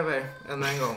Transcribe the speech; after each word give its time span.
Lever 0.00 0.28
ännu 0.48 0.66
en 0.66 0.80
gång. 0.80 0.96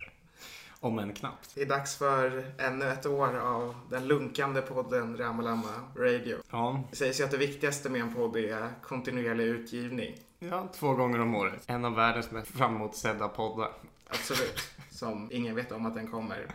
Om 0.80 0.98
än 0.98 1.12
knappt. 1.14 1.50
Det 1.54 1.62
är 1.62 1.66
dags 1.66 1.96
för 1.96 2.44
ännu 2.58 2.84
ett 2.84 3.06
år 3.06 3.36
av 3.36 3.74
den 3.90 4.06
lunkande 4.08 4.62
podden 4.62 5.16
Ramalama 5.16 5.72
Radio. 5.96 6.36
Ja, 6.50 6.84
Det 6.90 6.96
sägs 6.96 7.20
ju 7.20 7.24
att 7.24 7.30
det 7.30 7.36
viktigaste 7.36 7.90
med 7.90 8.00
en 8.00 8.14
podd 8.14 8.36
är 8.36 8.68
kontinuerlig 8.82 9.44
utgivning. 9.44 10.14
ja, 10.38 10.68
två 10.74 10.94
gånger 10.94 11.20
om 11.20 11.34
året. 11.34 11.62
En 11.66 11.84
av 11.84 11.94
världens 11.94 12.30
mest 12.30 12.50
framåtsedda 12.50 13.28
poddar. 13.28 13.72
Absolut. 14.06 14.60
Som 14.90 15.28
ingen 15.32 15.54
vet 15.54 15.72
om 15.72 15.86
att 15.86 15.94
den 15.94 16.10
kommer. 16.10 16.46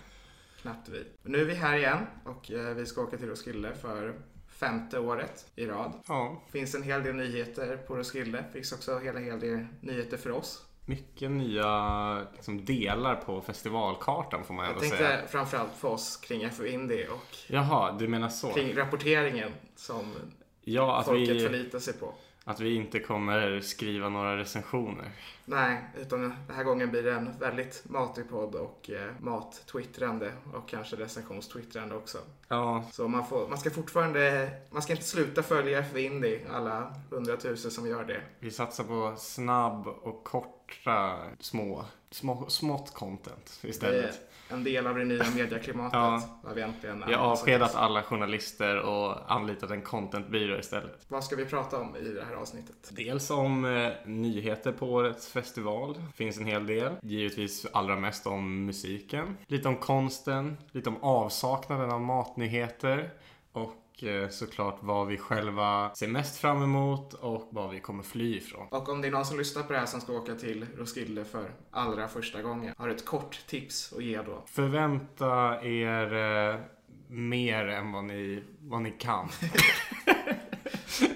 Knappt 0.62 0.90
vi. 0.90 1.06
Men 1.22 1.32
nu 1.32 1.42
är 1.42 1.46
vi 1.46 1.56
här 1.56 1.78
igen 1.78 2.06
och 2.26 2.52
eh, 2.52 2.74
vi 2.76 2.86
ska 2.86 3.02
åka 3.02 3.18
till 3.18 3.30
Roskilde 3.30 3.76
för 3.76 4.14
femte 4.48 5.00
året 5.00 5.46
i 5.56 5.66
rad. 5.66 5.94
Ja, 6.08 6.42
finns 6.52 6.76
en 6.76 6.84
hel 6.84 7.04
del 7.04 7.16
nyheter 7.16 7.78
på 7.78 7.96
Roskilde. 7.96 8.46
finns 8.54 8.72
också 8.72 9.00
hela 9.00 9.20
hel 9.20 9.40
del 9.40 9.68
nyheter 9.82 10.18
för 10.18 10.32
oss. 10.32 10.67
Mycket 10.88 11.32
nya 11.32 12.26
liksom, 12.34 12.66
delar 12.66 13.16
på 13.16 13.42
festivalkartan 13.42 14.44
får 14.44 14.54
man 14.54 14.64
Jag 14.66 14.70
ändå 14.70 14.82
tänkte 14.82 14.98
säga. 14.98 15.28
framförallt 15.28 15.76
för 15.78 15.88
oss 15.88 16.18
kring 16.18 16.50
FU 16.52 16.68
Indie 16.68 17.08
och 17.08 17.38
Jaha, 17.48 17.92
du 18.00 18.08
menar 18.08 18.30
så? 18.30 18.54
kring 18.54 18.76
rapporteringen 18.78 19.52
som 19.76 20.14
Ja, 20.62 21.04
folket 21.06 21.30
vi, 21.36 21.40
förlitar 21.40 21.80
sig 21.80 21.94
på. 21.94 22.14
att 22.44 22.60
vi 22.60 22.76
inte 22.76 23.00
kommer 23.00 23.60
skriva 23.62 24.10
några 24.10 24.38
recensioner. 24.38 25.12
Nej, 25.46 25.82
utan 26.02 26.22
den 26.22 26.34
här 26.56 26.64
gången 26.64 26.92
blir 26.92 27.04
det 27.04 27.12
en 27.14 27.40
väldigt 27.40 27.84
matig 27.90 28.30
podd 28.30 28.56
och 28.56 28.90
eh, 28.90 29.12
mat-twittrande 29.20 30.32
och 30.54 30.70
kanske 30.70 30.96
recensionstwittrande 30.96 31.96
också. 31.96 32.18
Ja, 32.48 32.84
Så 32.92 33.08
man, 33.08 33.26
får, 33.28 33.48
man 33.48 33.58
ska 33.58 33.70
fortfarande, 33.70 34.50
man 34.72 34.82
ska 34.82 34.94
inte 34.94 35.06
sluta 35.06 35.44
följa 35.44 35.84
FU 35.84 36.00
Indie, 36.00 36.42
alla 36.54 36.94
hundratusen 37.12 37.72
som 37.72 37.88
gör 37.88 38.04
det. 38.06 38.22
vi 38.40 38.52
satsar 38.52 38.84
på 38.84 39.14
snabb 39.18 39.88
och 39.88 40.24
korta 40.68 41.18
små, 41.40 41.86
små 42.12 42.46
smått 42.50 42.94
content 42.94 43.60
istället. 43.64 44.20
en 44.50 44.64
del 44.64 44.88
av 44.88 44.96
det 44.96 45.06
nya 45.06 45.24
medieklimatet. 45.36 45.94
Ja. 45.94 46.22
Vi 46.56 46.62
äntligen 46.62 47.04
Vi 47.08 47.14
har 47.14 47.26
avskedat 47.26 47.76
alla 47.76 48.04
journalister 48.04 48.80
och 48.80 49.32
anlitat 49.32 49.72
en 49.72 49.82
contentbyrå 49.82 50.60
istället. 50.60 51.06
Vad 51.08 51.24
ska 51.24 51.36
vi 51.36 51.46
prata 51.46 51.78
om 51.78 51.96
i 51.96 52.10
det 52.10 52.26
här 52.26 52.36
avsnittet? 52.36 52.90
Dels 52.90 53.30
om 53.30 53.66
eh, 53.66 53.92
nyheter 54.06 54.72
på 54.72 54.86
årets 54.86 55.28
festival. 55.28 56.02
finns 56.16 56.38
en 56.38 56.46
hel 56.46 56.68
del. 56.68 56.94
Givetvis 57.02 57.66
allra 57.74 57.96
mest 57.96 58.28
om 58.28 58.66
musiken. 58.66 59.38
Lite 59.48 59.68
om 59.68 59.76
konsten. 59.76 60.58
Lite 60.72 60.90
om 60.90 61.04
avsaknaden 61.04 61.92
av 61.92 62.02
matnyheter. 62.02 63.10
Och 63.52 63.74
eh, 64.04 64.30
såklart 64.30 64.78
vad 64.82 65.08
vi 65.08 65.18
själva 65.18 65.96
ser 65.96 66.08
mest 66.08 66.38
fram 66.38 66.64
emot 66.64 67.14
och 67.14 67.48
vad 67.52 67.70
vi 67.70 67.80
kommer 67.80 68.04
fly 68.04 68.38
ifrån. 68.38 68.68
Och 68.72 68.90
om 68.90 69.02
det 69.02 69.08
är 69.08 69.12
någon 69.12 69.26
som 69.26 69.38
lyssnar 69.38 69.64
på 69.64 69.74
det 69.74 69.80
här 69.80 69.86
som 69.86 70.02
ska 70.02 70.14
åka 70.14 70.36
till 70.36 70.66
Roskilde 70.78 71.26
för 71.26 71.52
allra 71.72 72.08
första 72.08 72.42
gången, 72.42 72.74
har 72.78 72.90
ett 72.90 73.06
kort 73.06 73.48
tips 73.48 73.94
att 73.94 74.04
ge 74.04 74.22
då? 74.22 74.44
Förvänta 74.46 75.62
er 75.64 76.14
eh, 76.14 76.60
mer 77.08 77.68
än 77.68 77.92
vad 77.92 78.04
ni, 78.04 78.44
vad 78.60 78.82
ni 78.82 78.92
kan. 78.92 79.30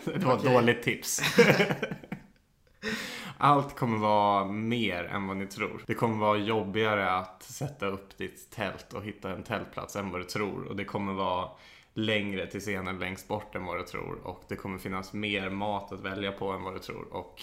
Det 0.06 0.26
var 0.26 0.38
ett 0.38 0.44
dåligt 0.44 0.84
tips. 0.84 1.22
Allt 3.38 3.76
kommer 3.76 3.98
vara 3.98 4.46
mer 4.46 5.04
än 5.04 5.28
vad 5.28 5.38
ni 5.38 5.48
tror. 5.48 5.84
Det 5.88 5.94
kommer 5.94 6.18
vara 6.18 6.38
jobbigare 6.38 7.12
att 7.12 7.44
sätta 7.44 7.86
upp 7.86 8.18
ditt 8.18 8.50
tält 8.52 8.94
och 8.94 9.04
hitta 9.04 9.32
en 9.32 9.44
tältplats 9.44 9.96
än 9.96 10.12
vad 10.12 10.22
du 10.22 10.26
tror. 10.26 10.64
Och 10.64 10.76
det 10.76 10.86
kommer 10.86 11.14
vara 11.14 11.50
längre 11.94 12.48
till 12.48 12.60
scenen 12.62 13.00
längst 13.00 13.28
bort 13.28 13.56
än 13.56 13.66
vad 13.66 13.78
du 13.80 13.84
tror. 13.84 14.20
Och 14.24 14.44
det 14.48 14.56
kommer 14.56 14.78
finnas 14.78 15.14
mer 15.14 15.50
mat 15.50 15.92
att 15.92 16.00
välja 16.00 16.32
på 16.32 16.50
än 16.52 16.64
vad 16.64 16.74
du 16.76 16.80
tror. 16.80 17.14
Och 17.14 17.42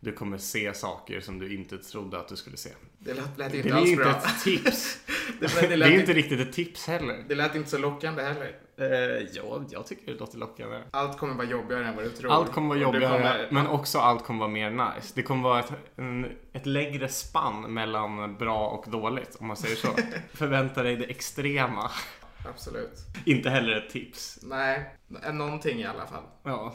du 0.00 0.12
kommer 0.12 0.38
se 0.38 0.74
saker 0.74 1.20
som 1.20 1.38
du 1.38 1.54
inte 1.54 1.78
trodde 1.78 2.18
att 2.18 2.28
du 2.28 2.36
skulle 2.36 2.56
se. 2.56 2.70
Det 2.98 3.14
lät, 3.14 3.38
lät 3.38 3.52
Det 3.52 3.56
inte 3.58 3.68
är 3.68 3.74
alls 3.74 3.88
inte 3.90 4.02
bra. 4.04 4.12
ett 4.12 4.44
tips. 4.44 4.98
Det, 5.40 5.60
Det 5.60 5.66
det, 5.68 5.76
lät 5.76 5.88
är 5.88 5.92
inte, 5.92 6.00
inte 6.00 6.12
riktigt 6.12 6.40
ett 6.40 6.52
tips 6.52 6.86
heller. 6.86 7.24
det 7.28 7.34
lät 7.34 7.54
inte 7.54 7.70
så 7.70 7.78
lockande 7.78 8.22
heller. 8.22 8.56
Eh, 8.76 9.26
ja, 9.32 9.64
jag 9.70 9.86
tycker 9.86 10.12
det 10.12 10.18
låter 10.18 10.38
lockande. 10.38 10.80
Allt 10.90 11.18
kommer 11.18 11.34
vara 11.34 11.46
jobbigare 11.46 11.86
än 11.86 11.96
vad 11.96 12.04
du 12.04 12.10
tror. 12.10 12.32
Allt 12.32 12.52
kommer 12.52 12.68
vara 12.68 12.78
jobbigare, 12.78 13.12
kommer- 13.18 13.48
men 13.50 13.66
också 13.66 13.98
allt 13.98 14.24
kommer 14.24 14.38
vara 14.40 14.50
mer 14.50 14.70
nice. 14.70 15.12
Det 15.14 15.22
kommer 15.22 15.42
vara 15.42 15.60
ett, 15.60 15.72
en, 15.96 16.26
ett 16.52 16.66
längre 16.66 17.08
spann 17.08 17.74
mellan 17.74 18.36
bra 18.36 18.68
och 18.68 18.90
dåligt, 18.90 19.36
om 19.40 19.46
man 19.46 19.56
säger 19.56 19.76
så. 19.76 19.88
Förvänta 20.34 20.82
dig 20.82 20.96
det 20.96 21.04
extrema. 21.04 21.90
Absolut. 22.48 22.98
Inte 23.26 23.50
heller 23.50 23.72
ett 23.76 23.90
tips. 23.90 24.38
Nej, 24.42 24.94
någonting 25.32 25.78
i 25.80 25.84
alla 25.86 26.06
fall. 26.06 26.22
Ja, 26.42 26.74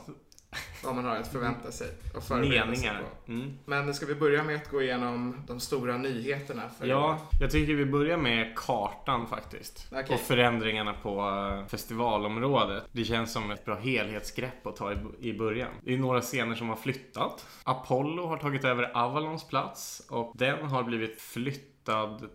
Vad 0.84 0.96
man 0.96 1.06
har 1.06 1.16
att 1.16 1.28
förvänta 1.32 1.72
sig 1.72 1.88
och 2.16 2.24
förbereda 2.24 2.64
sig 2.64 2.66
meningar. 2.72 3.04
på. 3.26 3.32
Mm. 3.32 3.58
Men 3.66 3.94
ska 3.94 4.06
vi 4.06 4.16
börja 4.16 4.44
med 4.44 4.56
att 4.56 4.70
gå 4.70 4.82
igenom 4.82 5.44
de 5.48 5.60
stora 5.60 5.98
nyheterna? 5.98 6.64
Ja, 6.82 7.20
jag 7.42 7.52
tycker 7.52 7.74
vi 7.74 7.86
börjar 7.86 8.18
med 8.18 8.58
kartan 8.58 9.28
faktiskt. 9.28 9.88
Okej. 9.92 10.06
Och 10.16 10.20
förändringarna 10.20 10.94
på 10.94 11.20
eh, 11.20 11.68
festivalområdet. 11.68 12.84
Det 12.92 13.04
känns 13.04 13.34
som 13.34 13.52
ett 13.52 13.66
bra 13.66 13.76
helhetsgrepp 13.76 14.68
att 14.68 14.76
ta 14.76 14.94
i, 14.94 14.98
i 15.20 15.34
början. 15.38 15.70
Det 15.84 15.94
är 15.94 15.98
några 15.98 16.22
scener 16.22 16.56
som 16.56 16.70
har 16.70 16.76
flyttat. 16.76 17.46
Apollo 17.64 18.26
har 18.26 18.38
tagit 18.38 18.64
över 18.66 18.98
Avalons 18.98 19.48
plats 19.48 20.08
och 20.10 20.34
den 20.38 20.66
har 20.66 20.84
blivit 20.84 21.22
flyttad 21.22 21.77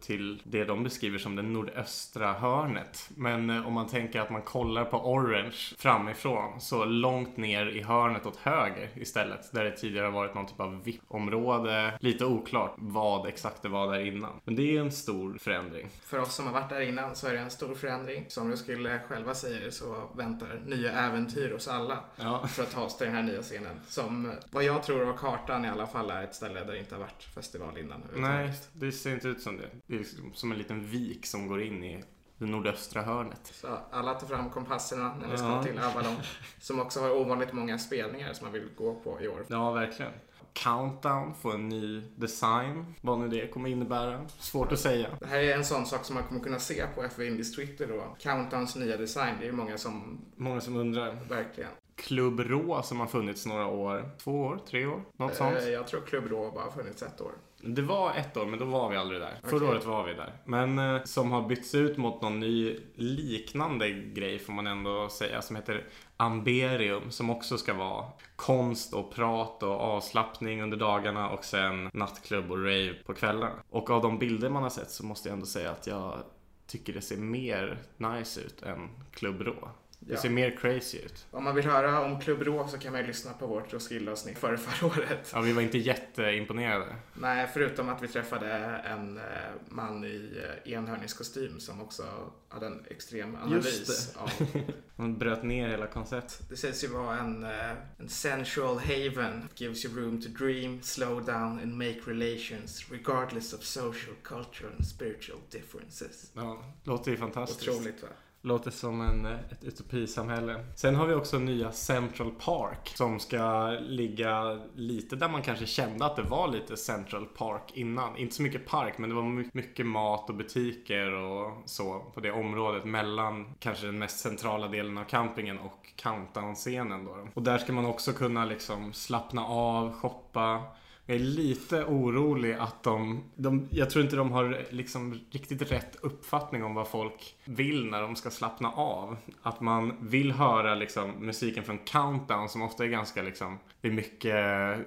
till 0.00 0.42
det 0.44 0.64
de 0.64 0.82
beskriver 0.82 1.18
som 1.18 1.36
det 1.36 1.42
nordöstra 1.42 2.32
hörnet. 2.32 3.10
Men 3.16 3.50
eh, 3.50 3.66
om 3.66 3.72
man 3.72 3.88
tänker 3.88 4.20
att 4.20 4.30
man 4.30 4.42
kollar 4.42 4.84
på 4.84 5.12
Orange 5.12 5.56
framifrån 5.78 6.60
så 6.60 6.84
långt 6.84 7.36
ner 7.36 7.66
i 7.66 7.82
hörnet 7.82 8.26
åt 8.26 8.36
höger 8.36 8.90
istället. 8.94 9.52
Där 9.52 9.64
det 9.64 9.70
tidigare 9.70 10.04
har 10.04 10.12
varit 10.12 10.34
någon 10.34 10.46
typ 10.46 10.60
av 10.60 10.82
VIP-område. 10.84 11.98
Lite 12.00 12.24
oklart 12.24 12.74
vad 12.76 13.26
exakt 13.26 13.62
det 13.62 13.68
var 13.68 13.92
där 13.92 14.06
innan. 14.06 14.40
Men 14.44 14.56
det 14.56 14.76
är 14.76 14.80
en 14.80 14.92
stor 14.92 15.38
förändring. 15.40 15.88
För 16.04 16.18
oss 16.18 16.34
som 16.34 16.46
har 16.46 16.52
varit 16.52 16.70
där 16.70 16.80
innan 16.80 17.16
så 17.16 17.26
är 17.26 17.32
det 17.32 17.38
en 17.38 17.50
stor 17.50 17.74
förändring. 17.74 18.24
Som 18.28 18.50
du 18.50 18.56
skulle 18.56 19.00
själva 19.08 19.34
säger 19.34 19.70
så 19.70 20.10
väntar 20.16 20.60
nya 20.66 20.92
äventyr 20.92 21.52
hos 21.52 21.68
alla. 21.68 21.98
Ja. 22.16 22.46
För 22.46 22.62
att 22.62 22.72
ta 22.72 22.80
oss 22.80 22.96
till 22.96 23.06
den 23.06 23.16
här 23.16 23.22
nya 23.22 23.42
scenen. 23.42 23.80
Som 23.88 24.32
vad 24.50 24.64
jag 24.64 24.82
tror 24.82 25.08
av 25.08 25.16
kartan 25.16 25.64
i 25.64 25.68
alla 25.68 25.86
fall 25.86 26.10
är 26.10 26.22
ett 26.22 26.34
ställe 26.34 26.60
där 26.64 26.72
det 26.72 26.78
inte 26.78 26.94
har 26.94 27.00
varit 27.00 27.22
festival 27.34 27.78
innan. 27.78 28.02
Nej, 28.14 28.52
det 28.72 28.92
ser 28.92 29.14
inte 29.14 29.28
ut 29.28 29.41
som 29.42 29.56
det. 29.56 29.70
Det 29.86 29.94
är 29.94 29.98
liksom 29.98 30.32
som 30.34 30.52
en 30.52 30.58
liten 30.58 30.84
vik 30.86 31.26
som 31.26 31.46
går 31.48 31.62
in 31.62 31.84
i 31.84 32.04
det 32.38 32.46
nordöstra 32.46 33.02
hörnet. 33.02 33.40
Så 33.54 33.78
alla 33.90 34.14
tar 34.14 34.26
fram 34.26 34.50
kompasserna 34.50 35.14
när 35.20 35.28
ni 35.28 35.36
ska 35.38 35.46
Ja. 35.46 35.62
till 35.62 35.78
Avalon. 35.78 36.16
Som 36.60 36.80
också 36.80 37.00
har 37.00 37.10
ovanligt 37.10 37.52
många 37.52 37.78
spelningar 37.78 38.32
som 38.32 38.44
man 38.44 38.52
vill 38.52 38.68
gå 38.76 38.94
på 38.94 39.20
i 39.20 39.28
år. 39.28 39.44
Ja, 39.48 39.70
verkligen. 39.70 40.12
Countdown 40.52 41.34
får 41.34 41.54
en 41.54 41.68
ny 41.68 42.02
design. 42.16 42.94
Vad 43.00 43.18
nu 43.18 43.28
det 43.28 43.46
kommer 43.48 43.68
innebära. 43.70 44.28
Svårt 44.38 44.72
att 44.72 44.78
säga. 44.80 45.08
Det 45.20 45.26
här 45.26 45.38
är 45.38 45.54
en 45.56 45.64
sån 45.64 45.86
sak 45.86 46.04
som 46.04 46.14
man 46.14 46.24
kommer 46.24 46.40
kunna 46.40 46.58
se 46.58 46.86
på 46.94 47.02
FV 47.02 47.26
Indies 47.26 47.56
Twitter 47.56 47.86
då. 47.88 48.16
Countdowns 48.20 48.76
nya 48.76 48.96
design. 48.96 49.34
Det 49.38 49.44
är 49.44 49.46
ju 49.46 49.52
många 49.56 49.78
som 49.78 50.20
Många 50.36 50.60
som 50.60 50.76
undrar. 50.76 51.18
verkligen. 51.28 51.70
Klubb 51.96 52.40
Rå 52.40 52.82
som 52.82 53.00
har 53.00 53.06
funnits 53.06 53.46
några 53.46 53.66
år. 53.66 54.10
Två 54.18 54.40
år? 54.40 54.60
Tre 54.70 54.86
år? 54.86 55.02
Något 55.16 55.34
sånt. 55.34 55.56
Eh, 55.56 55.68
Jag 55.68 55.86
tror 55.86 56.00
Club 56.00 56.26
Rå 56.26 56.50
bara 56.50 56.64
har 56.64 56.70
funnits 56.70 57.02
ett 57.02 57.20
år. 57.20 57.32
Det 57.64 57.82
var 57.82 58.14
ett 58.14 58.36
år, 58.36 58.46
men 58.46 58.58
då 58.58 58.64
var 58.64 58.90
vi 58.90 58.96
aldrig 58.96 59.20
där. 59.20 59.38
Förra 59.42 59.56
Okej. 59.56 59.68
året 59.68 59.84
var 59.84 60.04
vi 60.04 60.14
där. 60.14 60.32
Men 60.44 60.78
eh, 60.78 61.02
som 61.04 61.32
har 61.32 61.48
bytts 61.48 61.74
ut 61.74 61.96
mot 61.96 62.22
någon 62.22 62.40
ny 62.40 62.76
liknande 62.94 63.90
grej 63.90 64.38
får 64.38 64.52
man 64.52 64.66
ändå 64.66 65.08
säga. 65.08 65.42
Som 65.42 65.56
heter 65.56 65.84
Amberium. 66.16 67.10
Som 67.10 67.30
också 67.30 67.58
ska 67.58 67.74
vara 67.74 68.04
konst 68.36 68.94
och 68.94 69.14
prat 69.14 69.62
och 69.62 69.80
avslappning 69.80 70.62
under 70.62 70.76
dagarna 70.76 71.30
och 71.30 71.44
sen 71.44 71.90
nattklubb 71.92 72.50
och 72.50 72.58
rave 72.58 72.94
på 73.06 73.14
kvällarna. 73.14 73.52
Och 73.70 73.90
av 73.90 74.02
de 74.02 74.18
bilder 74.18 74.48
man 74.48 74.62
har 74.62 74.70
sett 74.70 74.90
så 74.90 75.06
måste 75.06 75.28
jag 75.28 75.34
ändå 75.34 75.46
säga 75.46 75.70
att 75.70 75.86
jag 75.86 76.18
tycker 76.66 76.92
det 76.92 77.00
ser 77.00 77.16
mer 77.16 77.82
nice 77.96 78.40
ut 78.40 78.62
än 78.62 78.88
Club 79.12 79.40
Rå. 79.40 79.68
Det 80.06 80.12
Ja. 80.14 80.20
ser 80.20 80.30
mer 80.30 80.56
crazy 80.56 80.98
ut. 80.98 81.26
Om 81.30 81.44
man 81.44 81.54
vill 81.54 81.64
höra 81.64 82.00
om 82.04 82.20
Club 82.20 82.42
Rå 82.42 82.68
så 82.68 82.78
kan 82.78 82.92
man 82.92 83.00
ju 83.00 83.06
lyssna 83.06 83.32
på 83.32 83.46
vårt 83.46 83.72
Roskilde-avsnitt 83.72 84.38
förra, 84.38 84.56
förra 84.56 84.86
året. 84.88 85.30
Ja, 85.32 85.40
vi 85.40 85.52
var 85.52 85.62
inte 85.62 85.78
jätteimponerade. 85.78 86.96
Nej, 87.14 87.48
förutom 87.52 87.88
att 87.88 88.02
vi 88.02 88.08
träffade 88.08 88.48
en 88.84 89.16
eh, 89.18 89.22
man 89.68 90.04
i 90.04 90.42
eh, 90.66 90.72
enhörningskostym 90.72 91.60
som 91.60 91.80
också 91.82 92.02
hade 92.48 92.66
en 92.66 92.84
extrem 92.90 93.34
analys 93.42 93.78
Just 93.78 94.16
av 94.16 94.30
Man 94.96 95.18
bröt 95.18 95.42
ner 95.42 95.68
hela 95.68 95.86
konceptet. 95.86 96.48
Det 96.50 96.56
sägs 96.56 96.84
ju 96.84 96.88
vara 96.88 97.18
en, 97.18 97.44
eh, 97.44 97.70
en 97.98 98.08
sensual 98.08 98.78
haven. 98.78 99.48
It 99.54 99.60
gives 99.60 99.84
you 99.84 100.00
room 100.00 100.22
to 100.22 100.28
dream, 100.28 100.82
slow 100.82 101.24
down 101.24 101.58
and 101.58 101.74
make 101.78 102.00
relations 102.06 102.90
regardless 102.90 103.52
of 103.52 103.62
social, 103.64 104.14
cultural 104.22 104.72
and 104.78 104.86
spiritual 104.86 105.38
differences. 105.50 106.30
Ja, 106.34 106.64
låter 106.84 107.10
ju 107.10 107.16
fantastiskt. 107.16 107.68
Otroligt 107.68 108.02
va? 108.02 108.08
Låter 108.44 108.70
som 108.70 109.00
en, 109.00 109.26
eh, 109.26 109.32
ett 109.50 109.64
utopisamhälle. 109.64 110.64
Sen 110.76 110.94
har 110.94 111.06
vi 111.06 111.14
också 111.14 111.38
nya 111.38 111.72
Central 111.72 112.30
Park 112.30 112.92
som 112.94 113.20
ska 113.20 113.70
ligga 113.70 114.60
lite 114.74 115.16
där 115.16 115.28
man 115.28 115.42
kanske 115.42 115.66
kände 115.66 116.04
att 116.04 116.16
det 116.16 116.22
var 116.22 116.48
lite 116.48 116.76
Central 116.76 117.26
Park 117.26 117.62
innan. 117.74 118.16
Inte 118.16 118.34
så 118.34 118.42
mycket 118.42 118.66
park 118.66 118.98
men 118.98 119.10
det 119.10 119.16
var 119.16 119.56
mycket 119.56 119.86
mat 119.86 120.30
och 120.30 120.36
butiker 120.36 121.12
och 121.12 121.62
så 121.64 121.98
på 122.14 122.20
det 122.20 122.32
området 122.32 122.84
mellan 122.84 123.54
kanske 123.58 123.86
den 123.86 123.98
mest 123.98 124.18
centrala 124.18 124.68
delen 124.68 124.98
av 124.98 125.04
campingen 125.04 125.58
och 125.58 125.92
countdown-scenen 125.96 127.04
då. 127.04 127.28
Och 127.34 127.42
där 127.42 127.58
ska 127.58 127.72
man 127.72 127.86
också 127.86 128.12
kunna 128.12 128.44
liksom 128.44 128.92
slappna 128.92 129.46
av, 129.46 129.92
shoppa, 129.92 130.62
Jag 131.06 131.14
är 131.16 131.20
lite 131.20 131.84
orolig 131.84 132.52
att 132.52 132.82
de, 132.82 133.24
de... 133.34 133.68
Jag 133.70 133.90
tror 133.90 134.04
inte 134.04 134.16
de 134.16 134.32
har 134.32 134.66
liksom 134.70 135.20
riktigt 135.30 135.72
rätt 135.72 135.96
uppfattning 136.00 136.64
om 136.64 136.74
vad 136.74 136.88
folk 136.88 137.36
vill 137.44 137.90
när 137.90 138.02
de 138.02 138.16
ska 138.16 138.30
slappna 138.30 138.72
av. 138.72 139.16
Att 139.42 139.60
man 139.60 139.96
vill 140.00 140.32
höra 140.32 140.74
liksom 140.74 141.10
musiken 141.10 141.64
från 141.64 141.78
Countdown 141.78 142.48
som 142.48 142.62
ofta 142.62 142.84
är 142.84 142.88
ganska 142.88 143.22
liksom... 143.22 143.58
Det 143.80 143.88
är 143.88 143.92
mycket 143.92 144.34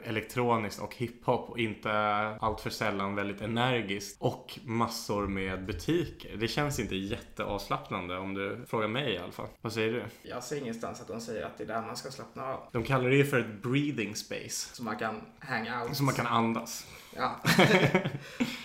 elektroniskt 0.04 0.82
och 0.82 0.96
hiphop 0.96 1.50
och 1.50 1.60
inte 1.60 1.92
allt 2.42 2.62
för 2.62 2.70
sällan 2.70 3.16
väldigt 3.16 3.42
energiskt. 3.42 4.18
Och 4.22 4.60
massor 4.64 5.28
med 5.28 5.66
butiker. 5.66 6.38
Det 6.38 6.48
känns 6.48 6.80
inte 6.80 6.96
jätteavslappnande 6.96 8.18
om 8.18 8.34
du 8.34 8.66
frågar 8.68 8.88
mig 8.88 9.14
i 9.14 9.18
alla 9.18 9.32
fall. 9.32 9.48
Vad 9.62 9.74
säger 9.74 9.94
du? 9.94 10.04
Jag 10.30 10.44
ser 10.44 10.58
ingenstans 10.58 11.02
att 11.02 11.08
de 11.08 11.22
säger 11.22 11.46
att 11.46 11.58
det 11.58 11.64
är 11.64 11.68
där 11.68 11.82
man 11.82 11.98
ska 11.98 12.12
slappna 12.12 12.44
av. 12.44 12.60
De 12.72 12.84
kallar 12.84 13.10
det 13.10 13.16
ju 13.16 13.26
för 13.26 13.40
ett 13.40 13.62
breathing 13.62 14.16
space. 14.16 14.76
Så 14.76 14.84
man 14.84 14.98
kan 14.98 15.22
hang 15.40 15.68
out. 15.82 15.98
Så 15.98 16.04
man 16.04 16.14
kan 16.14 16.28
andas. 16.28 16.88
Ja. 17.16 17.40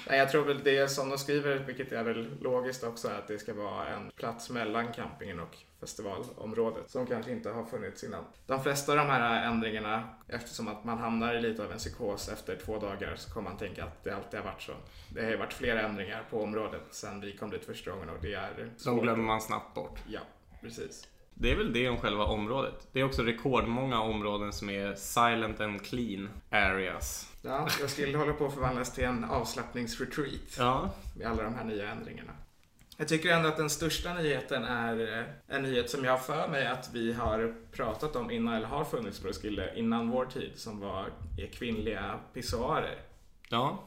Nej, 0.09 0.19
jag 0.19 0.31
tror 0.31 0.45
väl 0.45 0.61
det 0.65 0.79
är 0.79 0.87
som 0.87 1.09
de 1.09 1.19
skriver, 1.19 1.57
vilket 1.59 1.93
är 1.93 2.05
väl 2.05 2.29
logiskt 2.41 2.85
också, 2.85 3.09
att 3.09 3.29
det 3.29 3.39
ska 3.39 3.55
vara 3.55 3.89
en 3.89 4.11
plats 4.11 4.51
mellan 4.51 4.93
campingen 4.93 5.41
och 5.41 5.57
festivalområdet 5.81 6.91
som 6.91 7.07
kanske 7.07 7.33
inte 7.33 7.51
har 7.51 7.65
funnits 7.65 8.05
innan. 8.05 8.25
De 8.47 8.63
flesta 8.63 8.93
av 8.93 8.99
de 8.99 9.07
här 9.07 9.47
ändringarna, 9.47 10.09
eftersom 10.29 10.69
att 10.69 10.85
man 10.85 10.99
hamnar 10.99 11.35
i 11.35 11.41
lite 11.41 11.65
av 11.65 11.73
en 11.73 11.79
psykos 11.79 12.29
efter 12.29 12.57
två 12.57 12.79
dagar 12.79 13.17
så 13.17 13.33
kommer 13.35 13.51
man 13.51 13.59
tänka 13.59 13.85
att 13.85 14.05
det 14.05 14.11
alltid 14.11 14.41
har 14.41 14.47
varit 14.47 14.63
så. 14.63 14.73
Det 15.15 15.23
har 15.23 15.31
ju 15.31 15.37
varit 15.37 15.53
flera 15.53 15.81
ändringar 15.81 16.25
på 16.31 16.43
området 16.43 16.83
sedan 16.91 17.21
vi 17.21 17.37
kom 17.37 17.51
dit 17.51 17.65
första 17.65 17.91
gången 17.91 18.09
och 18.09 18.19
det 18.23 18.35
är 18.35 18.71
De 18.85 19.01
glömmer 19.01 19.25
man 19.25 19.41
snabbt 19.41 19.75
bort. 19.75 19.99
Ja, 20.09 20.21
precis. 20.61 21.09
Det 21.35 21.53
är 21.53 21.57
väl 21.57 21.73
det 21.73 21.89
om 21.89 21.97
själva 21.97 22.25
området. 22.25 22.89
Det 22.93 23.01
är 23.01 23.05
också 23.05 23.23
rekordmånga 23.23 24.01
områden 24.01 24.53
som 24.53 24.71
är 24.71 24.95
silent 24.95 25.61
and 25.61 25.85
clean 25.85 26.29
areas. 26.51 27.30
Ja, 27.43 27.69
jag 27.81 27.91
skulle 27.91 28.19
hålla 28.19 28.33
på 28.33 28.47
att 28.47 28.55
förvandlas 28.55 28.95
till 28.95 29.05
en 29.05 29.25
avslappningsretreat 29.25 30.57
Ja, 30.59 30.91
med 31.17 31.27
alla 31.27 31.43
de 31.43 31.55
här 31.55 31.65
nya 31.65 31.91
ändringarna. 31.91 32.33
Jag 32.97 33.09
tycker 33.09 33.31
ändå 33.31 33.49
att 33.49 33.57
den 33.57 33.71
största 33.71 34.15
nyheten 34.15 34.65
är 34.65 35.19
eh, 35.19 35.25
en 35.57 35.63
nyhet 35.63 35.91
som 35.91 36.05
jag 36.05 36.13
har 36.13 36.19
för 36.19 36.49
mig 36.49 36.67
att 36.67 36.91
vi 36.93 37.13
har 37.13 37.55
pratat 37.73 38.17
om 38.17 38.31
innan, 38.31 38.55
eller 38.55 38.67
har 38.67 38.85
funnits 38.85 39.21
på 39.21 39.29
Roskilde 39.29 39.73
innan 39.77 40.11
vår 40.11 40.27
tid, 40.27 40.53
som 40.57 40.81
var 40.81 41.07
kvinnliga 41.53 42.19
pissoarer. 42.35 42.99
ja, 43.49 43.85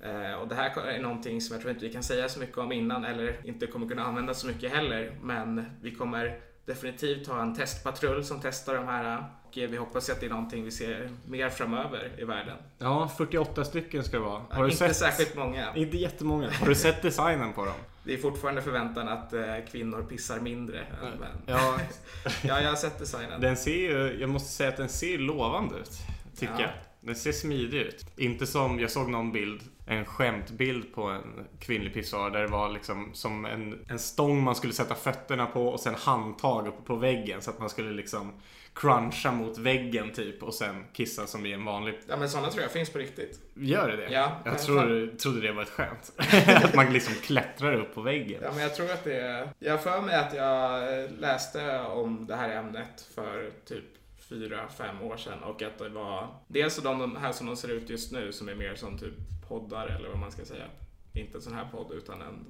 Eh, 0.00 0.34
Och 0.34 0.48
det 0.48 0.54
här 0.54 0.80
är 0.86 1.02
någonting 1.02 1.40
som 1.40 1.54
jag 1.54 1.60
tror 1.62 1.70
inte 1.74 1.86
vi 1.86 1.92
kan 1.92 2.02
säga 2.02 2.28
så 2.28 2.40
mycket 2.40 2.58
om 2.58 2.72
innan 2.72 3.04
eller 3.04 3.46
inte 3.46 3.66
kommer 3.66 3.88
kunna 3.88 4.04
använda 4.04 4.34
så 4.34 4.46
mycket 4.46 4.72
heller. 4.72 5.18
Men 5.22 5.64
vi 5.82 5.94
kommer 5.94 6.40
definitivt 6.66 7.26
ha 7.26 7.42
en 7.42 7.54
testpatrull 7.56 8.24
som 8.24 8.40
testar 8.42 8.74
de 8.74 8.86
här 8.86 9.24
och 9.56 9.72
vi 9.72 9.76
hoppas 9.76 10.10
att 10.10 10.20
det 10.20 10.26
är 10.26 10.30
någonting 10.30 10.64
vi 10.64 10.70
ser 10.70 11.08
mer 11.28 11.50
framöver 11.50 12.10
i 12.18 12.24
världen. 12.24 12.56
ja 12.78 13.10
48 13.18 13.64
stycken 13.64 14.04
ska 14.04 14.16
det 14.16 14.22
vara. 14.24 14.42
Har 14.50 14.62
du 14.64 14.64
inte 14.70 14.76
sett? 14.76 14.96
särskilt 14.96 15.36
många. 15.36 15.74
Inte 15.74 15.96
jättemånga. 15.96 16.50
Har 16.50 16.66
du 16.66 16.74
sett 16.74 17.02
designen 17.02 17.52
på 17.52 17.64
dem? 17.64 17.74
Det 18.04 18.14
är 18.14 18.18
fortfarande 18.18 18.62
förväntan 18.62 19.08
att 19.08 19.32
eh, 19.32 19.40
kvinnor 19.70 20.02
pissar 20.02 20.40
mindre. 20.40 20.78
än 20.80 21.18
män. 21.18 21.28
Ja, 21.46 21.78
ja, 22.42 22.60
jag 22.60 22.68
har 22.68 22.76
sett 22.76 22.98
designen. 22.98 23.40
den 23.40 23.56
ser 23.56 23.76
ju, 23.76 24.20
jag 24.20 24.30
måste 24.30 24.48
säga 24.52 24.68
att 24.68 24.76
den 24.76 24.88
ser 24.88 25.18
lovande 25.18 25.74
ut. 25.78 25.90
Tycker 26.38 26.54
Ja. 26.54 26.60
jag. 26.60 26.70
Den 27.00 27.14
ser 27.16 27.32
smidig 27.32 27.78
ut. 27.80 28.06
Inte 28.16 28.46
som, 28.46 28.80
jag 28.80 28.90
såg 28.90 29.08
någon 29.10 29.32
bild, 29.32 29.60
en 29.86 30.04
skämtbild 30.04 30.94
på 30.94 31.02
en 31.02 31.22
kvinnlig 31.60 31.94
pissoar 31.94 32.30
där 32.30 32.40
det 32.40 32.46
var 32.46 32.68
liksom 32.70 33.10
som 33.14 33.44
en, 33.44 33.78
en 33.88 33.98
stång 33.98 34.42
man 34.42 34.54
skulle 34.54 34.72
sätta 34.72 34.94
fötterna 34.94 35.46
på 35.46 35.68
och 35.68 35.80
sen 35.80 35.94
handtag 35.94 36.66
uppe 36.68 36.82
på 36.82 36.96
väggen 36.96 37.42
så 37.42 37.50
att 37.50 37.58
man 37.58 37.70
skulle 37.70 37.90
liksom 37.90 38.32
cruncha 38.74 39.32
mot 39.32 39.58
väggen 39.58 40.12
typ 40.12 40.42
och 40.42 40.54
sen 40.54 40.84
kissa 40.92 41.26
som 41.26 41.46
i 41.46 41.52
en 41.52 41.64
vanlig... 41.64 41.98
Ja, 42.08 42.16
men 42.16 42.28
sådana 42.28 42.50
tror 42.50 42.62
jag 42.62 42.72
finns 42.72 42.90
på 42.90 42.98
riktigt. 42.98 43.40
Gör 43.54 43.88
det 43.88 43.96
det? 43.96 44.12
Ja, 44.12 44.40
Jag 44.44 44.58
tror, 44.58 45.16
trodde 45.16 45.40
det 45.40 45.52
var 45.52 45.62
ett 45.62 45.70
skämt. 45.70 46.12
att 46.64 46.74
man 46.74 46.92
liksom 46.92 47.14
klättrar 47.14 47.74
upp 47.74 47.94
på 47.94 48.00
väggen. 48.00 48.40
Ja, 48.42 48.50
men 48.52 48.62
jag 48.62 48.74
tror 48.74 48.90
att 48.90 49.04
det 49.04 49.20
är... 49.20 49.48
Jag 49.58 49.82
för 49.82 50.00
mig 50.00 50.16
att 50.16 50.34
jag 50.34 50.82
läste 51.18 51.80
om 51.80 52.26
det 52.26 52.36
här 52.36 52.56
ämnet 52.56 53.08
för 53.14 53.50
typ 53.64 53.84
fyra, 54.28 54.68
fem 54.68 55.02
år 55.02 55.16
sedan 55.16 55.42
och 55.42 55.62
att 55.62 55.78
det 55.78 55.88
var 55.88 56.28
dels 56.48 56.76
de 56.76 57.16
här 57.16 57.32
som 57.32 57.46
de 57.46 57.56
ser 57.56 57.68
ut 57.68 57.90
just 57.90 58.12
nu 58.12 58.32
som 58.32 58.48
är 58.48 58.54
mer 58.54 58.74
som 58.74 58.98
typ 58.98 59.14
poddar 59.48 59.86
eller 59.86 60.08
vad 60.08 60.18
man 60.18 60.32
ska 60.32 60.44
säga. 60.44 60.64
Inte 61.12 61.38
en 61.38 61.42
sån 61.42 61.54
här 61.54 61.68
podd 61.72 61.92
utan 61.92 62.22
en, 62.22 62.46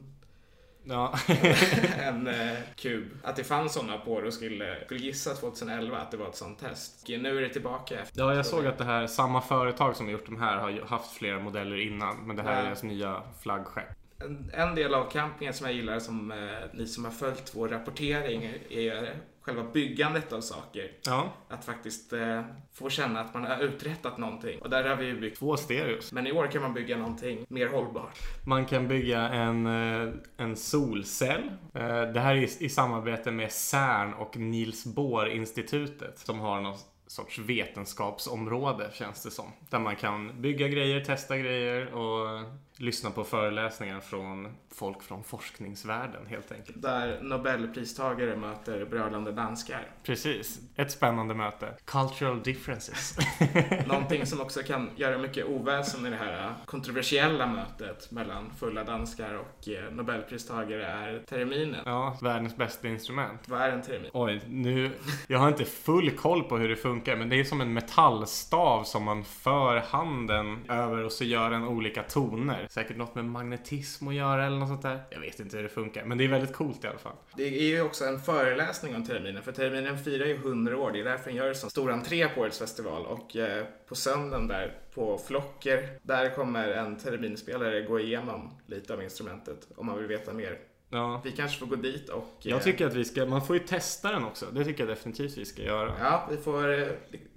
Ja. 0.84 1.14
en 1.98 2.26
eh, 2.26 2.58
kub. 2.76 3.04
Att 3.22 3.36
det 3.36 3.44
fanns 3.44 3.72
sådana 3.74 3.98
på 3.98 4.20
det 4.20 4.26
och 4.26 4.34
skulle, 4.34 4.84
skulle 4.84 5.00
gissa 5.00 5.34
2011 5.34 5.98
att 5.98 6.10
det 6.10 6.16
var 6.16 6.28
ett 6.28 6.36
sånt 6.36 6.58
test. 6.60 7.02
Och 7.02 7.20
nu 7.20 7.38
är 7.38 7.42
det 7.42 7.48
tillbaka. 7.48 8.00
Efter, 8.00 8.20
ja, 8.20 8.34
jag 8.34 8.46
såg 8.46 8.66
att 8.66 8.78
det 8.78 8.84
här, 8.84 9.06
samma 9.06 9.40
företag 9.40 9.96
som 9.96 10.06
har 10.06 10.12
gjort 10.12 10.26
de 10.26 10.40
här 10.40 10.56
har 10.56 10.86
haft 10.86 11.12
flera 11.12 11.38
modeller 11.40 11.76
innan. 11.76 12.16
Men 12.26 12.36
det 12.36 12.42
här 12.42 12.52
är 12.52 12.58
Ja. 12.58 12.64
deras 12.64 12.82
nya 12.82 13.22
flaggskepp. 13.42 13.84
En, 14.18 14.50
en 14.52 14.74
del 14.74 14.94
av 14.94 15.10
campingen 15.10 15.54
som 15.54 15.66
jag 15.66 15.76
gillar, 15.76 15.98
som 15.98 16.30
eh, 16.32 16.38
ni 16.72 16.86
som 16.86 17.04
har 17.04 17.12
följt 17.12 17.52
vår 17.54 17.68
rapportering, 17.68 18.54
är 18.70 19.14
själva 19.42 19.62
byggandet 19.72 20.32
av 20.32 20.40
saker. 20.40 20.90
Ja, 21.06 21.32
Att 21.48 21.64
faktiskt 21.64 22.12
eh, 22.12 22.42
få 22.72 22.90
känna 22.90 23.20
att 23.20 23.34
man 23.34 23.44
har 23.44 23.58
uträttat 23.62 24.18
någonting. 24.18 24.58
Och 24.60 24.70
där 24.70 24.88
har 24.88 24.96
vi 24.96 25.06
ju 25.06 25.20
byggt. 25.20 25.38
två 25.38 25.56
stereos. 25.56 26.12
Men 26.12 26.26
i 26.26 26.32
år 26.32 26.46
kan 26.46 26.62
man 26.62 26.74
bygga 26.74 26.96
någonting 26.96 27.46
mer 27.48 27.68
hållbart. 27.68 28.18
Man 28.46 28.66
kan 28.66 28.88
bygga 28.88 29.20
en, 29.28 29.66
eh, 29.66 30.12
en 30.36 30.56
solcell. 30.56 31.50
Eh, 31.74 32.02
Det 32.02 32.20
här 32.20 32.34
är 32.34 32.62
i, 32.62 32.68
samarbete 32.68 33.30
med 33.30 33.52
CERN 33.52 34.14
och 34.14 34.36
Niels 34.36 34.84
Bohr-institutet 34.84 36.18
som 36.18 36.40
har 36.40 36.60
någon 36.60 36.76
sorts 37.06 37.38
vetenskapsområde 37.38 38.90
känns 38.92 39.22
det 39.22 39.30
som. 39.30 39.52
Där 39.70 39.78
man 39.78 39.96
kan 39.96 40.40
bygga 40.42 40.68
grejer, 40.68 41.04
testa 41.04 41.38
grejer 41.38 41.94
och 41.94 42.44
lyssna 42.82 43.10
på 43.10 43.24
föreläsningar 43.24 44.00
från 44.00 44.48
folk 44.70 45.02
från 45.02 45.24
forskningsvärlden 45.24 46.26
helt 46.26 46.52
enkelt. 46.52 46.82
Där 46.82 47.22
Nobelpristagare 47.22 48.36
möter 48.36 48.84
brölande 48.84 49.32
danskar. 49.32 49.86
Precis, 50.02 50.60
ett 50.76 50.90
spännande 50.90 51.34
möte. 51.34 51.74
Cultural 51.84 52.42
differences. 52.42 53.18
Någonting 53.86 54.26
som 54.26 54.40
också 54.40 54.62
kan 54.62 54.90
göra 54.96 55.18
mycket 55.18 55.46
oväsen 55.46 56.06
i 56.06 56.10
det 56.10 56.16
här 56.16 56.54
kontroversiella 56.66 57.46
mötet 57.46 58.10
mellan 58.10 58.50
fulla 58.58 58.84
danskar 58.84 59.34
och 59.34 59.68
eh, 59.68 59.92
Nobelpristagare 59.92 60.86
är 60.86 61.18
terminen. 61.28 61.80
ja, 61.84 62.18
världens 62.22 62.56
bästa 62.56 62.88
instrument. 62.88 63.40
Vad 63.48 63.60
är 63.60 63.70
en 63.70 63.82
termin? 63.82 64.10
Oj, 64.12 64.40
nu... 64.48 64.90
Jag 65.26 65.38
har 65.38 65.48
inte 65.48 65.64
full 65.64 66.10
koll 66.10 66.42
på 66.42 66.58
hur 66.58 66.68
det 66.68 66.76
funkar, 66.76 67.16
men 67.16 67.28
det 67.28 67.40
är 67.40 67.44
som 67.44 67.60
en 67.60 67.72
metallstav 67.72 68.84
som 68.84 69.04
man 69.04 69.24
för 69.24 69.76
handen 69.76 70.64
över 70.68 71.04
och 71.04 71.12
så 71.12 71.24
gör 71.24 71.50
den 71.50 71.64
olika 71.64 72.02
toner. 72.02 72.68
Säkert 72.74 72.96
något 72.96 73.14
med 73.14 73.24
magnetism 73.24 74.08
att 74.08 74.14
göra 74.14 74.46
eller 74.46 74.56
något 74.58 74.68
sånt 74.68 74.82
där. 74.82 75.02
Jag 75.10 75.20
vet 75.20 75.40
inte 75.40 75.56
hur 75.56 75.62
det 75.62 75.68
funkar, 75.68 76.04
men 76.04 76.18
det 76.18 76.24
är 76.24 76.28
väldigt 76.28 76.52
coolt 76.56 76.84
i 76.84 76.86
alla 76.86 76.98
fall. 76.98 77.16
Det 77.36 77.42
är 77.44 77.62
ju 77.62 77.82
också 77.82 78.04
en 78.04 78.20
föreläsning 78.20 78.94
om 78.96 79.04
terminen, 79.06 79.42
för 79.42 79.52
terminen 79.52 79.98
firar 79.98 80.26
ju 80.26 80.34
100 80.34 80.78
år. 80.78 80.92
Det 80.92 81.00
är 81.00 81.04
därför 81.04 81.24
den 81.24 81.34
gör 81.36 81.54
så 81.54 81.70
stor 81.70 81.90
entré 81.90 82.28
på 82.28 82.40
årets 82.40 82.58
festival. 82.58 83.06
Och 83.06 83.36
eh, 83.36 83.64
på 83.88 83.94
söndagen 83.94 84.48
där 84.48 84.78
på 84.94 85.18
Flocker, 85.18 85.88
där 86.02 86.34
kommer 86.34 86.68
en 86.68 86.96
terminspelare 86.98 87.82
gå 87.82 88.00
igenom 88.00 88.50
lite 88.66 88.94
av 88.94 89.02
instrumentet 89.02 89.68
om 89.76 89.86
man 89.86 89.98
vill 89.98 90.06
veta 90.06 90.32
mer. 90.32 90.58
Ja. 90.90 91.20
Vi 91.24 91.32
kanske 91.32 91.58
får 91.58 91.66
gå 91.66 91.76
dit 91.76 92.08
och... 92.08 92.24
eh, 92.44 92.50
Jag 92.50 92.62
tycker 92.62 92.86
att 92.86 92.94
vi 92.94 93.04
ska, 93.04 93.26
man 93.26 93.46
får 93.46 93.56
ju 93.56 93.62
testa 93.66 94.12
den 94.12 94.24
också. 94.24 94.46
Det 94.52 94.64
tycker 94.64 94.80
jag 94.86 94.88
definitivt 94.96 95.38
vi 95.38 95.44
ska 95.44 95.62
göra. 95.62 95.92
Ja, 96.00 96.28
vi 96.30 96.36
får... 96.36 96.78
eh, 96.82 96.88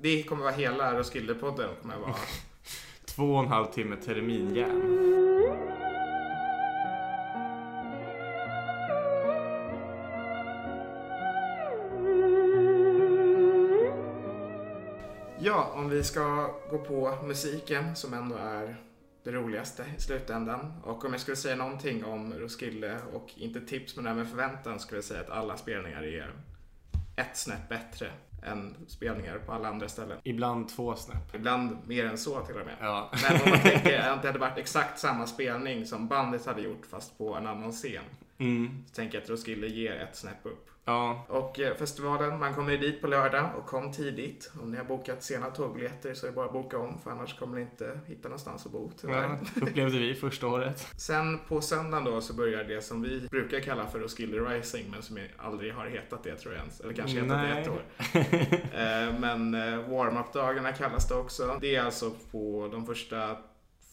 Det 0.02 0.24
kommer 0.24 0.44
vara 0.44 0.54
hela 0.54 0.94
Roskilde-podden. 1.00 1.70
kommer 1.82 1.98
vara... 1.98 2.16
Två 3.16 3.34
och 3.34 3.44
en 3.44 3.48
halv 3.48 3.66
timme 3.66 3.96
terminjärn. 3.96 4.82
Ja, 15.40 15.72
om 15.76 15.90
vi 15.90 16.04
ska 16.04 16.54
gå 16.70 16.78
på 16.78 17.18
musiken 17.24 17.96
som 17.96 18.14
ändå 18.14 18.36
är 18.36 18.76
det 19.24 19.32
roligaste 19.32 19.86
i 19.98 20.02
slutändan. 20.02 20.74
Och 20.84 21.06
om 21.06 21.12
jag 21.12 21.22
skulle 21.22 21.38
säga 21.38 21.56
någonting 21.56 22.06
om 22.06 22.34
Roskilde 22.34 22.98
och 23.14 23.32
inte 23.36 23.62
tips 23.62 23.96
men 23.96 24.08
även 24.08 24.26
förväntan 24.26 24.80
skulle 24.80 24.98
jag 24.98 25.06
säga 25.06 25.22
att 25.22 25.30
alla 25.30 25.58
spelningar 25.58 26.04
är 26.04 26.32
ett 27.16 27.38
snäpp 27.38 27.70
bättre 27.70 28.12
än 28.44 28.76
spelningar 28.88 29.38
på 29.38 29.52
alla 29.52 29.70
andra 29.70 29.90
ställen. 29.90 30.18
Ibland 30.24 30.70
två 30.70 30.96
snäpp. 30.96 31.36
Ibland 31.36 31.78
mer 31.88 32.06
än 32.06 32.18
så 32.18 32.46
till 32.46 32.56
och 32.56 32.66
med. 32.66 32.76
Ja. 32.80 33.12
Men 33.30 33.42
om 33.42 33.50
man 33.50 33.60
tänker 33.60 34.00
att 34.00 34.22
det 34.22 34.28
hade 34.28 34.40
varit 34.40 34.58
exakt 34.58 35.00
samma 35.00 35.28
spelning 35.28 35.86
som 35.86 36.08
bandet 36.08 36.46
hade 36.46 36.62
gjort 36.62 36.86
fast 36.86 37.18
på 37.18 37.36
en 37.36 37.48
annan 37.48 37.72
scen. 37.72 38.04
Mm. 38.38 38.84
Så 38.88 38.96
tänker 38.96 39.18
jag 39.18 39.24
att 39.24 39.30
Roskilde 39.30 39.68
ger 39.68 39.96
ett 39.96 40.16
snäpp 40.16 40.46
upp. 40.46 40.70
Ja, 40.88 41.26
Och 41.30 41.60
eh, 41.60 41.76
festivalen, 41.76 42.40
man 42.40 42.54
kommer 42.54 42.72
ju 42.72 42.78
dit 42.78 43.02
på 43.02 43.08
lördag 43.08 43.50
och 43.58 43.66
kom 43.66 43.92
tidigt. 43.92 44.52
Om 44.62 44.72
ni 44.72 44.78
har 44.78 44.84
bokat 44.84 45.24
sena 45.24 45.50
tågbiljetter 45.50 46.14
så 46.14 46.26
är 46.26 46.30
det 46.30 46.36
bara 46.36 46.46
att 46.46 46.54
boka 46.54 46.78
om 46.78 47.00
för 47.04 47.12
annars 47.12 47.40
kommer 47.40 47.56
ni 47.56 47.62
inte 47.62 48.00
hitta 48.08 48.28
någonstans 48.28 48.66
att 48.66 48.72
bo 48.72 48.92
tyvärr. 49.02 49.24
ja, 49.56 49.62
upplevde 49.62 50.00
vi 50.00 50.16
första 50.16 50.48
året. 50.48 50.88
Sen 50.98 51.40
på 51.48 51.62
söndagen 51.62 52.04
då 52.04 52.22
så 52.22 52.34
börjar 52.34 52.64
det 52.64 52.82
som 52.82 53.02
vi 53.02 53.28
brukar 53.32 53.60
kalla 53.60 53.88
för 53.88 54.00
Roskilde 54.00 54.38
Rising 54.38 54.86
men 54.92 55.02
som 55.02 55.20
aldrig 55.38 55.74
har 55.74 55.86
hetat 55.86 56.24
det 56.24 56.36
tror 56.36 56.54
jag 56.54 56.62
ens. 56.62 56.80
Eller 56.80 56.94
kanske 56.94 57.22
hetat 57.22 57.42
det 57.42 57.54
Nej. 57.54 57.62
ett 57.62 57.70
år. 57.70 57.82
Eh, 58.76 59.20
men 59.20 59.54
eh, 59.54 59.90
warm-up-dagarna 59.90 60.72
kallas 60.74 61.08
det 61.08 61.16
också. 61.16 61.58
Det 61.62 61.76
är 61.76 61.84
alltså 61.84 62.12
på 62.32 62.70
de 62.72 62.86
första 62.86 63.38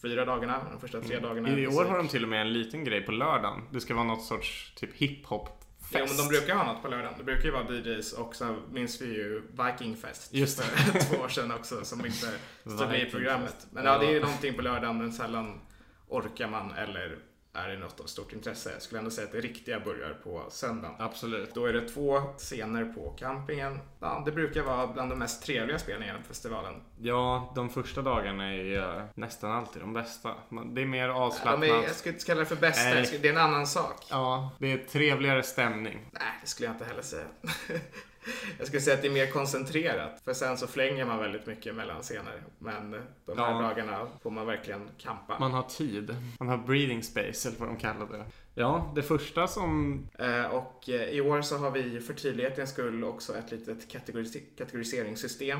fyra 0.03 0.25
dagarna, 0.25 0.61
de 0.71 0.79
första 0.81 1.01
tre 1.01 1.19
dagarna. 1.19 1.47
Mm. 1.47 1.59
I 1.59 1.65
musik. 1.65 1.79
år 1.79 1.85
har 1.85 1.97
de 1.97 2.07
till 2.07 2.23
och 2.23 2.29
med 2.29 2.41
en 2.41 2.53
liten 2.53 2.83
grej 2.83 3.01
på 3.01 3.11
lördagen. 3.11 3.61
Det 3.71 3.81
ska 3.81 3.93
vara 3.93 4.03
något 4.05 4.23
sorts 4.23 4.73
typ 4.75 4.93
hiphop 4.95 5.49
Ja, 5.91 5.99
men 5.99 6.07
fest. 6.07 6.19
de 6.19 6.27
brukar 6.27 6.55
ha 6.55 6.73
något 6.73 6.81
på 6.81 6.87
lördagen. 6.87 7.13
Det 7.17 7.23
brukar 7.23 7.43
ju 7.45 7.51
vara 7.51 7.63
DJs 7.73 8.13
och 8.13 8.35
så 8.35 8.55
minns 8.71 9.01
vi 9.01 9.05
ju 9.05 9.41
Viking 9.51 9.95
Fest 9.97 10.33
Just 10.33 10.57
det. 10.57 10.63
för 10.63 10.99
två 11.15 11.23
år 11.23 11.27
sedan 11.27 11.51
också 11.51 11.85
som 11.85 12.05
inte 12.05 12.27
stod 12.65 12.89
med 12.89 13.07
i 13.07 13.11
programmet. 13.11 13.51
Fest. 13.53 13.67
Men 13.71 13.85
ja, 13.85 13.97
det 13.97 14.05
är 14.05 14.11
ju 14.11 14.19
någonting 14.19 14.53
på 14.53 14.61
lördagen 14.61 14.97
men 14.97 15.11
sällan 15.13 15.61
orkar 16.07 16.47
man 16.47 16.71
eller 16.71 17.17
är 17.53 17.67
det 17.67 17.77
något 17.77 17.99
av 17.99 18.05
stort 18.05 18.33
intresse. 18.33 18.71
Jag 18.71 18.81
skulle 18.81 18.99
ändå 18.99 19.11
säga 19.11 19.25
att 19.25 19.31
det 19.31 19.41
riktiga 19.41 19.79
börjar 19.79 20.13
på 20.23 20.45
söndagen. 20.49 20.95
Absolut. 20.99 21.53
Då 21.53 21.65
är 21.65 21.73
det 21.73 21.89
två 21.89 22.21
scener 22.37 22.85
på 22.85 23.09
campingen. 23.09 23.79
Ja, 23.99 24.23
det 24.25 24.31
brukar 24.31 24.61
vara 24.63 24.87
bland 24.87 25.11
de 25.11 25.19
mest 25.19 25.43
trevliga 25.43 25.79
spelningarna 25.79 26.19
på 26.19 26.25
festivalen. 26.25 26.73
Ja, 26.99 27.51
de 27.55 27.69
första 27.69 28.01
dagarna 28.01 28.53
är 28.53 28.63
ju 28.63 29.07
nästan 29.13 29.51
alltid 29.51 29.81
de 29.81 29.93
bästa. 29.93 30.35
Det 30.65 30.81
är 30.81 30.85
mer 30.85 31.09
avslappnat. 31.09 31.69
är, 31.69 31.83
jag 31.83 31.95
skulle 31.95 32.13
inte 32.13 32.25
kalla 32.25 32.39
det 32.39 32.45
för 32.45 32.55
bästa, 32.55 32.89
Nej. 32.89 33.19
det 33.21 33.27
är 33.27 33.31
en 33.33 33.37
annan 33.37 33.67
sak. 33.67 34.05
Ja, 34.09 34.51
det 34.59 34.71
är 34.71 34.77
trevligare 34.77 35.43
stämning. 35.43 36.09
Nej, 36.11 36.23
det 36.41 36.47
skulle 36.47 36.67
jag 36.67 36.75
inte 36.75 36.85
heller 36.85 37.01
säga. 37.01 37.25
jag 38.57 38.67
skulle 38.67 38.81
säga 38.81 38.95
att 38.95 39.01
det 39.01 39.07
är 39.07 39.11
mer 39.13 39.27
koncentrerat. 39.31 40.21
För 40.25 40.33
sen 40.33 40.57
så 40.57 40.67
flänger 40.67 41.05
man 41.05 41.19
väldigt 41.19 41.45
mycket 41.45 41.75
mellan 41.75 42.01
scener. 42.01 42.43
Men 42.59 42.91
de 43.25 43.37
här 43.37 43.51
Ja. 43.51 43.61
dagarna 43.61 44.07
får 44.23 44.31
man 44.31 44.45
verkligen 44.45 44.89
kampa. 44.97 45.39
Man 45.39 45.51
har 45.51 45.63
tid. 45.63 46.15
Man 46.39 46.47
har 46.49 46.57
breathing 46.57 47.03
space, 47.03 47.47
eller 47.49 47.59
vad 47.59 47.67
de 47.69 47.77
kallar 47.77 48.05
det. 48.07 48.25
Ja, 48.55 48.91
det 48.95 49.03
första 49.03 49.47
som... 49.47 49.99
Eh, 50.19 50.45
Och 50.45 50.89
eh, 50.89 51.09
i 51.09 51.21
år 51.21 51.41
så 51.41 51.57
har 51.57 51.71
vi 51.71 51.99
för 51.99 52.13
tydlighetens 52.13 52.69
skull 52.69 53.03
också 53.03 53.37
ett 53.37 53.51
litet 53.51 53.91
kategoris- 53.91 54.57
kategoriseringssystem. 54.57 55.59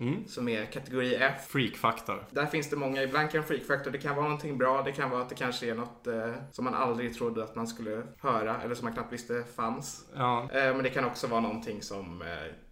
Mm, 0.00 0.28
Som 0.28 0.48
är 0.48 0.64
kategori 0.66 1.14
F. 1.14 1.34
freak-faktor. 1.48 2.24
Där 2.30 2.46
finns 2.46 2.70
det 2.70 2.76
många, 2.76 3.02
ibland 3.02 3.30
kan 3.30 3.44
freak-faktor, 3.44 3.90
det 3.90 3.98
kan 3.98 4.16
vara 4.16 4.24
någonting 4.28 4.58
bra, 4.58 4.82
det 4.82 4.92
kan 4.92 5.10
vara 5.10 5.22
att 5.22 5.28
det 5.28 5.34
kanske 5.34 5.70
är 5.70 5.74
något 5.74 6.06
eh, 6.06 6.32
som 6.52 6.64
man 6.64 6.74
aldrig 6.74 7.14
trodde 7.14 7.44
att 7.44 7.56
man 7.56 7.66
skulle 7.66 8.02
höra 8.20 8.62
eller 8.62 8.74
som 8.74 8.84
man 8.84 8.94
knappt 8.94 9.12
visste 9.12 9.44
fanns. 9.56 10.04
Ja, 10.16 10.48
Eh, 10.52 10.74
men 10.74 10.82
det 10.82 10.90
kan 10.90 11.04
också 11.04 11.26
vara 11.26 11.40
någonting 11.40 11.82
som, 11.82 12.22
eh, 12.22 12.28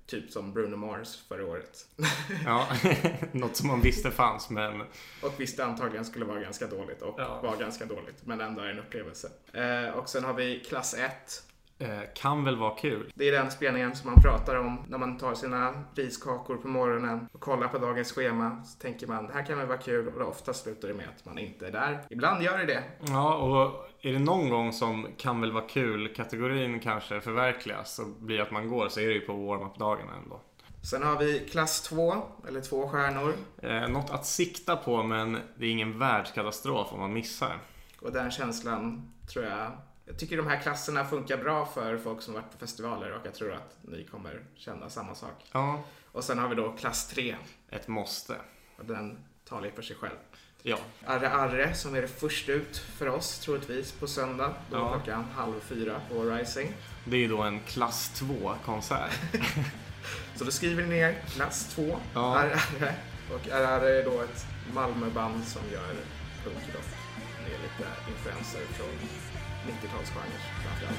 typ 0.07 0.31
som 0.31 0.53
Bruno 0.53 0.77
Mars 0.77 1.23
förra 1.29 1.47
året. 1.47 1.87
ja. 2.45 2.67
något 3.33 3.57
som 3.57 3.69
man 3.69 3.81
visste 3.81 4.11
fanns, 4.11 4.51
men... 4.51 4.81
och 5.23 5.33
visste 5.41 5.65
antagligen 5.65 6.05
skulle 6.05 6.25
vara 6.25 6.41
ganska 6.41 6.67
dåligt 6.67 7.03
och 7.03 7.15
Ja. 7.21 7.41
var 7.43 7.57
ganska 7.57 7.85
dåligt, 7.85 8.27
men 8.27 8.41
ändå 8.41 8.61
är 8.63 8.67
en 8.69 8.79
upplevelse. 8.79 9.29
Eh, 9.53 9.91
och 9.95 10.09
sen 10.09 10.25
har 10.25 10.35
vi 10.35 10.61
klass 10.61 10.95
1. 10.95 11.43
Eh, 11.83 12.01
kan 12.15 12.45
väl 12.45 12.57
vara 12.57 12.75
kul. 12.75 13.13
Det 13.15 13.29
är 13.29 13.33
den 13.33 13.51
spelningen 13.51 13.97
som 13.97 14.11
man 14.11 14.23
pratar 14.23 14.57
om 14.57 14.85
när 14.89 14.99
man 14.99 15.19
tar 15.19 15.35
sina 15.35 15.75
riskakor 15.95 16.57
på 16.57 16.69
morgonen 16.69 17.29
och 17.33 17.41
kollar 17.41 17.69
på 17.69 17.79
dagens 17.79 18.13
schema. 18.13 18.65
Så 18.65 18.79
tänker 18.79 19.07
man, 19.07 19.27
det 19.27 19.33
här 19.33 19.47
kan 19.47 19.59
väl 19.59 19.67
vara 19.67 19.79
kul 19.79 20.09
och 20.09 20.29
ofta 20.29 20.53
slutar 20.53 20.89
det 20.89 20.95
med 20.95 21.09
att 21.17 21.25
man 21.25 21.39
inte 21.39 21.67
är 21.67 21.71
där. 21.71 22.03
Ibland 22.11 22.43
gör 22.43 22.59
det 22.59 22.65
det. 22.65 22.83
Ja, 23.01 23.35
och 23.35 23.89
är 24.01 24.13
det 24.13 24.19
någon 24.19 24.51
gång 24.51 24.73
som 24.73 25.07
kan 25.17 25.41
väl 25.41 25.53
vara 25.53 25.69
kul-kategorin 25.69 26.81
kanske 26.81 27.21
förverkligas 27.21 27.99
och 27.99 28.07
blir 28.07 28.41
att 28.41 28.51
man 28.51 28.69
går 28.69 28.89
så 28.89 29.01
är 29.01 29.07
det 29.07 29.15
ju 29.15 29.21
på 29.21 29.33
warm-up-dagarna 29.33 30.13
ändå. 30.23 30.41
Sen 30.91 31.03
har 31.03 31.19
vi 31.19 31.49
klass 31.51 31.83
2, 31.83 32.15
eller 32.49 32.61
två 32.61 32.89
stjärnor. 32.89 33.35
Eh, 33.63 33.89
något 33.89 34.11
att 34.11 34.27
sikta 34.27 34.77
på 34.77 35.03
men 35.03 35.39
det 35.57 35.67
är 35.67 35.71
ingen 35.71 35.99
världskatastrof 35.99 36.93
om 36.93 37.01
man 37.01 37.13
missar. 37.13 37.59
Och 38.01 38.13
den 38.13 38.31
känslan 38.31 39.13
tror 39.33 39.45
jag 39.45 39.73
jag 40.13 40.19
tycker 40.19 40.37
de 40.37 40.47
här 40.47 40.61
klasserna 40.61 41.05
funkar 41.05 41.37
bra 41.37 41.67
för 41.67 41.99
folk 41.99 42.23
som 42.23 42.35
varit 42.35 42.53
på 42.53 42.59
festivaler 42.59 43.13
och 43.13 43.27
jag 43.27 43.35
tror 43.35 43.53
att 43.53 43.77
ni 43.83 44.05
kommer 44.05 44.41
känna 44.55 44.91
samma 44.91 45.15
sak. 45.15 45.45
Ja, 45.53 45.85
Och 46.13 46.25
sen 46.25 46.39
har 46.39 46.49
vi 46.49 46.55
då 46.55 46.73
klass 46.73 47.07
3 47.09 47.37
ett 47.71 47.89
måste. 47.89 48.37
och 48.79 48.85
den 48.85 49.19
talar 49.49 49.65
ju 49.67 49.73
för 49.73 49.83
sig 49.83 49.97
själv. 49.97 50.15
Ja, 50.63 50.79
Arre 51.07 51.31
Arre 51.31 51.75
som 51.75 51.95
är 51.95 52.03
det 52.03 52.09
först 52.09 52.49
ut 52.49 52.77
för 52.79 53.09
oss 53.09 53.39
troligtvis 53.39 53.93
på 53.93 54.07
söndag. 54.07 54.55
Då 54.71 54.77
Ja. 54.77 54.93
klockan 54.93 55.25
halv 55.25 55.61
fyra 55.61 56.01
på 56.09 56.25
Rising. 56.25 56.73
det 57.05 57.17
är 57.17 57.21
ju 57.21 57.29
då 57.29 57.43
en 57.43 57.61
klass 57.61 58.23
2-konsert. 58.23 59.13
Så 60.37 60.45
då 60.45 60.51
skriver 60.51 60.83
ni 60.83 60.89
ner 60.89 61.15
klass 61.27 61.69
2, 61.75 61.99
Ja. 62.15 62.37
Arre 62.39 62.55
Arre. 62.55 62.95
Och 63.35 63.49
Arre 63.49 63.69
Arre 63.69 63.99
är 64.01 64.05
då 64.05 64.21
ett 64.21 64.47
Malmöband 64.75 65.45
som 65.45 65.63
gör 65.73 65.95
punkrock 66.45 66.85
med 67.43 67.51
lite 67.51 67.89
influenser 68.11 68.61
från 68.61 68.89
90-talsgenre 69.67 70.39
framförallt. 70.63 70.99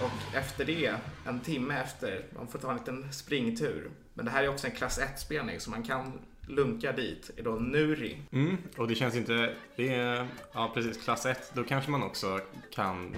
Och 0.00 0.36
efter 0.36 0.64
det, 0.64 0.94
en 1.26 1.40
timme 1.40 1.80
efter, 1.80 2.24
man 2.36 2.48
får 2.48 2.58
ta 2.58 2.70
en 2.70 2.76
liten 2.76 3.12
springtur. 3.12 3.90
Men 4.14 4.24
det 4.24 4.30
här 4.30 4.44
är 4.44 4.48
också 4.48 4.66
en 4.66 4.72
klass 4.72 5.00
1-spelning 5.00 5.60
så 5.60 5.70
man 5.70 5.82
kan 5.82 6.12
lunka 6.46 6.92
dit. 6.92 7.30
är 7.36 7.42
då 7.42 7.50
Nuri. 7.50 8.18
Mm, 8.32 8.56
och 8.76 8.88
det 8.88 8.94
känns 8.94 9.16
inte... 9.16 9.54
Det 9.76 9.94
är, 9.94 10.28
ja 10.52 10.70
precis, 10.74 11.04
klass 11.04 11.26
1. 11.26 11.52
Då 11.54 11.64
kanske 11.64 11.90
man 11.90 12.02
också 12.02 12.40
kan 12.74 13.16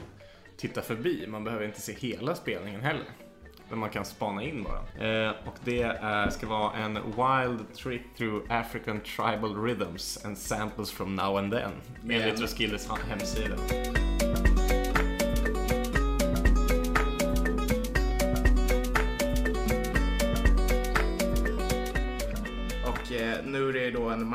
titta 0.60 0.82
förbi. 0.82 1.26
Man 1.28 1.44
behöver 1.44 1.64
inte 1.66 1.80
se 1.80 1.92
hela 1.94 2.34
spelningen 2.34 2.80
heller. 2.80 3.04
Men 3.68 3.78
man 3.78 3.90
kan 3.90 4.04
spana 4.04 4.42
in 4.42 4.62
bara. 4.64 5.06
Eh, 5.28 5.30
och 5.46 5.54
det 5.64 5.82
är, 5.82 6.30
ska 6.30 6.46
vara 6.46 6.72
en 6.76 6.94
wild 6.94 7.74
trip 7.74 8.02
through 8.16 8.52
African 8.52 9.00
tribal 9.00 9.62
rhythms 9.64 10.24
and 10.24 10.38
samples 10.38 10.90
from 10.92 11.16
now 11.16 11.38
and 11.38 11.52
then. 11.52 11.70
Enligt 12.02 12.34
en- 12.34 12.40
Roskildes 12.42 12.88
hemsida. 13.08 13.56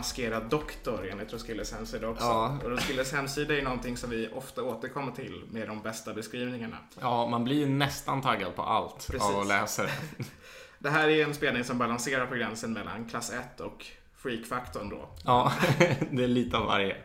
Maskerad 0.05 0.43
doktor 0.50 1.09
enligt 1.12 1.33
Roskildes 1.33 1.74
hemsida 1.74 2.07
också. 2.07 2.25
Ja. 2.25 2.57
Och 2.63 2.69
Roskildes 2.69 3.13
hemsida 3.13 3.57
är 3.57 3.62
någonting 3.62 3.97
som 3.97 4.09
vi 4.09 4.29
ofta 4.35 4.63
återkommer 4.63 5.12
till 5.12 5.43
med 5.51 5.67
de 5.67 5.81
bästa 5.81 6.13
beskrivningarna. 6.13 6.77
Ja, 7.01 7.27
man 7.27 7.43
blir 7.43 7.67
nästan 7.67 8.21
taggad 8.21 8.55
på 8.55 8.62
allt 8.62 9.07
Precis. 9.12 9.21
av 9.21 9.39
att 9.39 9.47
läsa 9.47 9.83
det. 9.83 9.91
Det 10.79 10.89
här 10.89 11.07
är 11.09 11.24
en 11.24 11.33
spelning 11.33 11.63
som 11.63 11.77
balanserar 11.77 12.25
på 12.25 12.35
gränsen 12.35 12.74
mellan 12.74 13.09
klass 13.09 13.33
1 13.33 13.59
och 13.59 13.85
freak-faktorn 14.17 14.89
då. 14.89 15.09
Ja, 15.24 15.53
det 16.12 16.24
är 16.24 16.27
lite 16.27 16.57
av 16.57 16.65
varje. 16.65 16.95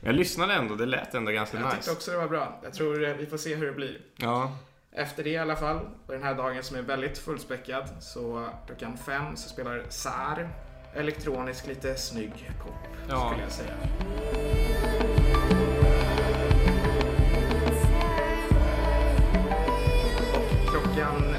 Jag 0.00 0.14
lyssnade 0.14 0.54
ändå, 0.54 0.74
det 0.74 0.86
lät 0.86 1.14
ändå 1.14 1.32
ganska 1.32 1.56
Jag 1.56 1.66
tyckte 1.70 1.76
nice. 1.76 1.92
också 1.92 2.10
det 2.10 2.16
var 2.16 2.28
bra. 2.28 2.60
Jag 2.62 2.74
tror 2.74 3.04
eh, 3.04 3.14
vi 3.14 3.26
får 3.26 3.36
se 3.36 3.54
hur 3.54 3.66
det 3.66 3.72
blir. 3.72 4.00
Ja, 4.16 4.56
Efter 4.92 5.24
det 5.24 5.30
i 5.30 5.38
alla 5.38 5.56
fall, 5.56 5.76
och 6.06 6.12
den 6.12 6.22
här 6.22 6.34
dagen 6.34 6.62
som 6.62 6.76
är 6.76 6.82
väldigt 6.82 7.18
fullspäckad, 7.18 7.88
så 8.00 8.48
klockan 8.66 8.98
fem 8.98 9.36
så 9.36 9.48
spelar 9.48 9.84
SAR 9.88 10.48
elektronisk, 10.96 11.66
lite 11.66 11.96
snygg 11.96 12.50
pop, 12.62 12.72
Ja. 13.08 13.26
skulle 13.28 13.42
jag 13.42 13.52
säga. 13.52 13.74
Och 20.34 20.70
klockan 20.70 21.34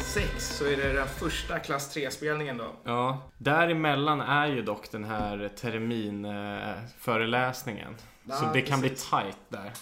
sex 0.00 0.56
så 0.58 0.64
är 0.64 0.76
det 0.76 0.92
den 0.92 1.08
första 1.08 1.58
klass 1.58 1.96
3-spelningen 1.96 2.56
då. 2.56 2.72
Ja, 2.84 3.18
däremellan 3.38 4.20
är 4.20 4.46
ju 4.46 4.62
dock 4.62 4.90
den 4.90 5.04
här 5.04 5.50
terminföreläsningen. 5.56 7.96
Ja, 8.28 8.34
så 8.34 8.44
det 8.52 8.60
kan 8.62 8.80
bli 8.80 8.88
precis. 8.88 9.10
tight 9.10 9.38
där. 9.48 9.72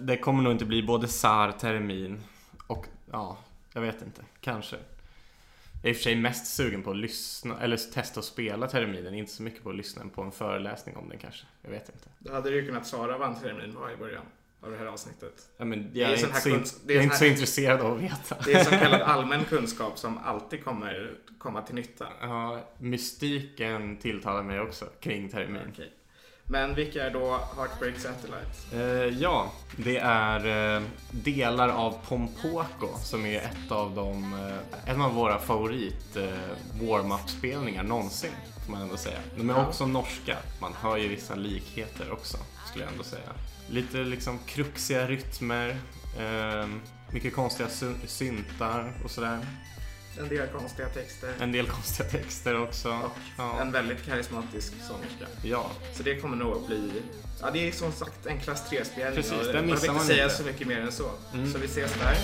Det 0.00 0.16
kommer 0.18 0.42
nog 0.42 0.52
inte 0.52 0.64
bli 0.64 0.82
både 0.82 1.08
SAR, 1.08 1.52
termin 1.52 2.22
och 2.66 2.86
ja, 3.12 3.36
jag 3.72 3.80
vet 3.80 4.02
inte. 4.02 4.22
Kanske. 4.40 4.76
Jag 5.86 5.90
är 5.90 5.94
i 5.94 5.96
och 5.96 5.96
för 5.96 6.02
sig 6.02 6.16
mest 6.16 6.46
sugen 6.46 6.82
på 6.82 6.90
att 6.90 6.96
lyssna, 6.96 7.60
eller 7.60 7.76
testa 7.76 8.20
att 8.20 8.26
spela 8.26 8.66
terminen. 8.66 9.14
Inte 9.14 9.32
så 9.32 9.42
mycket 9.42 9.62
på 9.62 9.70
att 9.70 9.76
lyssna 9.76 10.08
på 10.14 10.22
en 10.22 10.32
föreläsning 10.32 10.96
om 10.96 11.08
den 11.08 11.18
kanske. 11.18 11.46
Jag 11.62 11.70
vet 11.70 11.88
inte. 11.88 12.08
Då 12.18 12.32
hade 12.32 12.50
du 12.50 12.56
ju 12.56 12.66
kunnat 12.66 12.86
svara 12.86 13.18
vad 13.18 13.28
en 13.28 13.40
termin 13.40 13.74
var 13.74 13.90
i 13.90 13.96
början 13.96 14.22
av 14.60 14.70
det 14.70 14.76
här 14.76 14.86
avsnittet. 14.86 15.48
Ja, 15.56 15.64
men 15.64 15.78
är 15.80 16.00
jag 16.00 16.12
är, 16.12 16.16
sån 16.16 16.28
inte, 16.28 16.40
så, 16.40 16.48
in, 16.48 16.54
är 16.54 16.94
jag 16.94 16.96
är 16.96 17.02
inte 17.02 17.16
så 17.16 17.24
intresserad 17.24 17.80
av 17.80 17.94
att 17.94 18.02
veta. 18.02 18.36
Det 18.44 18.52
är 18.52 18.64
så 18.64 18.70
kallad 18.84 19.02
allmän 19.02 19.44
kunskap 19.44 19.98
som 19.98 20.18
alltid 20.18 20.64
kommer 20.64 21.18
komma 21.38 21.62
till 21.62 21.74
nytta. 21.74 22.06
Ja, 22.20 22.70
mystiken 22.78 23.96
tilltalar 23.96 24.42
mig 24.42 24.60
också 24.60 24.84
kring 25.00 25.28
termin. 25.28 25.62
Okej. 25.72 25.92
Men 26.48 26.74
vilka 26.74 27.04
är 27.06 27.10
då 27.10 27.40
Heartbreak 27.56 27.98
Satellites? 27.98 28.72
Eh, 28.72 29.20
ja, 29.22 29.52
det 29.76 29.98
är 29.98 30.76
eh, 30.76 30.82
delar 31.10 31.68
av 31.68 31.98
Pompoko 32.08 32.88
som 33.02 33.26
är 33.26 33.38
ett 33.40 33.72
av 33.72 33.94
de, 33.94 34.34
eh, 34.34 34.90
en 34.90 35.00
av 35.02 35.14
våra 35.14 35.38
favorit 35.38 36.16
eh, 36.16 36.24
warm-up-spelningar 36.88 37.82
någonsin. 37.82 38.30
Får 38.64 38.72
man 38.72 38.82
ändå 38.82 38.96
säga. 38.96 39.18
De 39.36 39.50
är 39.50 39.54
Ja. 39.54 39.66
också 39.66 39.86
norska. 39.86 40.36
Man 40.60 40.72
hör 40.80 40.96
ju 40.96 41.08
vissa 41.08 41.34
likheter 41.34 42.12
också, 42.12 42.36
skulle 42.70 42.84
jag 42.84 42.92
ändå 42.92 43.04
säga. 43.04 43.30
Lite 43.68 43.96
liksom 43.96 44.38
kruxiga 44.46 45.06
rytmer, 45.06 45.68
eh, 46.20 46.66
mycket 47.10 47.34
konstiga 47.34 47.68
syn- 47.68 48.00
syntar 48.06 48.92
och 49.04 49.10
sådär. 49.10 49.38
En 50.18 50.28
del 50.28 50.48
konstiga 50.48 50.88
texter. 50.88 51.34
En 51.40 51.52
del 51.52 51.66
konstiga 51.66 52.08
texter 52.08 52.62
också. 52.62 52.88
Och 52.90 53.10
Ja. 53.38 53.60
en 53.60 53.72
väldigt 53.72 54.04
karismatisk 54.06 54.72
sångerska. 54.88 55.26
ja. 55.42 55.70
Så 55.94 56.02
det 56.02 56.20
kommer 56.20 56.36
nog 56.36 56.56
att 56.56 56.66
bli... 56.66 57.02
Ja, 57.40 57.50
det 57.50 57.68
är 57.68 57.72
som 57.72 57.92
sagt 57.92 58.26
en 58.26 58.40
klass 58.40 58.70
3-spelning. 58.70 59.14
Precis, 59.16 59.32
och 59.32 59.52
den 59.52 59.54
Man 59.54 59.66
missar 59.66 59.80
vill 59.80 59.90
inte 59.90 59.92
man 59.92 60.04
säga 60.06 60.24
inte. 60.24 60.36
så 60.36 60.42
mycket 60.42 60.66
mer 60.66 60.80
än 60.80 60.92
så. 60.92 61.10
Mm. 61.34 61.52
Så 61.52 61.58
vi 61.58 61.64
ses 61.66 61.94
där. 61.94 62.16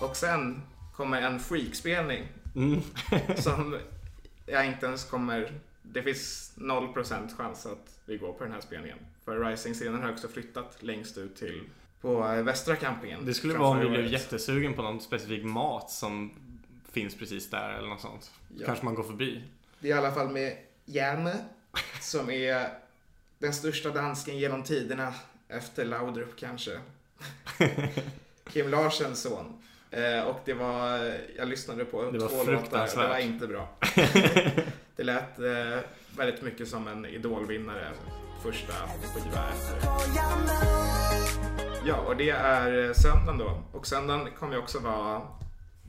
Och 0.00 0.16
sen 0.16 0.62
kommer 0.96 1.22
en 1.22 1.40
freakspelning 1.40 2.26
Mm. 2.56 2.80
som 3.36 3.78
jag 4.46 4.66
inte 4.66 4.86
ens 4.86 5.04
kommer... 5.04 5.52
Det 5.82 6.02
finns 6.02 6.52
0% 6.56 7.36
chans 7.36 7.66
att 7.66 7.98
vi 8.06 8.16
går 8.16 8.32
på 8.32 8.44
den 8.44 8.52
här 8.52 8.60
spelningen. 8.60 8.98
För 9.30 9.44
Rising-scenen 9.44 10.02
har 10.02 10.12
också 10.12 10.28
flyttat 10.28 10.76
längst 10.80 11.18
ut 11.18 11.36
till 11.36 11.62
på 12.00 12.28
eh, 12.28 12.42
västra 12.42 12.76
campingen. 12.76 13.26
Det 13.26 13.34
skulle 13.34 13.54
vara 13.54 13.68
om 13.68 13.80
vi 13.80 13.88
blev 13.88 14.06
jättesugen 14.06 14.74
på 14.74 14.82
någon 14.82 15.00
specifik 15.00 15.44
mat 15.44 15.90
som 15.90 16.30
finns 16.92 17.18
precis 17.18 17.50
där 17.50 17.70
eller 17.70 17.88
något 17.88 18.00
sånt. 18.00 18.30
Ja. 18.56 18.66
Kanske 18.66 18.84
man 18.84 18.94
går 18.94 19.02
förbi. 19.02 19.42
Det 19.80 19.90
är 19.90 19.94
i 19.94 19.98
alla 19.98 20.12
fall 20.12 20.28
med 20.28 20.56
Janne 20.84 21.44
som 22.00 22.30
är 22.30 22.68
den 23.38 23.52
största 23.52 23.90
dansken 23.90 24.38
genom 24.38 24.62
tiderna 24.62 25.14
efter 25.48 25.84
Laudrup 25.84 26.36
kanske. 26.36 26.80
Kim 28.52 28.68
Larsens 28.68 29.22
son. 29.22 29.62
Eh, 29.90 30.22
och 30.22 30.40
det 30.44 30.54
var, 30.54 31.12
jag 31.36 31.48
lyssnade 31.48 31.84
på 31.84 32.10
Det 32.10 32.18
två 32.18 32.44
låtar, 32.44 33.02
det 33.02 33.08
var 33.08 33.18
inte 33.18 33.46
bra. 33.46 33.68
det 34.96 35.02
lät 35.02 35.38
eh, 35.38 35.78
väldigt 36.16 36.42
mycket 36.42 36.68
som 36.68 36.88
en 36.88 37.06
idolvinnare 37.06 37.92
första 38.42 38.72
skiva 39.14 39.48
efter. 39.48 39.88
Ja, 41.86 41.96
och 41.96 42.16
det 42.16 42.30
är 42.30 42.88
eh, 42.88 42.92
söndagen 42.92 43.38
då. 43.38 43.62
Och 43.72 43.86
söndagen 43.86 44.28
kommer 44.38 44.52
ju 44.54 44.58
också 44.58 44.78
vara 44.78 45.22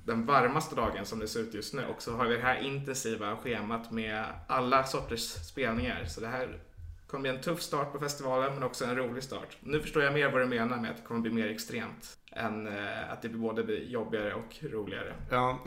den 0.05 0.25
varmaste 0.25 0.75
dagen 0.75 1.05
som 1.05 1.20
det 1.20 1.27
ser 1.27 1.39
ut 1.39 1.53
just 1.53 1.74
nu. 1.74 1.86
Och 1.86 2.01
så 2.01 2.15
har 2.15 2.25
vi 2.25 2.36
det 2.36 2.41
här 2.41 2.62
intensiva 2.62 3.38
schemat 3.38 3.91
med 3.91 4.25
alla 4.48 4.84
sorters 4.84 5.22
spelningar. 5.22 6.05
Så 6.05 6.22
det 6.22 6.27
här 6.27 6.60
kommer 7.08 7.22
bli 7.22 7.29
en 7.29 7.41
tuff 7.41 7.62
start 7.62 7.91
på 7.91 8.00
festivalen 8.00 8.53
men 8.53 8.63
också 8.63 8.86
en 8.86 8.96
rolig 8.96 9.24
start. 9.24 9.58
Nu 9.60 9.81
förstår 9.81 10.03
jag 10.03 10.13
mer 10.13 10.31
vad 10.31 10.41
du 10.41 10.46
menar 10.46 10.77
med 10.77 10.91
att 10.91 10.98
det 10.98 11.03
kommer 11.03 11.22
bli 11.22 11.31
mer 11.31 11.48
extremt. 11.48 12.17
Än 12.31 12.67
eh, 12.67 13.12
att 13.12 13.22
det 13.22 13.29
både 13.29 13.63
blir 13.63 13.84
jobbigare 13.84 14.34
och 14.34 14.72
roligare. 14.72 15.13
Ja. 15.29 15.60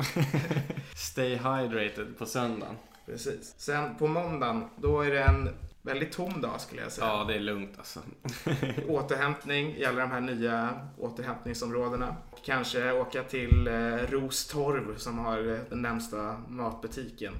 Stay 0.96 1.36
hydrated 1.36 2.18
på 2.18 2.26
söndagen. 2.26 2.76
Precis. 3.06 3.54
Sen 3.58 3.96
på 3.96 4.06
måndagen, 4.06 4.68
då 4.76 5.00
är 5.00 5.10
det 5.10 5.22
en 5.22 5.48
väldigt 5.84 6.12
tom 6.12 6.40
dag 6.40 6.60
skulle 6.60 6.82
jag 6.82 6.92
säga. 6.92 7.06
Ja, 7.06 7.24
det 7.24 7.34
är 7.34 7.40
lugnt 7.40 7.74
alltså. 7.78 8.00
återhämtning 8.88 9.76
i 9.76 9.84
alla 9.84 10.00
de 10.00 10.10
här 10.10 10.20
nya 10.20 10.70
återhämtningsområdena. 10.98 12.16
Kanske 12.44 12.92
åka 12.92 13.22
till 13.22 13.66
eh, 13.68 13.96
Rostorv 14.10 14.96
som 14.96 15.18
har 15.18 15.52
eh, 15.52 15.58
den 15.70 15.82
närmsta 15.82 16.36
matbutiken 16.48 17.34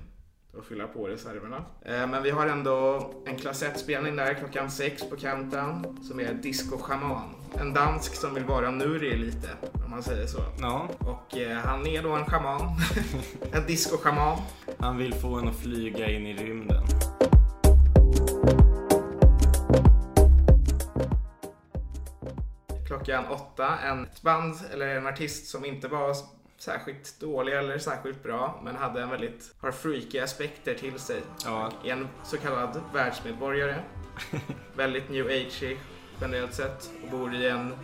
och 0.57 0.65
fylla 0.65 0.87
på 0.87 1.09
reserverna. 1.09 1.65
Eh, 1.83 2.07
men 2.07 2.23
vi 2.23 2.31
har 2.31 2.47
ändå 2.47 3.11
en 3.27 3.37
klass 3.37 3.63
1-spelning 3.63 4.17
där 4.17 4.35
klockan 4.35 4.71
sex 4.71 5.11
på 5.11 5.17
Countdown 5.17 5.99
som 6.03 6.21
är 6.21 6.35
Disco 6.35 6.79
Shaman. 6.79 7.35
En 7.61 7.75
dansk 7.75 8.15
som 8.15 8.35
vill 8.35 8.45
vara 8.45 8.71
Nuri 8.71 9.17
lite, 9.17 9.49
om 9.85 9.91
man 9.91 10.03
säger 10.03 10.27
så. 10.27 10.39
Ja, 10.61 10.89
Och 10.99 11.37
eh, 11.37 11.59
han 11.59 11.87
är 11.87 12.03
då 12.03 12.13
en 12.13 12.25
shaman. 12.25 12.61
en 13.53 13.67
disco-shaman. 13.67 14.39
han 14.79 14.97
vill 14.97 15.15
få 15.15 15.35
en 15.35 15.49
att 15.49 15.57
flyga 15.57 16.11
in 16.11 16.27
i 16.27 16.37
rymden. 16.37 16.85
Klockan 23.05 23.27
åtta. 23.27 23.79
En 23.79 24.05
ett 24.05 24.23
band 24.23 24.55
eller 24.73 24.97
en 24.97 25.07
artist 25.07 25.47
som 25.47 25.65
inte 25.65 25.89
var 25.89 26.17
särskilt 26.59 27.21
dålig 27.21 27.53
eller 27.53 27.79
särskilt 27.79 28.23
bra 28.23 28.61
men 28.65 28.77
hade 28.77 29.03
en 29.03 29.11
väldigt, 29.11 29.55
har 29.61 29.73
freaky 29.73 30.19
aspekter 30.19 30.75
till 30.75 30.99
sig. 30.99 31.23
Ja, 31.45 31.71
en 31.85 32.09
så 32.25 32.37
kallad 32.37 32.81
världsmedborgare. 32.93 33.77
väldigt 34.77 35.11
new 35.11 35.27
age 35.27 35.77
generellt 36.21 36.55
sett 36.55 36.91
och 37.03 37.11
bor 37.11 37.35
i 37.35 37.49
en 37.49 37.75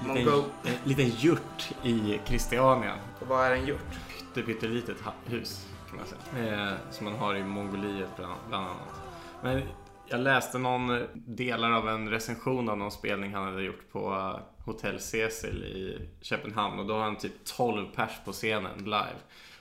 liten, 0.00 0.24
mongo... 0.24 0.44
en 0.64 0.88
liten 0.88 1.08
gjort 1.08 1.70
i 1.82 2.20
Christiania. 2.24 2.94
Och 3.20 3.26
vad 3.26 3.46
är 3.46 3.54
en? 3.54 3.66
Pytte, 3.66 4.42
pyttelitet 4.42 4.96
hus 5.24 5.66
kan 5.88 5.96
man 5.96 6.06
säga. 6.06 6.68
Eh, 6.70 6.74
som 6.90 7.04
man 7.04 7.14
har 7.14 7.34
i 7.34 7.44
Mongoliet 7.44 8.16
bland, 8.16 8.34
annat. 8.50 9.00
Men 9.42 9.62
jag 10.06 10.20
läste 10.20 10.58
någon 10.58 11.02
delar 11.14 11.72
av 11.72 11.88
en 11.88 12.08
recension 12.10 12.68
av 12.68 12.78
någon 12.78 12.90
spelning 12.90 13.34
han 13.34 13.44
hade 13.44 13.62
gjort 13.62 13.92
på 13.92 14.14
eh, 14.14 14.40
Hotell 14.72 15.00
Cecil 15.00 15.64
i 15.64 16.08
Köpenhamn 16.20 16.78
och 16.78 16.86
då 16.86 16.94
har 16.94 17.00
han 17.02 17.16
typ 17.18 17.44
12 17.44 17.86
pers 17.94 18.10
på 18.24 18.32
scenen 18.32 18.78
live. 18.84 19.16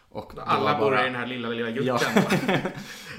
Och 0.09 0.33
Alla 0.37 0.79
bor 0.79 0.91
bara- 0.91 1.01
i 1.01 1.05
den 1.05 1.15
här 1.15 1.25
lilla, 1.27 1.49
lilla 1.49 1.69
Ja. 1.69 1.81
gjorten. 1.81 2.23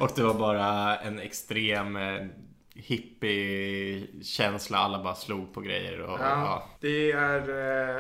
och 0.00 0.10
det 0.16 0.22
var 0.22 0.34
bara 0.34 0.96
en 0.96 1.18
extrem 1.18 1.96
eh, 1.96 2.26
hippie-känsla. 2.74 4.78
Alla 4.78 5.02
bara 5.02 5.14
slog 5.14 5.54
på 5.54 5.60
grejer 5.60 6.00
och 6.00 6.20
Ja, 6.20 6.28
ja. 6.28 6.68
det, 6.80 7.12
är, 7.12 7.40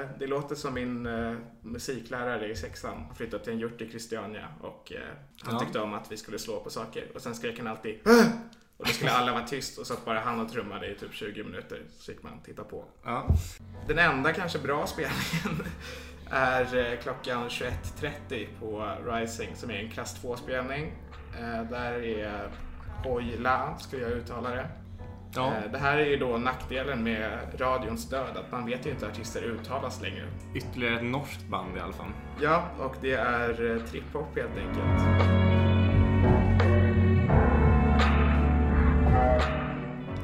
eh, 0.00 0.06
det 0.18 0.26
låter 0.26 0.54
som 0.54 0.74
min 0.74 1.06
eh, 1.06 1.34
musiklärare 1.62 2.50
i 2.50 2.56
sexan 2.56 3.04
har 3.08 3.14
flyttat 3.14 3.44
till 3.44 3.52
en 3.52 3.58
gjort 3.58 3.80
i 3.80 3.90
Christiania 3.90 4.48
och 4.60 4.92
han 5.42 5.54
Ja. 5.54 5.60
tyckte 5.60 5.80
om 5.80 5.94
att 5.94 6.12
vi 6.12 6.16
skulle 6.16 6.38
slå 6.38 6.60
på 6.60 6.70
saker 6.70 7.04
och 7.14 7.20
sen 7.20 7.34
skrek 7.34 7.58
han 7.58 7.66
alltid 7.66 7.98
"Åh!" 8.06 8.24
och 8.76 8.86
då 8.86 8.92
skulle 8.92 9.10
alla 9.12 9.32
vara 9.32 9.46
tyst 9.46 9.78
och 9.78 9.86
så 9.86 9.94
att 9.94 10.04
bara 10.04 10.20
han 10.20 10.40
och 10.40 10.52
trummade 10.52 10.86
i 10.90 10.94
typ 10.94 11.14
20 11.14 11.44
minuter 11.44 11.82
så 11.98 12.12
fick 12.12 12.22
man 12.22 12.40
titta 12.44 12.64
på. 12.64 12.84
ja. 13.04 13.26
Den 13.86 13.98
enda 13.98 14.32
kanske 14.32 14.58
bra 14.58 14.86
spelningen 14.86 15.66
är 16.30 16.76
eh, 16.92 16.98
klockan 17.02 17.48
21.30 17.48 18.46
på 18.60 18.92
Rising 19.12 19.48
som 19.56 19.70
är 19.70 19.74
en 19.74 19.90
klass 19.90 20.20
2-spelning. 20.24 20.92
Eh, 21.40 21.62
Där 21.70 21.92
är 22.06 22.48
Hoi 23.04 23.36
La, 23.38 23.76
skulle 23.78 24.02
jag 24.02 24.12
uttala 24.12 24.50
det. 24.50 24.66
ja. 25.34 25.46
Eh, 25.64 25.70
Det 25.72 25.78
här 25.78 25.98
är 25.98 26.04
ju 26.06 26.16
då 26.16 26.36
nackdelen 26.36 27.02
med 27.02 27.38
radions 27.60 28.08
död, 28.10 28.36
att 28.36 28.52
man 28.52 28.66
vet 28.66 28.86
ju 28.86 28.90
inte 28.90 29.04
hur 29.06 29.12
artister 29.12 29.42
uttalas 29.42 30.02
längre. 30.02 30.24
Ytterligare 30.54 30.96
ett 30.96 31.04
norskt 31.04 31.44
band 31.48 31.76
i 31.76 31.80
alla 31.80 31.92
fall. 31.92 32.10
Ja, 32.40 32.64
och 32.78 32.94
det 33.00 33.12
är 33.12 33.52
trip-hop 33.86 34.36
helt 34.36 34.56
enkelt. 34.58 35.28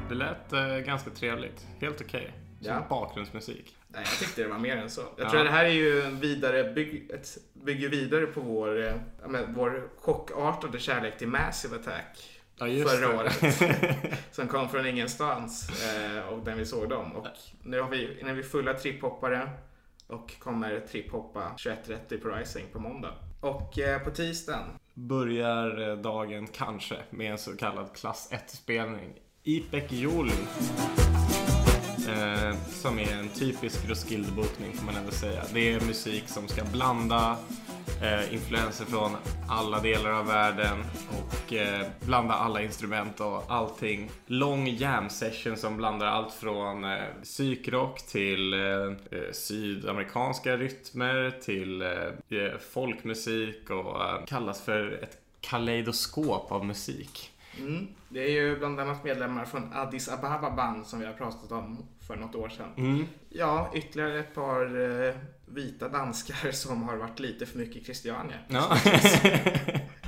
Det 0.08 0.14
lät 0.14 0.52
eh, 0.52 0.76
ganska 0.86 1.10
trevligt. 1.10 1.66
Helt 1.80 2.00
okej. 2.00 2.32
Som 2.53 2.53
Ja. 2.70 2.86
bakgrundsmusik. 2.88 3.76
Nej, 3.88 4.02
jag 4.04 4.18
tyckte 4.18 4.42
det 4.42 4.48
var 4.48 4.58
mer 4.58 4.76
än 4.76 4.90
så. 4.90 5.00
Jag 5.16 5.26
Ja. 5.26 5.30
tror 5.30 5.40
att 5.40 5.46
det 5.46 5.52
här 5.52 5.64
är 5.64 5.68
ju 5.70 6.02
en 6.02 6.20
vidare, 6.20 6.72
bygg, 6.72 7.10
ett, 7.10 7.28
bygger 7.52 7.88
vidare 7.88 8.26
på 8.26 8.40
vår, 8.40 8.86
eh, 8.86 8.92
men, 9.28 9.54
vår 9.54 9.88
chockartade 9.98 10.78
kärlek 10.78 11.18
till 11.18 11.28
Massive 11.28 11.76
Attack. 11.76 12.30
Ja, 12.56 12.66
förra 12.66 13.08
det. 13.08 13.16
året. 13.18 13.58
Som 14.32 14.48
kom 14.48 14.68
från 14.68 14.86
ingenstans 14.86 15.68
eh, 15.94 16.28
och 16.28 16.46
när 16.46 16.54
vi 16.54 16.66
såg 16.66 16.88
dem. 16.88 17.12
Och 17.12 17.26
nu 17.62 17.80
har 17.80 17.88
vi, 17.90 18.18
nu 18.22 18.30
är 18.30 18.34
vi 18.34 18.42
fulla 18.42 18.74
tripphoppare 18.74 19.50
och 20.06 20.38
kommer 20.38 20.80
tripphoppa 20.80 21.52
21.30 21.56 22.20
på 22.22 22.28
Rising 22.28 22.64
på 22.72 22.78
måndag. 22.78 23.14
Och 23.40 23.78
eh, 23.78 23.98
på 24.02 24.10
tisdagen, 24.10 24.64
Börjar 24.94 25.90
eh, 25.90 25.96
dagen 25.96 26.46
kanske 26.46 26.96
med 27.10 27.32
en 27.32 27.38
så 27.38 27.56
kallad 27.56 27.92
klass 27.96 28.28
1-spelning. 28.32 29.12
Ipek 29.42 29.92
Jol. 29.92 30.30
Eh, 32.08 32.56
som 32.68 32.98
är 32.98 33.12
en 33.12 33.28
typisk 33.28 33.88
Roskilde-bokning 33.88 34.72
får 34.72 34.86
man 34.86 34.96
ändå 34.96 35.10
säga. 35.10 35.42
Det 35.52 35.72
är 35.72 35.80
musik 35.80 36.28
som 36.28 36.48
ska 36.48 36.64
blanda 36.64 37.36
eh, 38.02 38.34
influenser 38.34 38.84
från 38.84 39.16
alla 39.48 39.80
delar 39.80 40.10
av 40.10 40.26
världen 40.26 40.84
och 41.08 41.52
eh, 41.52 41.86
blanda 42.00 42.34
alla 42.34 42.62
instrument 42.62 43.20
och 43.20 43.44
allting. 43.48 44.10
Lång 44.26 44.68
jam 44.68 45.10
session 45.10 45.56
som 45.56 45.76
blandar 45.76 46.06
allt 46.06 46.32
från 46.32 46.84
eh, 46.84 46.98
psykrock 47.22 48.02
till 48.02 48.52
eh, 48.52 48.60
eh 48.60 49.32
sydamerikanska 49.32 50.56
rytmer 50.56 51.40
till 51.44 51.82
eh, 51.82 52.38
eh, 52.38 52.58
folkmusik 52.72 53.70
och 53.70 54.04
eh, 54.04 54.24
kallas 54.26 54.60
för 54.60 55.02
ett 55.02 55.18
kaleidoskop 55.40 56.52
av 56.52 56.64
musik. 56.64 57.30
Mm. 57.58 57.86
Det 58.08 58.20
är 58.20 58.30
ju 58.30 58.58
bland 58.58 58.80
annat 58.80 59.04
medlemmar 59.04 59.44
från 59.44 59.72
Addis 59.72 60.08
Ababa 60.08 60.50
band 60.50 60.86
som 60.86 61.00
vi 61.00 61.06
har 61.06 61.12
pratat 61.12 61.52
om 61.52 61.78
för 62.06 62.16
något 62.16 62.34
år 62.34 62.48
sedan. 62.48 62.70
Mm. 62.76 63.06
Ja, 63.28 63.70
ytterligare 63.74 64.18
ett 64.18 64.34
par 64.34 64.80
eh, 65.06 65.14
vita 65.46 65.88
danskar 65.88 66.50
som 66.52 66.82
har 66.82 66.96
varit 66.96 67.20
lite 67.20 67.46
för 67.46 67.58
mycket 67.58 67.84
Christiania. 67.84 68.36
Ja. 68.48 68.76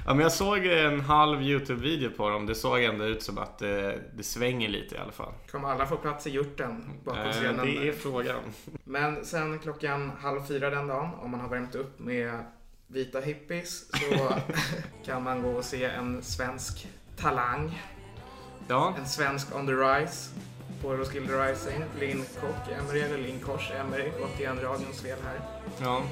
ja, 0.06 0.14
men 0.14 0.18
jag 0.18 0.32
såg 0.32 0.66
en 0.66 1.00
halv 1.00 1.42
YouTube-video 1.42 2.10
på 2.10 2.30
dem. 2.30 2.46
Det 2.46 2.54
såg 2.54 2.82
ändå 2.82 3.04
ut 3.04 3.22
som 3.22 3.38
att 3.38 3.58
det, 3.58 4.02
det 4.16 4.22
svänger 4.22 4.68
lite 4.68 4.94
i 4.94 4.98
alla 4.98 5.12
fall. 5.12 5.32
Kommer 5.50 5.68
alla 5.68 5.86
få 5.86 5.96
plats 5.96 6.26
i 6.26 6.30
hjorten 6.30 6.84
bakom 7.04 7.22
Eh, 7.22 7.30
scenen? 7.30 7.66
det 7.66 7.88
är 7.88 7.92
frågan. 7.92 8.40
Men 8.84 9.24
sen 9.24 9.58
klockan 9.58 10.12
halv 10.20 10.40
fyra 10.48 10.70
den 10.70 10.86
dagen, 10.86 11.10
om 11.20 11.30
man 11.30 11.40
har 11.40 11.48
värmt 11.48 11.74
upp 11.74 11.98
med 11.98 12.44
vita 12.86 13.20
hippies, 13.20 13.88
så 13.92 14.28
kan 15.04 15.22
man 15.22 15.42
gå 15.42 15.48
och 15.50 15.64
se 15.64 15.84
en 15.84 16.22
svensk 16.22 16.88
talang. 17.16 17.82
Ja, 18.68 18.94
En 18.98 19.06
svensk 19.06 19.54
on 19.56 19.66
the 19.66 19.72
rise 19.72 20.30
på 20.82 20.92
Roskilde 20.96 21.32
Rising. 21.46 21.84
Linn 22.00 22.24
Kock 22.40 22.78
Emery, 22.80 23.00
eller 23.00 23.18
Linn 23.18 23.40
Kors 23.40 23.70
Emery, 23.70 24.10
återigen 24.24 24.60
radions 24.62 25.00
fel 25.00 25.18
här. 25.24 25.40
ja. 25.80 26.02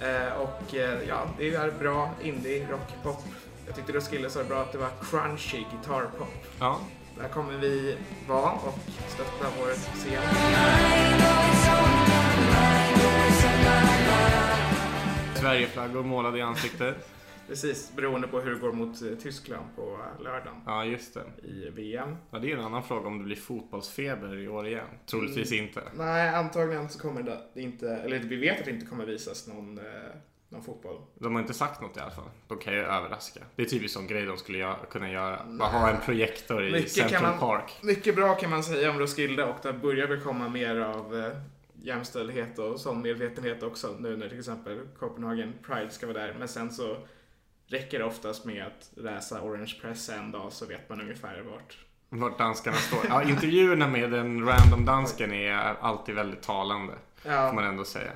Eh, 0.00 0.32
och 0.32 0.74
eh, 0.74 0.98
ja, 1.08 1.26
det 1.38 1.54
är 1.54 1.70
bra 1.70 2.10
indie, 2.22 2.66
rock, 2.70 2.88
pop. 3.02 3.24
Jag 3.66 3.76
tyckte 3.76 3.92
Roskilde 3.92 4.30
så 4.30 4.44
bra 4.44 4.60
att 4.60 4.72
det 4.72 4.78
var 4.78 4.90
crunchy 5.10 5.58
gitarrpop. 5.58 6.28
ja. 6.60 6.78
Där 7.20 7.28
kommer 7.28 7.58
vi 7.58 7.96
vara 8.28 8.52
och 8.52 8.78
stötta 9.08 9.46
vår 9.60 9.68
scen. 9.72 10.22
Sverigeflaggor 15.34 16.02
målade 16.02 16.38
i 16.38 16.42
ansiktet. 16.42 17.13
Precis, 17.48 17.92
beroende 17.96 18.28
på 18.28 18.40
hur 18.40 18.50
det 18.54 18.58
går 18.60 18.72
mot 18.72 19.02
eh, 19.02 19.08
Tyskland 19.22 19.66
på 19.76 19.82
eh, 20.16 20.22
lördagen 20.22 20.54
Ja, 20.66 20.84
just 20.84 21.14
det. 21.14 21.22
i 21.48 21.70
VM. 21.70 22.16
Ja, 22.30 22.38
det 22.38 22.50
är 22.52 22.56
en 22.56 22.64
annan 22.64 22.82
fråga 22.82 23.06
om 23.08 23.18
det 23.18 23.24
blir 23.24 23.36
fotbollsfeber 23.36 24.38
i 24.38 24.48
år 24.48 24.66
igen. 24.66 24.86
Troligtvis 25.06 25.52
inte. 25.52 25.82
Nej, 25.96 26.28
antagligen 26.28 26.88
så 26.88 26.98
kommer 26.98 27.22
det 27.22 27.60
inte, 27.62 27.88
eller 27.96 28.18
vi 28.18 28.36
vet 28.36 28.58
att 28.58 28.64
det 28.64 28.70
inte 28.70 28.86
kommer 28.86 29.06
visas 29.06 29.46
någon, 29.48 29.78
eh, 29.78 29.84
någon 30.48 30.62
fotboll. 30.64 31.00
De 31.18 31.34
har 31.34 31.42
inte 31.42 31.54
sagt 31.54 31.80
något 31.82 31.96
i 31.96 32.00
alla 32.00 32.10
fall. 32.10 32.30
De 32.48 32.58
kan 32.58 32.72
ju 32.74 32.80
överraska. 32.80 33.40
Det 33.56 33.62
är 33.62 33.66
typiskt 33.66 33.96
sån 33.98 34.06
grej 34.06 34.24
de 34.26 34.36
skulle 34.36 34.58
göra, 34.58 34.76
kunna 34.90 35.10
göra. 35.10 35.44
Bara 35.46 35.68
ha 35.68 35.90
en 35.90 36.00
projektor 36.00 36.64
i 36.68 36.72
Mycket 36.72 36.90
Central 36.92 37.22
man- 37.22 37.38
Park. 37.38 37.72
Mycket 37.82 38.16
bra 38.16 38.34
kan 38.34 38.50
man 38.50 38.62
säga 38.64 38.90
om 38.90 38.98
Roskilde 38.98 39.44
och 39.44 39.56
det 39.62 39.72
börjar 39.72 40.06
väl 40.08 40.20
komma 40.20 40.48
mer 40.48 40.76
av 40.76 41.30
jämställdhet 41.82 42.58
och 42.58 42.80
sån 42.80 43.02
medvetenhet 43.02 43.62
också 43.62 43.96
nu 43.98 44.16
när 44.16 44.28
till 44.28 44.38
exempel 44.38 44.80
Copenhagen 44.98 45.52
Pride 45.66 45.90
ska 45.90 46.06
vara 46.06 46.18
där. 46.18 46.36
Men 46.38 46.48
sen 46.48 46.70
så 46.72 46.96
räcker 47.66 47.98
det 47.98 48.04
oftast 48.04 48.44
med 48.44 48.66
att 48.66 48.90
läsa 49.04 49.42
Orange 49.42 49.74
Press 49.80 50.08
en 50.08 50.30
dag 50.32 50.52
så 50.52 50.66
vet 50.66 50.88
man 50.88 51.00
ungefär 51.00 51.40
vart. 51.40 51.78
Vart 52.08 52.38
danskarna 52.38 52.76
står. 52.76 53.00
Ja, 53.08 53.22
intervjuerna 53.22 53.88
med 53.88 54.10
den 54.10 54.46
random 54.46 54.84
dansken 54.84 55.32
är 55.32 55.52
alltid 55.80 56.14
väldigt 56.14 56.42
talande. 56.42 56.92
Får 57.16 57.32
Ja, 57.32 57.52
man 57.52 57.64
ändå 57.64 57.84
säga. 57.84 58.12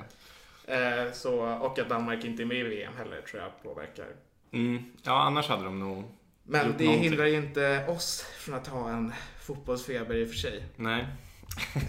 eh, 0.67 1.11
så, 1.13 1.39
och 1.39 1.79
att 1.79 1.89
Danmark 1.89 2.23
inte 2.25 2.43
är 2.43 2.45
med 2.45 2.57
i 2.57 2.63
VM 2.63 2.93
heller 2.97 3.21
tror 3.21 3.41
jag 3.43 3.63
påverkar. 3.63 4.05
Mm. 4.51 4.83
Ja, 5.03 5.21
annars 5.21 5.47
hade 5.49 5.63
de 5.63 5.79
nog... 5.79 6.03
Men 6.43 6.67
Gjort 6.67 6.77
det 6.77 6.83
någonting. 6.85 7.03
hindrar 7.09 7.25
ju 7.25 7.35
inte 7.37 7.85
oss 7.87 8.21
från 8.21 8.55
att 8.55 8.67
ha 8.67 8.89
en 8.89 9.13
fotbollsfeber 9.41 10.15
i 10.15 10.23
och 10.25 10.27
för 10.29 10.35
sig. 10.35 10.63
Nej. 10.75 11.07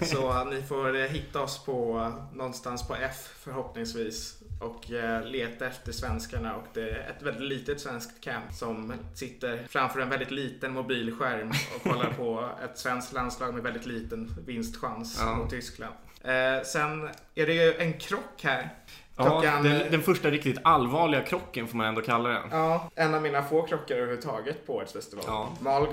Så 0.03 0.45
ni 0.45 0.63
får 0.63 0.97
eh, 0.97 1.03
hitta 1.07 1.43
oss 1.43 1.65
på 1.65 2.13
någonstans 2.35 2.89
på 2.89 2.95
F 2.95 3.29
förhoppningsvis 3.41 4.43
och 4.61 4.91
eh, 4.93 5.25
leta 5.25 5.67
efter 5.67 5.93
svenskarna 5.93 6.55
och 6.57 6.65
det 6.75 6.91
är 6.91 7.11
ett 7.17 7.23
väldigt 7.23 7.43
litet 7.59 7.81
svenskt 7.81 8.21
camp 8.25 8.53
som 8.53 8.93
sitter 9.15 9.63
framför 9.69 10.01
en 10.01 10.09
väldigt 10.09 10.31
liten 10.31 10.73
mobilskärm 10.73 11.53
och 11.77 11.83
kollar 11.91 12.11
på 12.11 12.49
ett 12.65 12.79
svenskt 12.79 13.13
landslag 13.13 13.55
med 13.55 13.63
väldigt 13.63 13.87
liten 13.87 14.35
vinstchans 14.47 15.19
Ja. 15.21 15.35
mot 15.35 15.51
Tyskland. 15.51 15.95
Eh, 16.25 16.63
sen 16.65 17.09
är 17.35 17.47
det 17.47 17.53
ju 17.55 17.75
en 17.79 17.93
krock 17.93 18.43
här. 18.43 18.69
Ja, 19.17 19.25
Klockan- 19.25 19.63
den, 19.63 19.91
den 19.91 20.03
första 20.03 20.31
riktigt 20.31 20.59
allvarliga 20.65 21.23
krocken 21.23 21.67
får 21.69 21.77
man 21.77 21.87
ändå 21.87 22.01
kalla 22.01 22.29
den. 22.29 22.43
Ja, 22.51 22.91
en 22.95 23.15
av 23.15 23.23
mina 23.23 23.43
få 23.43 23.63
krockar 23.63 23.95
överhuvudtaget 23.95 24.67
på 24.67 24.75
årets 24.77 24.93
festival. 24.93 25.25
Ja. 25.29 25.53
Mall 25.61 25.87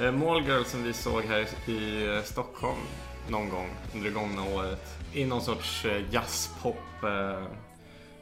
Eh, 0.00 0.12
Mallgirl 0.12 0.64
som 0.64 0.82
vi 0.82 0.92
såg 0.92 1.22
här 1.22 1.48
i 1.70 2.06
eh, 2.06 2.22
Stockholm 2.22 2.78
någon 3.28 3.50
gång 3.50 3.70
under 3.94 4.08
det 4.08 4.14
gångna 4.14 4.44
året. 4.44 4.98
I 5.14 5.24
någon 5.26 5.40
sorts 5.40 5.84
eh, 5.84 6.02
jazzpop. 6.10 7.02
Eh, 7.02 7.46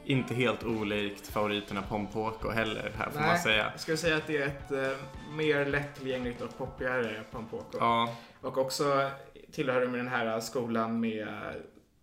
inte 0.05 0.33
helt 0.33 0.63
olikt 0.63 1.27
favoriterna 1.27 1.81
Pompoko 1.81 2.49
heller 2.49 2.91
här 2.97 3.09
får 3.09 3.19
man 3.19 3.39
säga. 3.39 3.69
jag 3.71 3.79
skulle 3.79 3.97
säga 3.97 4.17
att 4.17 4.27
det 4.27 4.37
är 4.37 4.47
ett 4.47 4.71
eh, 4.71 4.97
mer 5.35 5.65
lättillgängligt 5.65 6.41
och 6.41 6.57
poppigare 6.57 7.23
Pompoko. 7.31 7.77
Ja, 7.79 8.15
Och 8.41 8.57
också 8.57 9.09
tillhör 9.51 9.81
de 9.81 9.91
den 9.91 10.07
här 10.07 10.39
skolan 10.39 10.99
med 10.99 11.27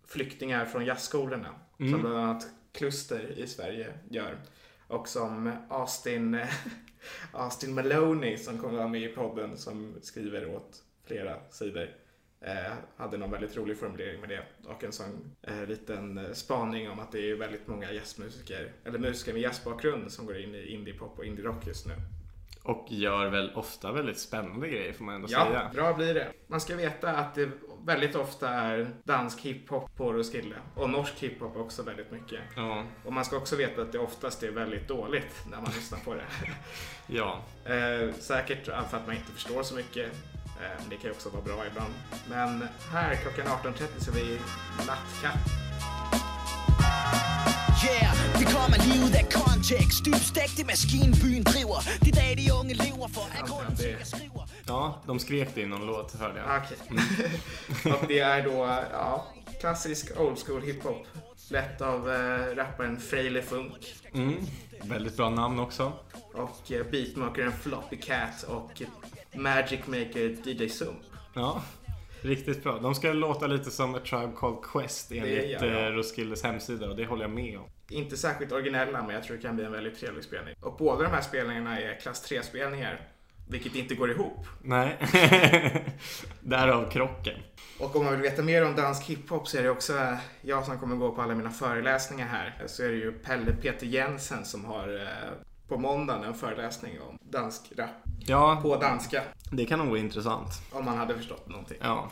flyktingar 0.08 0.64
från 0.64 0.84
jazzskolorna. 0.84 1.48
Mm. 1.80 1.92
Som 1.92 2.00
bland 2.00 2.16
annat 2.16 2.46
Kluster 2.72 3.38
i 3.38 3.46
Sverige 3.46 3.92
gör. 4.10 4.36
Och 4.88 5.08
som 5.08 5.52
Austin, 5.68 6.40
Austin 7.32 7.74
Maloney 7.74 8.36
som 8.36 8.58
kommer 8.58 8.78
vara 8.78 8.88
med 8.88 9.02
i 9.02 9.08
podden 9.08 9.56
som 9.56 9.94
skriver 10.02 10.54
åt 10.56 10.82
flera 11.06 11.36
sidor. 11.50 11.88
Eh, 12.40 12.72
hade 12.96 13.16
någon 13.18 13.30
väldigt 13.30 13.56
rolig 13.56 13.78
formulering 13.78 14.20
med 14.20 14.28
det. 14.28 14.44
Och 14.68 14.84
en 14.84 14.92
sån 14.92 15.34
eh, 15.42 15.66
liten 15.66 16.18
eh, 16.18 16.32
spaning 16.32 16.90
om 16.90 17.00
att 17.00 17.12
det 17.12 17.30
är 17.30 17.34
väldigt 17.36 17.66
många 17.66 17.92
jazzmusiker, 17.92 18.72
eller 18.84 18.98
musiker 18.98 19.32
med 19.32 19.42
jazzbakgrund 19.42 20.12
som 20.12 20.26
går 20.26 20.36
in 20.38 20.54
i 20.54 20.66
indiepop 20.66 21.18
och 21.18 21.24
indie-rock 21.24 21.66
just 21.66 21.86
nu. 21.86 21.94
och 22.62 22.86
gör 22.90 23.28
väl 23.30 23.52
ofta 23.54 23.92
väldigt 23.92 24.18
spännande 24.18 24.68
grejer 24.68 24.92
får 24.92 25.04
man 25.04 25.14
ändå 25.14 25.28
Ja, 25.30 25.44
säga. 25.46 25.70
bra 25.74 25.94
blir 25.94 26.14
det. 26.14 26.32
Man 26.46 26.60
ska 26.60 26.76
veta 26.76 27.10
att 27.10 27.34
det 27.34 27.50
väldigt 27.86 28.14
ofta 28.14 28.48
är 28.48 28.90
dansk 29.04 29.40
hiphop 29.40 29.96
på 29.96 30.12
Roskilde. 30.12 30.56
Och 30.74 30.90
norsk 30.90 31.14
hiphop 31.18 31.56
också 31.56 31.82
väldigt 31.82 32.10
mycket. 32.10 32.40
Ja, 32.56 32.84
Och 33.04 33.12
man 33.12 33.24
ska 33.24 33.36
också 33.36 33.56
veta 33.56 33.82
att 33.82 33.92
det 33.92 33.98
oftast 33.98 34.42
är 34.42 34.50
väldigt 34.50 34.88
dåligt 34.88 35.46
när 35.50 35.56
man 35.56 35.72
lyssnar 35.76 35.98
på 35.98 36.14
det. 36.14 36.24
ja. 37.06 37.40
Eh, 37.64 38.14
säkert 38.20 38.64
för 38.64 38.96
att 38.96 39.06
man 39.06 39.16
inte 39.16 39.32
förstår 39.32 39.62
så 39.62 39.74
mycket. 39.74 40.06
Eh, 40.62 40.80
men 40.80 40.88
det 40.90 40.96
kan 40.96 41.04
ju 41.04 41.10
också 41.10 41.28
vara 41.28 41.42
bra 41.42 41.66
ibland. 41.66 41.94
Men 42.28 42.68
här 42.92 43.14
klockan 43.14 43.46
18.30 43.46 44.04
så 44.04 44.10
är 44.10 44.14
vi 44.14 44.38
nattkatt. 44.86 45.64
Yeah, 47.84 48.16
det 48.38 48.44
kommer 48.44 48.78
lige 48.78 49.04
ud 49.04 49.14
af 49.14 49.28
kontekst 49.32 50.04
Dybstegt 50.04 50.56
det 50.56 50.66
maskinbyen 50.66 51.42
driver 51.42 51.80
Det 52.00 52.08
er 52.08 52.14
dag 52.14 52.36
de 52.36 52.52
unge 52.52 52.74
lever 52.74 53.08
for 53.08 53.26
til 53.76 53.86
jeg 53.88 54.06
skriver 54.06 54.43
ja, 54.66 55.02
de 55.06 55.18
skrek 55.18 55.48
det 55.54 55.60
i 55.60 55.66
någon 55.66 55.86
låt 55.86 56.14
hörde 56.14 56.38
jag. 56.38 56.62
Okej. 56.62 57.92
och 57.92 58.06
det 58.08 58.18
är 58.20 58.42
då 58.44 58.52
ja, 58.92 59.26
klassisk 59.60 60.20
old 60.20 60.38
school 60.38 60.62
hiphop. 60.62 61.06
Lett 61.50 61.80
av 61.80 62.10
eh, 62.10 62.54
rapparen 62.56 63.00
Freile 63.00 63.42
Funk. 63.42 63.94
Mm. 64.14 64.34
Väldigt 64.82 65.16
bra 65.16 65.30
namn 65.30 65.58
också. 65.58 65.92
Och 66.32 66.72
eh, 66.72 66.86
beatmakern 66.90 67.52
Floppy 67.52 67.96
Cat 67.96 68.42
och 68.42 68.82
Magic 69.34 69.80
Maker 69.86 70.48
DJ 70.48 70.68
Sump. 70.68 70.98
Ja, 71.34 71.62
riktigt 72.20 72.62
bra. 72.62 72.78
De 72.78 72.94
ska 72.94 73.12
låta 73.12 73.46
lite 73.46 73.70
som 73.70 73.94
A 73.94 73.98
Tribe 74.04 74.32
Called 74.36 74.58
Quest 74.62 75.12
enligt 75.12 75.50
jag. 75.50 75.62
eh, 75.86 75.92
Roskildes 75.92 76.42
hemsida 76.42 76.88
och 76.88 76.96
det 76.96 77.06
håller 77.06 77.22
jag 77.22 77.30
med 77.30 77.58
om. 77.58 77.64
Inte 77.90 78.16
särskilt 78.16 78.52
originella 78.52 79.02
men 79.02 79.14
jag 79.14 79.24
tror 79.24 79.36
det 79.36 79.42
kan 79.42 79.56
bli 79.56 79.64
en 79.64 79.72
väldigt 79.72 79.98
trevlig 80.00 80.24
spelning. 80.24 80.54
Och 80.60 80.76
båda 80.76 81.02
de 81.02 81.08
här 81.08 81.22
spelningarna 81.22 81.80
är 81.80 82.00
klass 82.00 82.30
3-spelningar. 82.30 83.00
Vilket 83.48 83.74
inte 83.74 83.94
går 83.94 84.10
ihop. 84.10 84.46
Nej, 84.62 84.96
därav 86.40 86.90
krocken. 86.90 87.40
Och 87.80 87.96
om 87.96 88.04
man 88.04 88.12
vill 88.12 88.22
veta 88.22 88.42
mer 88.42 88.66
om 88.66 88.74
dansk 88.76 89.04
hiphop 89.04 89.48
så 89.48 89.58
är 89.58 89.62
det 89.62 89.70
också 89.70 89.92
eh, 89.98 90.14
jag 90.42 90.64
som 90.64 90.78
kommer 90.78 90.96
gå 90.96 91.10
på 91.14 91.22
alla 91.22 91.34
mina 91.34 91.50
föreläsningar 91.50 92.26
här. 92.26 92.54
Så 92.66 92.82
är 92.84 92.88
det 92.88 92.96
ju 92.96 93.12
Pelle 93.12 93.52
Peter 93.52 93.86
Jensen 93.86 94.44
som 94.44 94.64
har 94.64 94.88
eh, 95.02 95.08
på 95.68 95.76
måndagen 95.78 96.24
en 96.24 96.34
föreläsning 96.34 97.00
om 97.00 97.18
dansk 97.30 97.62
rap. 97.76 97.88
Ja, 98.26 98.58
På 98.62 98.76
danska. 98.76 99.22
det 99.50 99.64
kan 99.66 99.78
nog 99.78 99.88
vara 99.88 99.98
intressant. 99.98 100.48
Om 100.72 100.84
man 100.84 100.98
hade 100.98 101.14
förstått 101.16 101.48
någonting. 101.48 101.78
Ja. 101.80 102.10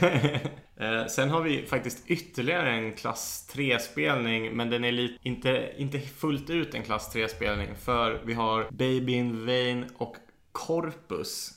Eh, 0.76 1.06
Sen 1.06 1.30
har 1.30 1.40
vi 1.42 1.66
faktiskt 1.66 2.06
ytterligare 2.06 2.70
en 2.70 2.92
klass 2.92 3.50
3-spelning 3.54 4.56
men 4.56 4.70
den 4.70 4.84
är 4.84 4.92
lite, 4.92 5.18
inte, 5.28 5.72
inte 5.76 5.98
fullt 6.00 6.50
ut 6.50 6.74
en 6.74 6.82
klass 6.82 7.14
3-spelning 7.14 7.68
för 7.84 8.20
vi 8.24 8.34
har 8.34 8.66
Baby 8.70 9.12
in 9.12 9.46
Vain 9.46 9.84
och 9.98 10.16
korpus 10.52 11.50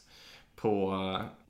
på, 0.55 0.95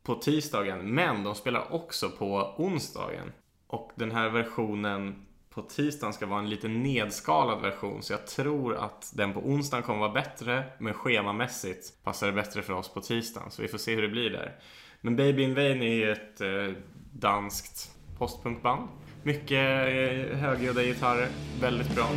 på 0.03 0.15
tisdagen 0.15 0.95
men 0.95 1.23
de 1.23 1.35
spelar 1.35 1.73
också 1.73 2.09
på 2.09 2.53
onsdagen. 2.57 3.31
Och 3.67 3.91
den 3.95 4.11
här 4.11 4.29
versionen 4.29 5.25
på 5.55 5.61
tisdagen 5.61 6.13
ska 6.13 6.25
vara 6.25 6.39
en 6.39 6.49
lite 6.49 6.67
nedskalad 6.67 7.61
version. 7.61 8.03
Så 8.03 8.13
jag 8.13 8.27
tror 8.27 8.75
att 8.75 9.11
den 9.15 9.33
på 9.33 9.39
onsdagen 9.39 9.83
kommer 9.83 9.99
vara 9.99 10.11
bättre. 10.11 10.63
Men 10.79 10.93
schemamässigt 10.93 12.03
passar 12.03 12.27
det 12.27 12.33
bättre 12.33 12.61
för 12.61 12.73
oss 12.73 12.89
på 12.89 13.01
tisdagen. 13.01 13.51
Så 13.51 13.61
vi 13.61 13.67
får 13.67 13.77
se 13.77 13.95
hur 13.95 14.01
det 14.01 14.07
blir 14.07 14.29
där. 14.29 14.55
Men 15.01 15.15
Baby 15.15 15.43
in 15.43 15.55
Vain 15.55 15.81
är 15.81 15.93
ju 15.93 16.11
ett 16.11 16.41
eh, 16.41 16.81
danskt 17.13 17.91
postpunkband. 18.17 18.87
Mycket 19.23 19.51
eh, 19.51 20.37
högljudda 20.37 20.83
gitarrer. 20.83 21.27
Väldigt 21.61 21.95
bra. 21.95 22.07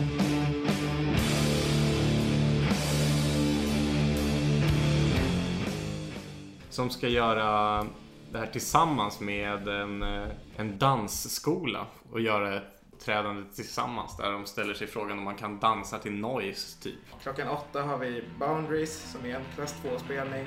Som 6.71 6.91
ska 6.91 7.09
göra 7.09 7.87
det 8.33 8.39
här 8.39 8.47
tillsammans 8.47 9.21
med 9.21 9.69
en, 9.69 10.03
eh, 10.03 10.29
en 10.57 10.79
dansskola 10.79 11.87
och 12.13 12.21
göra 12.21 12.57
ett 12.57 12.65
trädande 13.05 13.43
tillsammans 13.55 14.17
där 14.17 14.33
de 14.33 14.47
ställer 14.47 14.75
sig 14.75 14.87
frågan 14.87 15.19
om 15.19 15.25
man 15.25 15.35
kan 15.37 15.59
dansa 15.59 15.99
till 15.99 16.13
noise 16.13 16.83
typ. 16.83 16.95
Klockan 17.23 17.49
åtta 17.49 17.83
har 17.83 17.99
vi 17.99 18.25
Boundaries 18.39 19.13
som 19.13 19.25
är 19.31 19.35
en 19.37 19.43
klass 19.55 19.75
2-spelning. 19.85 20.47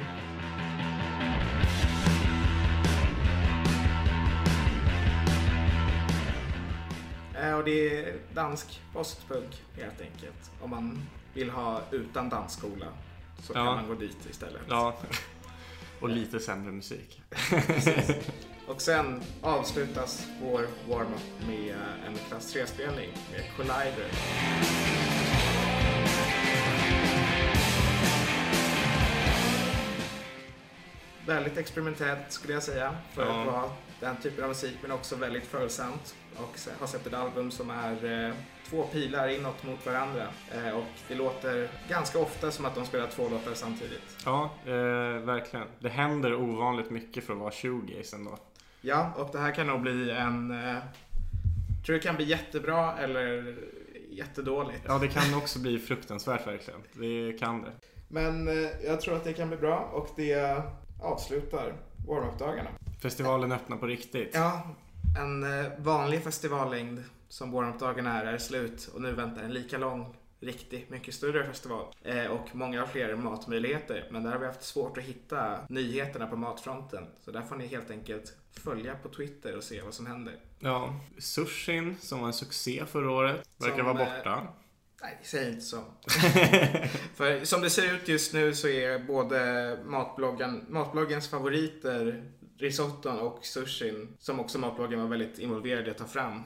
Eh, 7.35 7.53
Och 7.57 7.63
det 7.63 7.99
är 7.99 8.15
dansk 8.33 8.81
postpunk 8.93 9.61
helt 9.77 10.01
enkelt. 10.01 10.51
Om 10.61 10.69
man 10.69 11.01
vill 11.33 11.49
ha 11.49 11.81
utan 11.91 12.29
dansskola 12.29 12.85
så 13.39 13.53
kan 13.53 13.65
Ja. 13.65 13.75
man 13.75 13.87
gå 13.87 13.93
dit 13.93 14.25
istället. 14.29 14.61
Ja. 14.69 14.93
Och 16.01 16.09
lite 16.09 16.39
sämre 16.39 16.71
musik. 16.71 17.21
Och 18.67 18.81
sen 18.81 19.21
avslutas 19.41 20.27
vår 20.41 20.67
warm-up 20.89 21.47
med 21.47 21.75
en 22.07 22.15
klass 22.29 22.55
3-spelning 22.55 23.09
med 23.31 23.43
Collider. 23.57 24.11
Väldigt 31.25 31.57
experimentellt 31.57 32.31
skulle 32.31 32.53
jag 32.53 32.63
säga 32.63 32.95
för 33.13 33.25
Ja. 33.25 33.41
att 33.41 33.47
vara 33.47 33.69
den 33.99 34.15
typen 34.21 34.43
av 34.43 34.49
musik 34.49 34.77
men 34.81 34.91
också 34.91 35.15
väldigt 35.15 35.45
följsamt. 35.45 36.15
Och 36.35 36.59
har 36.79 36.87
släppt 36.87 37.07
ett 37.07 37.13
album 37.13 37.51
som 37.51 37.69
är 37.69 38.27
eh, 38.27 38.33
två 38.69 38.83
pilar 38.83 39.27
inåt 39.27 39.63
mot 39.63 39.85
varandra. 39.85 40.27
Eh, 40.55 40.77
och 40.77 40.85
det 41.07 41.15
låter 41.15 41.69
ganska 41.89 42.19
ofta 42.19 42.51
som 42.51 42.65
att 42.65 42.75
de 42.75 42.85
spelar 42.85 43.07
två 43.07 43.29
låtar 43.29 43.53
samtidigt. 43.53 44.17
Ja, 44.25 44.49
eh, 44.65 44.73
verkligen. 45.25 45.67
Det 45.79 45.89
händer 45.89 46.35
ovanligt 46.35 46.89
mycket 46.89 47.23
för 47.23 47.33
att 47.33 47.39
vara 47.39 47.51
shoegaze 47.51 48.15
ändå. 48.15 48.37
Ja, 48.81 49.13
och 49.17 49.29
det 49.31 49.39
här 49.39 49.51
kan 49.51 49.67
nog 49.67 49.81
bli 49.81 50.11
en... 50.11 50.51
Eh, 50.51 50.77
tror 51.85 51.93
det 51.93 51.99
kan 51.99 52.15
bli 52.15 52.25
jättebra 52.25 52.97
eller 52.97 53.55
jättedåligt. 54.09 54.81
Ja, 54.87 54.97
det 54.97 55.07
kan 55.07 55.33
också 55.37 55.59
bli 55.59 55.79
fruktansvärt 55.79 56.47
verkligen. 56.47 56.79
Det 56.93 57.39
kan 57.39 57.61
det. 57.61 57.71
Men 58.07 58.47
eh, 58.47 58.69
jag 58.85 59.01
tror 59.01 59.15
att 59.15 59.23
det 59.23 59.33
kan 59.33 59.47
bli 59.47 59.57
bra 59.57 59.77
och 59.93 60.09
det 60.15 60.63
avslutar 61.01 61.73
warm-up-dagarna. 62.07 62.69
Festivalen 63.01 63.51
öppnar 63.51 63.77
på 63.77 63.85
riktigt. 63.85 64.31
Ja, 64.33 64.61
en 65.17 65.43
eh, 65.43 65.71
vanlig 65.77 66.23
festivallängd 66.23 67.03
som 67.29 67.51
warm-up-dagarna 67.51 68.21
är, 68.21 68.25
är 68.25 68.37
slut 68.37 68.89
och 68.93 69.01
nu 69.01 69.11
väntar 69.11 69.43
en 69.43 69.53
lika 69.53 69.77
lång, 69.77 70.15
riktigt 70.39 70.89
mycket 70.89 71.13
större 71.13 71.45
festival. 71.45 71.85
Eh, 72.03 72.25
och 72.25 72.55
många 72.55 72.87
fler 72.87 73.15
matmöjligheter. 73.15 74.07
Men 74.11 74.23
där 74.23 74.31
har 74.31 74.39
vi 74.39 74.45
haft 74.45 74.63
svårt 74.63 74.97
att 74.97 75.03
hitta 75.03 75.57
nyheterna 75.69 76.27
på 76.27 76.35
matfronten. 76.35 77.07
Så 77.25 77.31
där 77.31 77.41
får 77.41 77.55
ni 77.55 77.67
helt 77.67 77.91
enkelt 77.91 78.33
följa 78.63 78.95
på 78.95 79.09
Twitter 79.09 79.57
och 79.57 79.63
se 79.63 79.81
vad 79.81 79.93
som 79.93 80.05
händer. 80.05 80.35
Ja, 80.59 80.99
sushin 81.17 81.97
som 81.99 82.19
var 82.19 82.27
en 82.27 82.33
succé 82.33 82.83
förra 82.85 83.11
året 83.11 83.49
verkar 83.57 83.77
Som, 83.77 83.85
vara 83.85 83.99
eh, 84.01 84.15
borta. 84.17 84.47
Nej, 85.01 85.19
säg 85.23 85.49
inte 85.49 85.61
så. 85.61 85.77
För 87.15 87.45
som 87.45 87.61
det 87.61 87.69
ser 87.69 87.95
ut 87.95 88.07
just 88.07 88.33
nu 88.33 88.55
så 88.55 88.67
är 88.67 88.99
både 88.99 89.77
matbloggen, 89.85 90.65
matbloggens 90.69 91.29
favoriter 91.29 92.31
risotton 92.61 93.19
och 93.19 93.39
sushin, 93.45 94.15
som 94.19 94.39
också 94.39 94.59
matbloggen 94.59 94.99
var 95.01 95.07
väldigt 95.07 95.39
involverad 95.39 95.87
i 95.87 95.91
att 95.91 95.97
ta 95.97 96.05
fram 96.05 96.43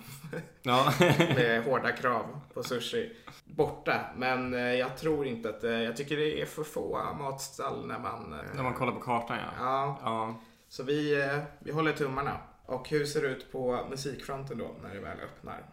Ja. 0.62 0.94
med 1.36 1.64
hårda 1.64 1.92
krav 1.92 2.40
på 2.54 2.64
sushi, 2.64 3.12
borta. 3.46 4.02
Men 4.18 4.54
eh, 4.54 4.60
jag 4.74 4.98
tror 4.98 5.26
inte 5.28 5.50
att, 5.50 5.64
eh, 5.64 5.72
jag 5.72 5.98
tycker 5.98 6.18
det 6.18 6.42
är 6.42 6.46
för 6.46 6.64
få 6.64 7.14
matstall 7.20 7.88
när 7.88 8.00
man... 8.00 8.34
eh, 8.34 8.40
När 8.56 8.64
man 8.64 8.74
kollar 8.74 8.92
på 8.94 9.00
kartan 9.00 9.38
ja. 9.38 9.52
Ja, 9.60 10.00
Ja, 10.04 10.42
så 10.70 10.84
vi, 10.84 11.30
vi 11.60 11.72
håller 11.72 11.92
tummarna. 11.92 12.38
Och 12.66 12.90
hur 12.90 13.06
ser 13.06 13.22
det 13.22 13.28
ut 13.28 13.52
på 13.52 13.88
musikfronten 13.90 14.58
då 14.58 14.76
när 14.84 14.94
det 14.96 15.00
väl 15.02 15.18
öppnar? 15.20 15.64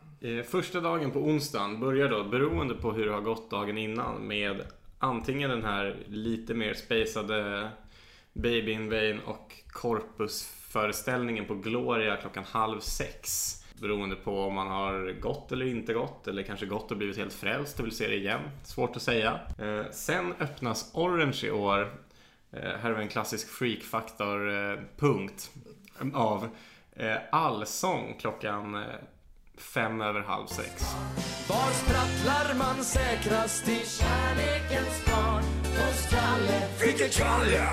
Första 0.45 0.81
dagen 0.81 1.11
på 1.11 1.19
onsdagen 1.19 1.81
börjar 1.81 2.09
då, 2.09 2.25
beroende 2.25 2.75
på 2.75 2.93
hur 2.93 3.07
det 3.07 3.13
har 3.13 3.21
gått 3.21 3.51
dagen 3.51 3.79
innan, 3.79 4.27
med 4.29 4.63
antingen 4.99 5.51
den 5.51 5.65
här 5.65 5.97
lite 6.07 6.55
mer 6.55 6.75
spacade 6.75 7.69
Baby 8.33 8.73
in 8.73 8.91
Vain 8.91 9.21
och 9.21 9.55
Corpus-föreställningen 9.67 11.45
på 11.45 11.55
Gloria 11.55 12.17
klockan 12.17 12.45
halv 12.45 12.81
sex. 12.81 13.55
Beroende 13.81 14.17
på 14.17 14.41
om 14.41 14.55
man 14.55 14.67
har 14.67 15.21
gått 15.21 15.53
eller 15.53 15.67
inte 15.67 15.93
gått, 15.93 16.29
eller 16.29 16.43
kanske 16.43 16.67
gått 16.67 16.91
och 16.91 16.97
blivit 16.97 17.17
helt 17.17 17.33
frälst 17.33 17.81
och 17.81 17.87
vill 17.87 17.97
se 17.97 18.09
det 18.09 18.17
igen. 18.17 18.41
Svårt 18.65 18.97
att 18.97 19.03
säga. 19.03 19.41
Eh, 19.59 19.83
sen 19.91 20.35
öppnas 20.41 20.91
Orange 20.95 21.41
i 21.45 21.51
år. 21.51 21.81
Eh, 22.53 22.63
här 22.63 22.91
har 22.91 22.93
vi 22.93 23.03
en 23.03 23.09
klassisk 23.09 23.49
freakfaktor-punkt 23.49 25.51
eh, 26.01 26.07
av 26.15 26.49
eh, 26.97 27.17
allsång 27.33 28.17
klockan 28.21 28.75
eh, 28.75 28.83
fem 29.57 30.01
över 30.01 30.21
halv 30.21 30.47
sex. 30.47 30.83
Var 31.49 31.71
sprattlar 31.71 32.55
man 32.59 32.85
säkrast 32.85 33.69
i 33.69 33.83
kärlekens 33.87 35.07
barn? 35.07 35.62
Hos 35.83 36.11
Kalle. 36.11 36.69
Vilken 36.81 37.11
Kalle? 37.11 37.69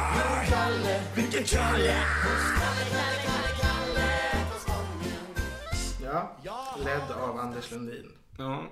Kalle. 0.49 1.01
Vilken 1.15 1.43
Kalle? 1.43 1.95
Ja, 6.43 6.77
ledd 6.85 7.11
av 7.21 7.39
Anders 7.39 7.71
Lundin. 7.71 8.11
Ja. 8.37 8.63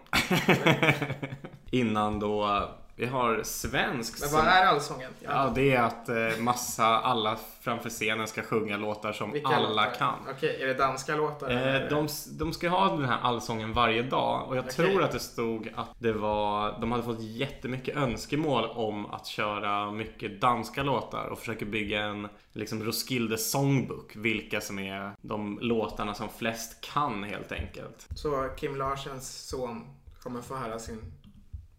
Innan 1.71 2.19
då, 2.19 2.61
vi 2.97 3.05
har 3.05 3.43
svensk 3.43 4.19
Men 4.21 4.31
vad 4.31 4.45
är 4.45 4.65
allsången? 4.65 5.11
Ja, 5.19 5.51
det 5.55 5.73
är 5.73 5.81
att 5.81 6.09
eh, 6.09 6.39
massa, 6.39 6.85
alla 6.85 7.37
framför 7.61 7.89
scenen 7.89 8.27
ska 8.27 8.41
sjunga 8.41 8.77
låtar 8.77 9.13
som 9.13 9.31
Vilka 9.31 9.47
alla 9.47 9.69
låtar? 9.69 9.93
kan. 9.97 10.15
Okej, 10.35 10.61
är 10.61 10.67
det 10.67 10.73
danska 10.73 11.15
låtar? 11.15 11.49
Eh, 11.49 11.89
de, 11.89 12.07
de 12.39 12.53
ska 12.53 12.69
ha 12.69 12.95
den 12.95 13.05
här 13.05 13.19
allsången 13.21 13.73
varje 13.73 14.01
dag 14.03 14.47
och 14.47 14.57
jag 14.57 14.65
Okej. 14.65 14.73
tror 14.73 15.03
att 15.03 15.11
det 15.11 15.19
stod 15.19 15.73
att 15.75 15.89
det 15.99 16.13
var, 16.13 16.79
de 16.81 16.91
hade 16.91 17.03
fått 17.03 17.21
jättemycket 17.21 17.95
önskemål 17.97 18.65
om 18.65 19.05
att 19.05 19.25
köra 19.27 19.91
mycket 19.91 20.41
danska 20.41 20.83
låtar 20.83 21.25
och 21.25 21.39
försöker 21.39 21.65
bygga 21.65 22.01
en 22.01 22.27
liksom 22.53 22.83
Roskilde 22.83 23.37
Songbook, 23.37 24.15
vilka 24.15 24.61
som 24.61 24.79
är 24.79 25.11
de 25.21 25.59
låtarna 25.61 26.13
som 26.13 26.29
flest 26.29 26.81
kan 26.93 27.23
helt 27.23 27.51
enkelt. 27.51 28.07
Så 28.15 28.49
Kim 28.57 28.75
Larsens 28.75 29.47
son 29.47 29.85
kommer 30.23 30.41
få 30.41 30.55
höra 30.55 30.79
sin 30.79 31.13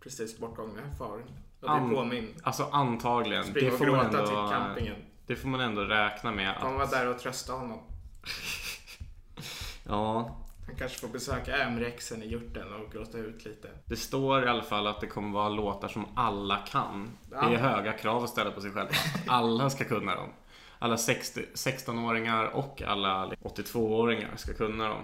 precis 0.08 0.38
bortgångne 0.38 0.82
far 0.98 1.22
och 1.60 1.70
An- 1.70 1.88
bli 1.88 1.96
påmind. 1.96 2.28
Alltså 2.42 2.68
antagligen. 2.72 3.44
Springa 3.44 3.72
och 3.72 3.78
får 3.78 3.86
man 3.86 4.06
ändå- 4.06 4.26
till 4.26 4.34
campingen. 4.56 4.96
Det 5.26 5.36
får 5.36 5.48
man 5.48 5.60
ändå 5.60 5.82
räkna 5.82 6.30
med 6.32 6.54
Kommer 6.60 6.74
vara 6.74 6.84
att... 6.84 6.90
där 6.90 7.08
och 7.08 7.18
trösta 7.18 7.52
honom. 7.52 7.78
Ja, 9.86 10.36
Han 10.66 10.76
kanske 10.78 10.98
får 10.98 11.08
besöka 11.08 11.66
ömrexen 11.66 12.22
i 12.22 12.28
hjorten 12.28 12.72
och 12.74 12.92
gråta 12.92 13.18
ut 13.18 13.44
lite. 13.44 13.68
det 13.84 13.96
står 13.96 14.44
i 14.44 14.48
alla 14.48 14.62
fall 14.62 14.86
att 14.86 15.00
det 15.00 15.06
kommer 15.06 15.32
vara 15.32 15.48
låtar 15.48 15.88
som 15.88 16.06
alla 16.14 16.56
kan. 16.56 17.08
Det 17.30 17.36
är 17.36 17.56
höga 17.56 17.92
krav 17.92 18.24
att 18.24 18.30
ställa 18.30 18.50
på 18.50 18.60
sig 18.60 18.70
själva. 18.70 18.92
Alla 19.26 19.70
ska 19.70 19.84
kunna 19.84 20.14
dem. 20.14 20.28
Alla 20.78 20.96
60 20.96 21.40
16-åringar 21.54 22.44
och 22.44 22.82
alla 22.82 23.26
82-åringar 23.42 24.30
ska 24.36 24.54
kunna 24.54 24.88
dem. 24.88 25.02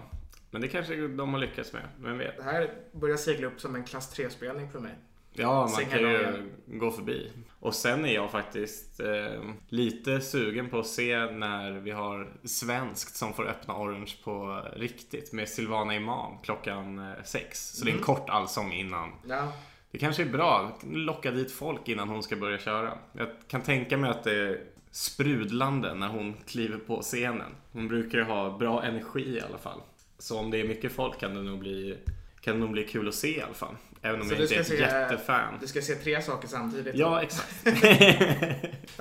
Men 0.55 0.63
det 0.63 0.69
kanske 0.69 1.09
de 1.09 1.33
har 1.33 1.41
lyckats 1.41 1.73
med, 1.73 1.83
vem 2.01 2.19
vet? 2.19 2.37
Det 2.37 2.43
här 2.43 2.71
börjar 2.93 3.17
segla 3.17 3.47
upp 3.47 3.61
som 3.61 3.75
en 3.75 3.85
klass 3.85 4.19
3-spelning 4.19 4.71
för 4.71 4.79
mig. 4.81 4.95
Ja, 5.33 5.55
man 5.61 5.69
Sänga 5.69 5.89
kan 5.91 6.01
ju 6.01 6.23
dagen. 6.23 6.51
gå 6.67 6.91
förbi. 6.91 7.31
Och 7.61 7.75
sen 7.75 8.05
är 8.05 8.15
jag 8.15 8.31
faktiskt 8.31 9.01
eh, 9.01 9.43
lite 9.69 10.21
sugen 10.21 10.71
på 10.71 10.79
att 10.79 10.87
se 10.87 11.27
när 11.31 11.73
vi 11.73 11.91
har 11.91 12.33
svenskt 12.45 13.17
som 13.17 13.33
får 13.35 13.47
öppna 13.49 13.77
Orange 13.77 14.13
på 14.25 14.63
riktigt 14.77 15.33
med 15.33 15.49
Silvana 15.49 15.95
Imam 15.95 16.39
klockan 16.43 16.99
eh, 16.99 17.23
sex. 17.25 17.69
Så 17.69 17.85
det 17.85 17.91
är 17.91 17.95
en 17.97 18.03
kort 18.03 18.31
allsång 18.31 18.73
innan. 18.73 19.11
Ja, 19.29 19.53
Det 19.91 19.99
kanske 19.99 20.23
är 20.23 20.27
bra. 20.27 20.79
Locka 20.93 21.31
dit 21.31 21.53
folk 21.53 21.89
innan 21.89 22.09
hon 22.09 22.23
ska 22.23 22.37
börja 22.37 22.59
köra. 22.59 22.99
Jag 23.13 23.29
kan 23.49 23.63
tänka 23.63 23.97
mig 23.97 24.11
att 24.11 24.25
det 24.25 24.35
är 24.35 24.61
sprudlande 24.91 25.95
när 25.95 26.09
hon 26.09 26.35
kliver 26.47 26.79
på 26.79 27.01
scenen. 27.03 27.55
Hon 27.73 27.89
brukar 27.89 28.19
ju 28.19 28.25
ha 28.25 28.59
bra 28.59 28.83
energi 28.85 29.37
i 29.37 29.41
alla 29.41 29.59
fall. 29.59 29.81
Så 30.25 30.39
om 30.39 30.51
det 30.51 30.61
är 30.61 30.65
mycket 30.65 30.93
folk 30.93 31.21
kan 31.21 31.35
det 31.35 31.43
nog 31.43 31.59
bli 31.59 31.99
kan 32.41 32.61
nog 32.61 32.71
bli 32.71 32.85
kul 32.85 33.09
att 33.09 33.15
se 33.15 33.39
i 33.39 33.43
alla 33.43 33.55
fall. 33.55 33.77
Även 34.03 34.21
om 34.21 34.27
Så 34.29 34.35
jag 34.35 34.43
inte 34.43 34.55
är 34.57 34.61
ett 34.61 34.67
se- 34.67 34.77
jättefan. 34.81 35.55
Du 35.61 35.67
ska 35.67 35.81
se 35.83 35.95
tre 35.95 36.23
saker 36.23 36.49
samtidigt. 36.49 36.95
Ja, 36.95 37.23
exakt. 37.23 37.55
det 37.65 37.73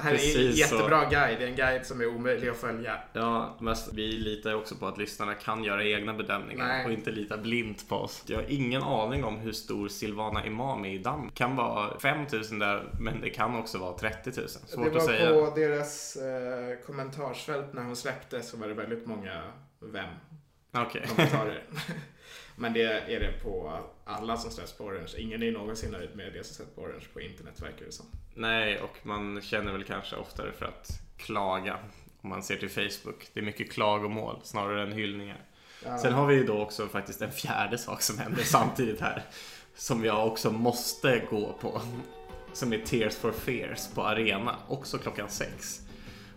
här 0.01 0.09
är 0.09 0.11
en 0.11 0.17
precis 0.17 0.67
så. 0.69 0.75
jättebra 0.75 1.05
guide. 1.09 1.39
Det 1.39 1.45
är 1.45 1.49
en 1.49 1.55
guide 1.55 1.85
som 1.85 2.01
är 2.01 2.07
omöjlig 2.07 2.49
att 2.49 2.57
följa. 2.57 2.97
Ja, 3.13 3.57
men 3.59 3.75
vi 3.93 4.11
litar 4.11 4.53
också 4.53 4.75
på 4.75 4.87
att 4.87 4.97
lyssnarna 4.97 5.33
kan 5.33 5.63
göra 5.63 5.83
egna 5.85 6.13
bedömningar 6.13 6.67
Nej. 6.67 6.85
och 6.85 6.91
inte 6.91 7.11
lita 7.11 7.37
blint 7.37 7.89
på 7.89 7.95
oss. 7.95 8.23
Jag 8.27 8.37
har 8.37 8.45
ingen 8.49 8.83
aning 8.83 9.23
om 9.23 9.37
hur 9.39 9.51
stor 9.51 9.87
Silvana 9.87 10.45
Imam 10.45 10.85
är 10.85 10.89
i 10.93 10.97
Danmark. 10.97 11.33
Kan 11.35 11.55
vara 11.55 11.99
5000 11.99 12.59
där, 12.59 12.83
men 12.99 13.21
det 13.21 13.29
kan 13.29 13.55
också 13.55 13.77
vara 13.77 13.97
30 13.97 14.29
000. 14.29 14.35
det 14.45 14.49
Svårt 14.49 14.91
var 14.91 14.97
att 14.97 15.05
säga. 15.05 15.29
på 15.29 15.53
deras 15.55 16.15
eh, 16.15 16.85
kommentarsfält 16.85 17.73
när 17.73 17.83
hon 17.83 17.95
släpptes 17.95 18.49
så 18.49 18.57
var 18.57 18.67
det 18.67 18.73
väldigt 18.73 19.05
många 19.07 19.41
vem 19.79 20.09
Okej. 20.73 21.07
kommentarer. 21.07 21.63
Men 22.55 22.73
det 22.73 22.83
är 22.83 23.19
det 23.19 23.43
på 23.43 23.79
alla 24.05 24.37
som 24.37 24.51
släpps 24.51 24.73
på 24.73 24.83
Orange. 24.83 25.13
Ingen 25.17 25.43
är 25.43 25.51
någonsin 25.51 25.91
nöjd 25.91 26.15
med 26.15 26.33
det 26.33 26.43
som 26.43 26.55
sätts 26.55 26.75
på 26.75 26.81
Orange 26.81 27.05
på 27.13 27.21
internet 27.21 27.61
verkar 27.61 27.85
det 27.85 27.91
som. 27.91 28.05
Nej, 28.33 28.81
och 28.81 28.97
man 29.03 29.41
känner 29.41 29.71
väl 29.71 29.83
kanske 29.83 30.15
oftare 30.15 30.51
för 30.51 30.65
att 30.65 30.89
klaga. 31.17 31.77
Om 32.21 32.29
man 32.29 32.43
ser 32.43 32.55
till 32.55 32.69
Facebook. 32.69 33.27
Det 33.33 33.39
är 33.39 33.43
mycket 33.43 33.71
klagomål 33.71 34.39
snarare 34.43 34.83
än 34.83 34.91
hyllningar. 34.91 35.45
Ja. 35.85 35.97
Sen 35.97 36.13
har 36.13 36.27
vi 36.27 36.35
ju 36.35 36.45
då 36.45 36.59
också 36.61 36.87
faktiskt 36.87 37.21
en 37.21 37.31
fjärde 37.31 37.77
sak 37.77 38.01
som 38.01 38.17
händer 38.17 38.43
samtidigt 38.43 39.01
här. 39.01 39.23
Som 39.75 40.05
jag 40.05 40.27
också 40.27 40.51
måste 40.51 41.25
gå 41.29 41.53
på. 41.61 41.81
Som 42.53 42.73
är 42.73 42.77
Tears 42.77 43.15
for 43.15 43.31
Fears 43.31 43.87
på 43.93 44.03
Arena. 44.03 44.55
Också 44.67 44.97
klockan 44.97 45.29
sex. 45.29 45.81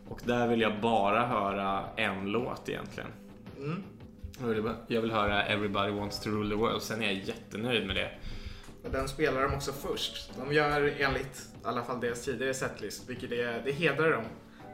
Och 0.09 0.21
där 0.25 0.49
vill 0.49 0.61
jag 0.61 0.81
bara 0.81 1.27
höra 1.27 1.85
en 1.97 2.27
låt 2.27 2.69
egentligen. 2.69 3.11
Mm. 3.57 3.83
Jag 4.89 5.01
vill, 5.01 5.11
höra 5.11 5.43
Everybody 5.43 5.91
Wants 5.91 6.21
to 6.21 6.31
Rule 6.31 6.51
the 6.51 6.55
World. 6.55 6.83
Sen 6.83 7.03
är 7.03 7.07
jag 7.07 7.15
jättenöjd 7.15 7.87
med 7.87 7.97
det. 7.97 8.11
Och 8.85 8.91
den 8.91 9.09
spelar 9.09 9.43
de 9.43 9.55
också 9.55 9.73
först. 9.73 10.31
De 10.39 10.53
gör 10.53 10.95
enligt 10.99 11.37
i 11.37 11.69
alla 11.69 11.83
fall 11.83 12.01
deras 12.01 12.25
tidigare 12.25 12.55
setlist, 12.55 13.09
vilket 13.09 13.31
det, 13.31 13.63
det 13.65 13.73
hedrar 13.73 14.11
dem. 14.11 14.25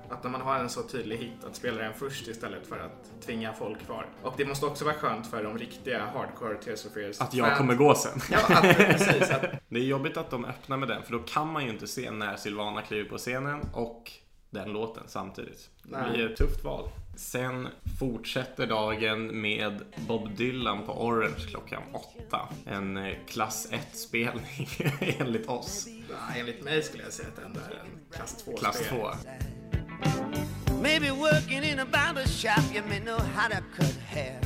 Att 0.09 0.23
när 0.25 0.31
man 0.31 0.41
har 0.41 0.59
en 0.59 0.69
så 0.69 0.83
tydlig 0.83 1.17
hit 1.17 1.45
att 1.45 1.57
spela 1.57 1.83
den 1.83 1.95
först 1.95 2.29
istället 2.29 2.67
för 2.67 2.79
att 2.79 3.25
tvinga 3.27 3.53
folk 3.53 3.87
kvar. 3.87 4.07
Och 4.23 4.35
det 4.37 4.45
måste 4.45 4.67
också 4.67 4.85
vara 4.85 4.95
skönt 4.95 5.27
för 5.27 5.45
de 5.45 5.59
riktiga 5.59 6.05
hardcore 6.15 6.55
Tears 6.55 6.87
of 6.87 6.93
Fears 6.93 7.21
Att 7.21 7.35
jag 7.35 7.47
fans. 7.47 7.59
kommer 7.59 7.75
gå 7.75 7.95
sen. 7.95 8.21
Ja, 8.31 8.39
att, 8.49 8.77
precis. 8.77 9.31
Att, 9.31 9.43
Det 9.69 9.79
är 9.79 9.85
jobbigt 9.85 10.17
att 10.17 10.31
de 10.31 10.45
öppnar 10.45 10.77
med 10.77 10.89
den 10.89 11.03
för 11.03 11.13
då 11.13 11.19
kan 11.19 11.53
man 11.53 11.65
ju 11.65 11.71
inte 11.71 11.87
se 11.87 12.11
när 12.11 12.37
Silvana 12.37 12.83
kliver 12.83 13.11
på 13.11 13.19
scenen 13.19 13.61
och 13.73 14.13
den 14.51 14.73
låten 14.73 15.03
samtidigt. 15.07 15.71
Det 15.83 16.11
blir 16.13 16.31
ett 16.31 16.37
tufft 16.37 16.65
val. 16.65 16.89
Sen 17.15 17.69
fortsätter 17.99 18.67
dagen 18.67 19.41
med 19.41 19.83
Bob 20.09 20.37
Dylan 20.37 20.87
på 20.87 20.93
Orange 20.93 21.47
klockan 21.49 21.83
åtta. 21.93 22.49
En 22.67 22.97
eh, 22.97 23.17
klass 23.29 23.69
1-spelning 23.71 24.69
enligt 25.21 25.49
oss. 25.49 25.87
ja, 26.11 26.35
enligt 26.37 26.63
mig 26.65 26.83
skulle 26.83 27.03
jag 27.03 27.13
säga 27.13 27.29
att 27.29 27.37
den 27.37 27.53
där 27.53 27.61
är 27.61 27.81
en 27.81 28.15
klass 28.17 28.37
2 28.45 28.57
Klass 28.57 28.79
2. 28.89 29.11
Maybe 30.83 31.11
working 31.11 31.63
in 31.63 31.79
a 31.79 31.87
barber 31.93 32.25
shop, 32.27 32.75
you 32.75 32.83
may 32.89 33.01
know 33.01 33.19
how 33.19 33.49
to 33.49 33.63
cut 33.77 33.97
hair. 34.11 34.39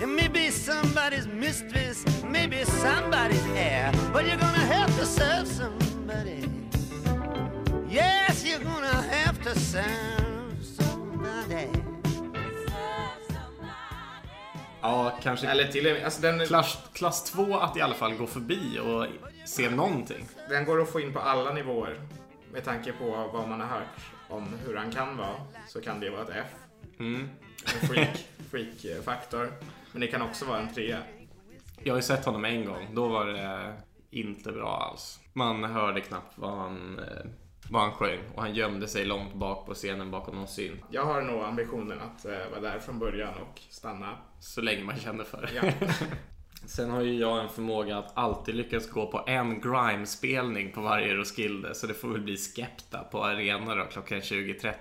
You 0.00 0.06
may 0.06 0.28
be 0.28 0.50
somebody's 0.50 1.26
mistress, 1.26 2.04
maybe 2.30 2.64
somebody's 2.64 3.46
heir, 3.56 3.92
but 4.12 4.24
you're 4.26 4.40
gonna 4.40 4.66
have 4.74 4.98
to 4.98 5.06
serve 5.06 5.46
somebody. 5.48 6.48
Yes, 7.88 8.44
you're 8.44 8.64
gonna 8.64 9.02
have 9.02 9.42
to 9.42 9.58
serve 9.58 10.23
Ja, 14.84 15.18
kanske 15.22 15.46
Eller 15.46 15.64
till 15.64 15.86
och 15.86 15.92
med, 15.92 16.04
alltså 16.04 16.20
den, 16.22 16.46
klass, 16.46 16.78
klass 16.92 17.24
2 17.24 17.56
att 17.56 17.76
i 17.76 17.80
alla 17.80 17.94
fall 17.94 18.14
gå 18.14 18.26
förbi 18.26 18.78
och 18.78 19.06
se 19.48 19.70
någonting. 19.70 20.28
den 20.48 20.64
går 20.64 20.82
att 20.82 20.92
få 20.92 21.00
in 21.00 21.12
på 21.12 21.18
alla 21.18 21.52
nivåer. 21.52 22.00
Med 22.52 22.64
tanke 22.64 22.92
på 22.92 23.28
vad 23.32 23.48
man 23.48 23.60
har 23.60 23.68
hört 23.68 24.00
om 24.28 24.48
hur 24.66 24.76
han 24.76 24.90
kan 24.90 25.16
vara 25.16 25.36
så 25.68 25.80
kan 25.80 26.00
det 26.00 26.10
vara 26.10 26.22
ett 26.22 26.28
F. 26.32 26.46
Mm. 26.98 27.28
En 27.82 27.88
freak, 27.88 28.26
freak-faktor. 28.50 29.52
Men 29.92 30.00
det 30.00 30.06
kan 30.06 30.22
också 30.22 30.44
vara 30.44 30.58
en 30.58 30.74
trea. 30.74 30.98
Jag 31.82 31.92
har 31.92 31.98
ju 31.98 32.02
sett 32.02 32.24
honom 32.24 32.44
en 32.44 32.64
gång. 32.64 32.88
Då 32.94 33.08
var 33.08 33.26
det 33.26 33.74
inte 34.10 34.52
bra 34.52 34.88
alls. 34.90 35.20
Man 35.32 35.64
hörde 35.64 36.00
knappt 36.00 36.38
vad 36.38 36.58
han, 36.58 36.98
eh, 36.98 37.30
vad 37.70 37.82
han 37.82 37.92
sjöng 37.92 38.18
och 38.34 38.42
han 38.42 38.54
gömde 38.54 38.88
sig 38.88 39.04
långt 39.04 39.34
bak 39.34 39.66
på 39.66 39.74
scenen 39.74 40.10
bakom 40.10 40.36
någon 40.36 40.48
syn. 40.48 40.84
Jag 40.90 41.04
har 41.04 41.22
nog 41.22 41.42
ambitionen 41.42 42.00
att 42.00 42.24
eh, 42.24 42.50
vara 42.50 42.60
där 42.60 42.78
från 42.78 42.98
början 42.98 43.34
och 43.34 43.60
stanna. 43.70 44.16
Så 44.40 44.60
länge 44.60 44.84
man 44.84 44.96
kände 44.96 45.24
för 45.24 45.42
det. 45.42 45.50
Ja. 45.54 45.86
Sen 46.66 46.90
har 46.90 47.02
ju 47.02 47.14
jag 47.18 47.42
en 47.42 47.48
förmåga 47.48 47.98
att 47.98 48.18
alltid 48.18 48.54
lyckas 48.54 48.90
gå 48.90 49.06
på 49.06 49.24
en 49.26 49.60
grime-spelning 49.60 50.72
på 50.72 50.80
varje 50.80 51.14
Roskilde. 51.14 51.74
Så 51.74 51.86
det 51.86 51.94
får 51.94 52.08
väl 52.08 52.20
bli 52.20 52.36
Skepta 52.36 52.98
på 52.98 53.24
Arena 53.24 53.74
då 53.74 53.84
klockan 53.84 54.20
20.30. 54.20 54.72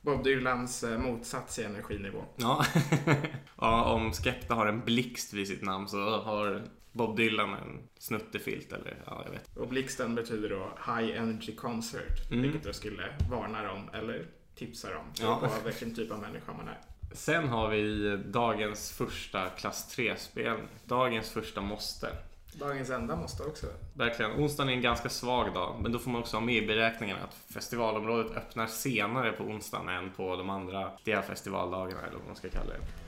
Bob 0.00 0.24
Dylans 0.24 0.84
eh, 0.84 0.98
motsats 0.98 1.58
i 1.58 1.64
energinivå. 1.64 2.24
Ja. 2.36 2.64
ja, 3.56 3.84
om 3.84 4.12
Skepta 4.12 4.54
har 4.54 4.66
en 4.66 4.80
blixt 4.80 5.32
vid 5.32 5.48
sitt 5.48 5.62
namn 5.62 5.88
så 5.88 6.20
har 6.20 6.62
Bob 6.92 7.16
Dylan 7.16 7.54
en 7.54 7.88
snuttefilt 7.98 8.72
eller 8.72 8.96
ja, 9.06 9.22
jag 9.24 9.32
vet. 9.32 9.56
Och 9.56 9.68
blixten 9.68 10.14
betyder 10.14 10.48
då 10.48 10.92
High 10.92 11.18
Energy 11.18 11.54
Concert. 11.54 12.30
Mm. 12.30 12.42
Vilket 12.42 12.64
jag 12.64 12.74
skulle 12.74 13.02
varna 13.30 13.62
dem 13.62 13.90
eller 13.92 14.26
tipsa 14.54 14.94
dem. 14.94 15.04
Ja. 15.20 15.40
På 15.40 15.64
vilken 15.64 15.94
typ 15.94 16.12
av 16.12 16.18
människa 16.18 16.52
man 16.52 16.68
är. 16.68 16.78
Sen 17.14 17.48
har 17.48 17.68
vi 17.68 18.16
dagens 18.26 18.92
första 18.92 19.48
klass 19.48 19.96
3-spelning. 19.96 20.68
Dagens 20.84 21.30
första 21.30 21.60
måste. 21.60 22.08
Dagens 22.52 22.90
enda 22.90 23.16
måste 23.16 23.42
också. 23.42 23.66
Verkligen. 23.94 24.32
Onsdagen 24.32 24.68
är 24.68 24.72
en 24.72 24.82
ganska 24.82 25.08
svag 25.08 25.54
dag, 25.54 25.76
men 25.82 25.92
då 25.92 25.98
får 25.98 26.10
man 26.10 26.20
också 26.20 26.36
ha 26.36 26.44
med 26.44 26.54
i 26.54 26.66
beräkningen 26.66 27.16
att 27.24 27.34
festivalområdet 27.54 28.36
öppnar 28.36 28.66
senare 28.66 29.32
på 29.32 29.44
onsdagen 29.44 29.88
än 29.88 30.10
på 30.10 30.36
de 30.36 30.50
andra 30.50 30.90
festivaldagarna, 31.04 32.00
eller 32.00 32.18
vad 32.18 32.26
man 32.26 32.36
ska 32.36 32.48
kalla 32.48 32.70
det. 32.70 33.01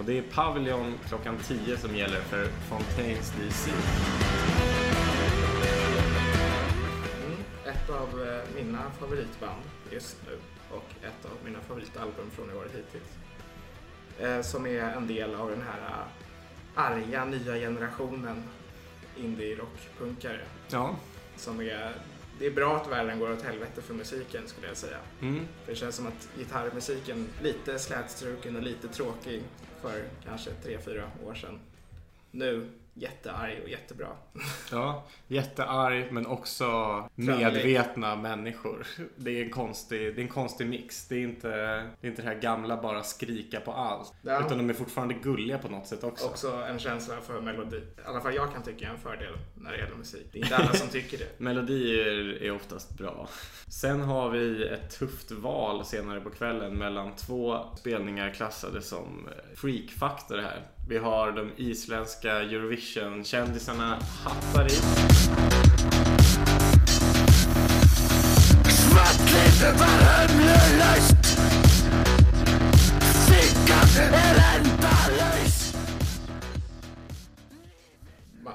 Och 0.00 0.06
det 0.06 0.18
är 0.18 0.22
Pavilion 0.22 0.98
klockan 1.08 1.38
10 1.38 1.76
som 1.76 1.96
gäller 1.96 2.20
för 2.20 2.44
Fontaines 2.44 3.32
DC. 3.32 3.70
Mm. 7.26 7.38
Ett 7.64 7.90
av 7.90 8.22
eh, 8.22 8.62
mina 8.64 8.90
favoritband 8.90 9.62
just 9.90 10.16
nu 10.26 10.36
och 10.76 10.84
ett 11.02 11.24
av 11.24 11.30
mina 11.44 11.60
favoritalbum 11.60 12.30
från 12.30 12.50
i 12.50 12.54
år 12.54 12.66
hittills. 12.74 13.10
Eh, 14.18 14.42
som 14.42 14.66
är 14.66 14.80
en 14.80 15.06
del 15.06 15.34
av 15.34 15.50
den 15.50 15.62
här 15.62 15.90
eh, 15.90 16.06
arga 16.74 17.24
nya 17.24 17.54
generationen 17.54 18.42
indie-rockpunkare. 19.16 20.44
Ja. 20.68 20.96
Som 21.36 21.60
är, 21.60 21.94
det 22.38 22.46
är 22.46 22.50
bra 22.50 22.76
att 22.76 22.90
världen 22.90 23.18
går 23.18 23.32
åt 23.32 23.42
helvete 23.42 23.82
för 23.82 23.94
musiken 23.94 24.42
skulle 24.46 24.66
jag 24.66 24.76
säga. 24.76 24.98
Mm. 25.20 25.46
För 25.64 25.72
det 25.72 25.78
känns 25.78 25.96
som 25.96 26.06
att 26.06 26.28
gitarrmusiken 26.38 27.28
lite 27.42 27.78
slätstruken 27.78 28.56
och 28.56 28.62
lite 28.62 28.88
tråkig 28.88 29.42
för 29.82 30.04
kanske 30.24 30.50
3-4 30.50 31.02
år 31.26 31.34
sedan. 31.34 31.58
Nu 32.30 32.66
jättearg 32.94 33.60
och 33.62 33.68
jättebra. 33.68 34.08
Ja, 34.70 35.06
jättearg 35.26 36.12
men 36.12 36.26
också 36.26 36.68
medvetna 37.14 38.16
människor. 38.16 38.86
Det 39.16 39.40
är 39.40 39.44
en 39.44 39.50
konstig, 39.50 40.14
det 40.14 40.20
är 40.20 40.22
en 40.22 40.28
konstig 40.28 40.66
mix. 40.66 41.08
Det 41.08 41.14
är, 41.14 41.22
inte, 41.22 41.48
det 42.00 42.06
är 42.06 42.10
inte 42.10 42.22
det 42.22 42.28
här 42.28 42.40
gamla 42.40 42.82
bara 42.82 43.02
skrika 43.02 43.60
på 43.60 43.72
allt. 43.72 44.12
Ja. 44.22 44.46
Utan 44.46 44.58
de 44.58 44.70
är 44.70 44.74
fortfarande 44.74 45.14
gulliga 45.14 45.58
på 45.58 45.68
något 45.68 45.86
sätt 45.86 46.04
också. 46.04 46.26
Också 46.26 46.52
en 46.52 46.78
känsla 46.78 47.20
för 47.20 47.40
melodi. 47.40 47.76
I 47.76 47.82
alla 48.04 48.20
fall 48.20 48.34
jag 48.34 48.52
kan 48.52 48.62
tycka 48.62 48.86
är 48.86 48.90
en 48.90 48.98
fördel 48.98 49.34
när 49.54 49.72
det 49.72 49.78
gäller 49.78 49.96
musik. 49.96 50.26
Det 50.32 50.38
är 50.38 50.42
inte 50.42 50.56
alla 50.56 50.72
som 50.72 50.88
tycker 50.88 51.18
det. 51.18 51.38
Melodier 51.38 52.42
är 52.42 52.50
oftast 52.50 52.98
bra. 52.98 53.28
Sen 53.68 54.00
har 54.00 54.30
vi 54.30 54.68
ett 54.68 54.98
tufft 54.98 55.30
val 55.30 55.84
senare 55.84 56.20
på 56.20 56.30
kvällen 56.30 56.78
mellan 56.78 57.16
två 57.16 57.58
spelningar 57.76 58.30
klassade 58.30 58.82
som 58.82 59.28
freakfaktor 59.54 60.38
här. 60.38 60.66
Vi 60.90 60.98
har 60.98 61.32
de 61.32 61.50
isländska 61.56 62.32
Eurovision-kändisarna 62.32 63.98
Hattari. 64.24 64.70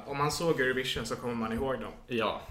Om 0.05 0.17
man 0.17 0.31
såg 0.31 0.59
Eurovision 0.61 1.05
så 1.05 1.15
kommer 1.15 1.35
man 1.35 1.53
ihåg 1.53 1.79
dem. 1.79 1.91
Ja, 2.07 2.41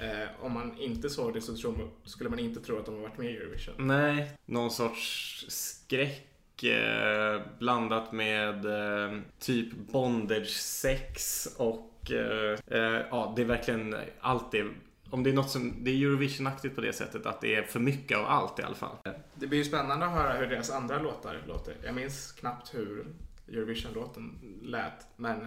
Eh, 0.00 0.44
om 0.44 0.52
man 0.52 0.78
inte 0.78 1.10
såg 1.10 1.34
det 1.34 1.40
så 1.40 1.70
man, 1.70 1.90
skulle 2.04 2.30
man 2.30 2.38
inte 2.38 2.60
tro 2.60 2.78
att 2.78 2.86
de 2.86 2.94
har 2.94 3.02
varit 3.02 3.18
med 3.18 3.30
i 3.30 3.36
Eurovision. 3.36 3.74
nej, 3.78 4.30
någon 4.46 4.70
sorts 4.70 5.44
skräck 5.48 6.33
eh, 6.64 7.40
blandat 7.58 8.12
med 8.12 8.64
eh, 8.66 9.18
typ 9.38 9.72
bondage-sex 9.74 11.46
och 11.56 12.10
eh, 12.10 12.58
eh, 12.66 13.02
ja, 13.10 13.32
det 13.36 13.42
är 13.42 13.46
verkligen 13.46 13.96
allt 14.20 14.52
det. 14.52 14.66
Om 15.10 15.22
det 15.22 15.30
är 15.30 15.34
något 15.34 15.50
som, 15.50 15.72
det 15.84 15.90
är 15.90 15.94
Eurovision-aktigt 15.94 16.74
på 16.74 16.80
det 16.80 16.92
sättet 16.92 17.26
att 17.26 17.40
det 17.40 17.54
är 17.54 17.62
för 17.62 17.80
mycket 17.80 18.18
av 18.18 18.24
allt 18.26 18.58
i 18.58 18.62
alla 18.62 18.74
fall. 18.74 18.96
Det 19.34 19.46
blir 19.46 19.58
ju 19.58 19.64
spännande 19.64 20.06
att 20.06 20.12
höra 20.12 20.32
hur 20.32 20.46
deras 20.46 20.70
andra 20.70 20.98
låtar 20.98 21.42
låter. 21.46 21.76
Jag 21.84 21.94
minns 21.94 22.32
knappt 22.32 22.74
hur 22.74 23.06
Eurovision-låten 23.48 24.38
lät, 24.62 25.06
men 25.16 25.46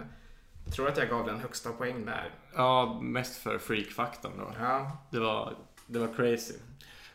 Jag 0.64 0.74
tror 0.74 0.88
att 0.88 0.96
jag 0.96 1.08
gav 1.08 1.26
den 1.26 1.40
högsta 1.40 1.72
poäng 1.72 2.04
där. 2.06 2.30
Ja, 2.54 2.98
mest 3.02 3.36
för 3.42 3.58
freak-faktorn 3.58 4.32
då. 4.38 4.52
Ja, 4.60 4.98
Det 5.10 5.20
var, 5.20 5.54
det 5.86 5.98
var 5.98 6.14
crazy. 6.14 6.54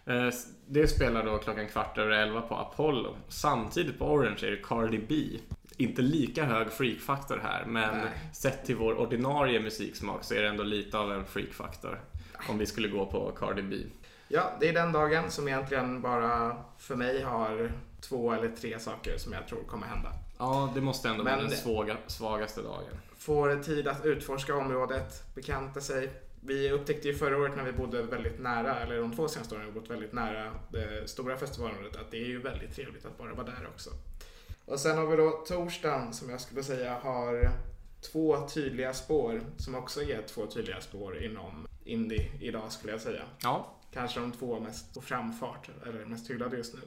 Eh, 0.06 0.30
Det 0.68 0.88
spelar 0.88 1.26
då 1.26 1.38
klockan 1.38 1.68
kvart 1.68 1.97
över 1.97 2.12
elva 2.12 2.41
på 2.41 2.56
Apollo. 2.56 3.16
Samtidigt 3.28 3.99
på 3.99 4.06
Orange 4.06 4.39
är 4.47 4.51
det 4.51 4.62
Cardi 4.64 4.97
B. 5.10 5.39
Inte 5.78 6.01
lika 6.01 6.43
hög 6.45 6.72
freak-faktor 6.72 7.39
här, 7.43 7.66
men 7.66 7.97
Nej. 7.97 8.08
sett 8.34 8.66
till 8.66 8.76
vår 8.76 8.99
ordinarie 8.99 9.60
musiksmak 9.60 10.24
så 10.24 10.34
är 10.34 10.41
det 10.41 10.47
ändå 10.47 10.64
lite 10.64 10.97
av 10.97 11.12
en 11.12 11.26
freak-faktor. 11.26 12.01
Om 12.49 12.58
vi 12.58 12.66
skulle 12.66 12.88
gå 12.88 13.06
på 13.06 13.32
Cardi 13.32 13.62
B. 13.62 13.76
Ja, 14.28 14.51
det 14.60 14.70
är 14.70 14.74
den 14.74 14.91
dagen 14.91 15.32
som 15.32 15.47
egentligen 15.47 16.01
bara 16.01 16.58
för 16.78 16.95
mig 16.95 17.22
har 17.22 17.72
två 18.01 18.32
eller 18.34 18.49
tre 18.51 18.80
saker 18.80 19.18
som 19.18 19.34
jag 19.34 19.47
tror 19.47 19.64
kommer 19.64 19.88
hända. 19.88 20.10
Ja, 20.38 20.72
det 20.76 20.82
måste 20.82 21.10
ändå 21.10 21.24
Men 21.24 21.34
vara 21.38 21.47
den 21.47 21.58
svaga, 21.58 21.97
svagaste 22.08 22.62
dagen. 22.62 22.97
Får 23.18 23.64
tid 23.64 23.88
att 23.88 24.06
utforska 24.06 24.56
området, 24.56 25.36
bekanta 25.36 25.82
sig. 25.82 26.10
Vi 26.46 26.72
upptäckte 26.72 27.08
ju 27.08 27.14
förra 27.14 27.38
året 27.38 27.56
när 27.56 27.64
vi 27.64 27.72
bodde 27.72 28.04
väldigt 28.04 28.39
nära, 28.39 28.80
eller 28.80 28.98
de 29.00 29.16
två 29.16 29.28
senaste 29.28 29.56
åren 29.56 29.66
har 29.66 29.72
vi 29.72 29.80
bott 29.80 29.89
väldigt 29.89 30.14
nära 30.14 30.52
det 30.72 31.10
stora 31.10 31.38
festivalområdet, 31.38 31.96
att 31.96 32.12
det 32.12 32.18
är 32.18 32.28
ju 32.28 32.41
väldigt 32.41 32.76
trevligt 32.76 33.06
att 33.06 33.18
bara 33.18 33.34
vara 33.34 33.46
där 33.46 33.68
också. 33.74 33.89
Och 34.66 34.80
sen 34.80 34.98
har 34.98 35.08
vi 35.08 35.16
då 35.16 35.32
torsdagen 35.48 36.14
som 36.14 36.30
jag 36.30 36.41
skulle 36.41 36.64
säga 36.64 36.94
har 36.94 37.52
två 38.12 38.48
tydliga 38.48 38.94
spår 38.94 39.41
som 39.58 39.76
också 39.76 40.02
är 40.02 40.22
två 40.22 40.46
tydliga 40.46 40.82
spår 40.82 41.24
inom 41.24 41.68
indie 41.86 42.32
idag 42.39 42.72
skulle 42.72 42.94
jag 42.94 43.02
säga. 43.02 43.24
Ja. 43.44 43.80
Kanske 43.94 44.20
de 44.20 44.32
två 44.32 44.60
mest 44.60 44.94
på 44.94 45.02
framfart, 45.02 45.70
eller 45.88 46.06
mest 46.06 46.30
hyllade 46.30 46.58
just 46.58 46.74
nu. 46.74 46.82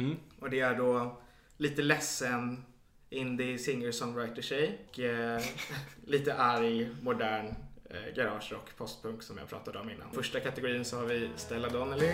Mm. 0.00 0.16
Och 0.40 0.50
det 0.50 0.60
är 0.60 0.74
då 0.74 1.20
lite 1.56 1.82
ledsen 1.82 2.64
indie 3.10 3.58
singer-songwriter-tjej 3.58 4.78
och 4.88 4.98
eh, 5.00 5.42
lite 6.04 6.34
arg 6.34 6.88
modern 7.02 7.54
eh, 7.90 8.14
garage 8.14 8.52
rock, 8.52 8.76
postpunk 8.76 9.22
som 9.22 9.38
jag 9.38 9.48
pratade 9.48 9.78
om 9.78 9.90
innan. 9.90 10.10
Första 10.12 10.40
kategorin 10.40 10.84
så 10.84 10.96
har 10.96 11.04
vi 11.04 11.30
Stella 11.36 11.68
Donnelly. 11.68 12.12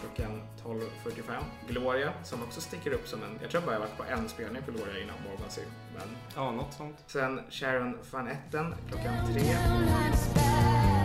Klockan 0.00 0.42
12.45. 0.64 1.42
Gloria 1.68 2.12
som 2.24 2.42
också 2.42 2.60
sticker 2.60 2.92
upp 2.92 3.08
som 3.08 3.22
en, 3.22 3.38
jag 3.42 3.50
tror 3.50 3.60
bara 3.62 3.72
jag 3.72 3.80
varit 3.80 3.96
på 3.96 4.04
en 4.04 4.28
spelning 4.28 4.62
för 4.62 4.72
Gloria 4.72 5.02
innan 5.02 5.16
någonsin. 5.30 5.64
Men... 5.94 6.08
Ja, 6.36 6.50
något 6.52 6.72
sånt. 6.72 6.96
Sen 7.06 7.40
Sharon 7.50 7.98
van 8.10 8.28
Etten 8.28 8.74
klockan 8.88 9.32
3. 9.34 10.99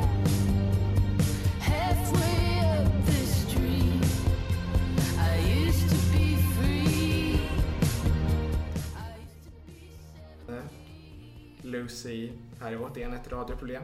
Lucy, 11.76 12.32
här 12.62 12.72
är 12.72 12.82
återigen 12.82 13.14
ett 13.14 13.32
radioproblem. 13.32 13.84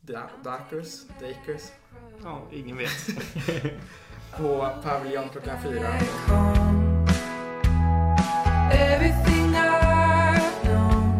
Da- 0.00 0.30
Darkus, 0.44 1.06
Dakers. 1.20 1.62
Ja, 2.22 2.42
ingen 2.52 2.76
vet. 2.76 3.06
På 4.36 4.68
Paviljon 4.82 5.28
klockan 5.28 5.62
fyra. 5.62 5.88
Everything 8.72 9.54
I've 9.54 10.62
known, 10.64 11.12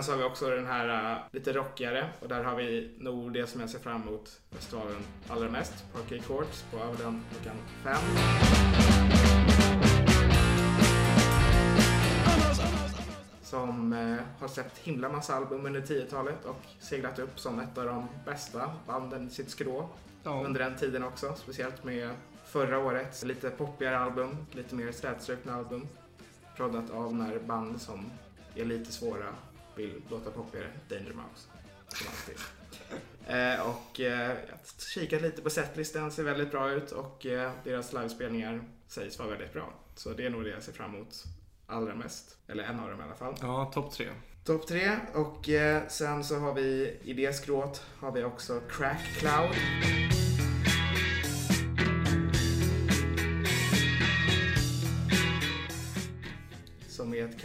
Så 0.00 0.12
har 0.12 0.18
vi 0.18 0.24
också 0.24 0.50
den 0.50 0.66
här 0.66 1.12
äh, 1.12 1.18
lite 1.32 1.52
rockigare 1.52 2.08
och 2.20 2.28
där 2.28 2.44
har 2.44 2.56
vi 2.56 2.96
nog 2.98 3.32
det 3.32 3.46
som 3.46 3.60
jag 3.60 3.70
ser 3.70 3.78
fram 3.78 4.02
emot 4.02 4.40
festivalen 4.50 5.02
allra 5.28 5.50
mest. 5.50 5.92
Parquet 5.92 6.26
Courts 6.26 6.64
på 6.70 6.76
Avalon 6.76 7.24
klockan 7.30 7.56
fem. 7.84 8.02
Som 13.42 13.92
eh, 13.92 14.16
har 14.40 14.48
släppt 14.48 14.78
himla 14.78 15.08
massa 15.08 15.34
album 15.34 15.66
under 15.66 15.80
10-talet 15.80 16.44
och 16.44 16.62
seglat 16.78 17.18
upp 17.18 17.38
som 17.40 17.58
ett 17.58 17.78
av 17.78 17.84
de 17.84 18.08
bästa 18.24 18.70
banden 18.86 19.26
i 19.26 19.30
sitt 19.30 19.50
skrå 19.50 19.88
Ja. 20.22 20.42
under 20.44 20.60
den 20.60 20.76
tiden 20.76 21.04
också. 21.04 21.34
Speciellt 21.36 21.84
med 21.84 22.10
förra 22.48 22.78
årets 22.78 23.24
lite 23.24 23.50
poppigare 23.50 23.98
album, 23.98 24.46
lite 24.52 24.74
mer 24.74 24.92
slätstrukna 24.92 25.54
album. 25.54 25.88
Proddat 26.56 26.90
av 26.90 27.14
när 27.14 27.38
band 27.38 27.80
som 27.80 28.10
är 28.54 28.64
lite 28.64 28.92
svåra 28.92 29.34
vill 29.76 30.02
låta 30.10 30.30
poppigare, 30.30 30.70
Danger 30.88 31.12
Mouse. 31.12 31.48
Som 31.88 32.06
alltid. 32.08 32.36
Eh, 33.26 33.66
och 33.66 34.00
eh, 34.00 34.36
jag 34.48 34.58
kikat 34.94 35.22
lite 35.22 35.42
på 35.42 35.50
setlisten, 35.50 36.10
ser 36.10 36.22
väldigt 36.22 36.50
bra 36.50 36.70
ut 36.70 36.92
och 36.92 37.26
eh, 37.26 37.52
deras 37.64 37.92
livespelningar 37.92 38.60
sägs 38.86 39.18
vara 39.18 39.28
väldigt 39.28 39.52
bra. 39.52 39.72
Så 39.94 40.12
det 40.12 40.26
är 40.26 40.30
nog 40.30 40.44
det 40.44 40.50
jag 40.50 40.62
ser 40.62 40.72
fram 40.72 40.94
emot 40.94 41.24
allra 41.66 41.94
mest. 41.94 42.36
Eller 42.46 42.64
en 42.64 42.80
av 42.80 42.90
dem 42.90 43.00
i 43.00 43.02
alla 43.02 43.14
fall. 43.14 43.34
Ja, 43.40 43.70
topp 43.74 43.92
tre. 43.92 44.08
Topp 44.44 44.66
tre 44.66 44.96
och 45.14 45.48
eh, 45.48 45.88
sen 45.88 46.24
så 46.24 46.38
har 46.38 46.54
vi 46.54 46.98
i 47.02 47.12
det 47.12 47.32
skrået 47.32 47.82
har 47.98 48.12
vi 48.12 48.24
också 48.24 48.60
Crack 48.68 49.02
Cloud. 49.18 49.54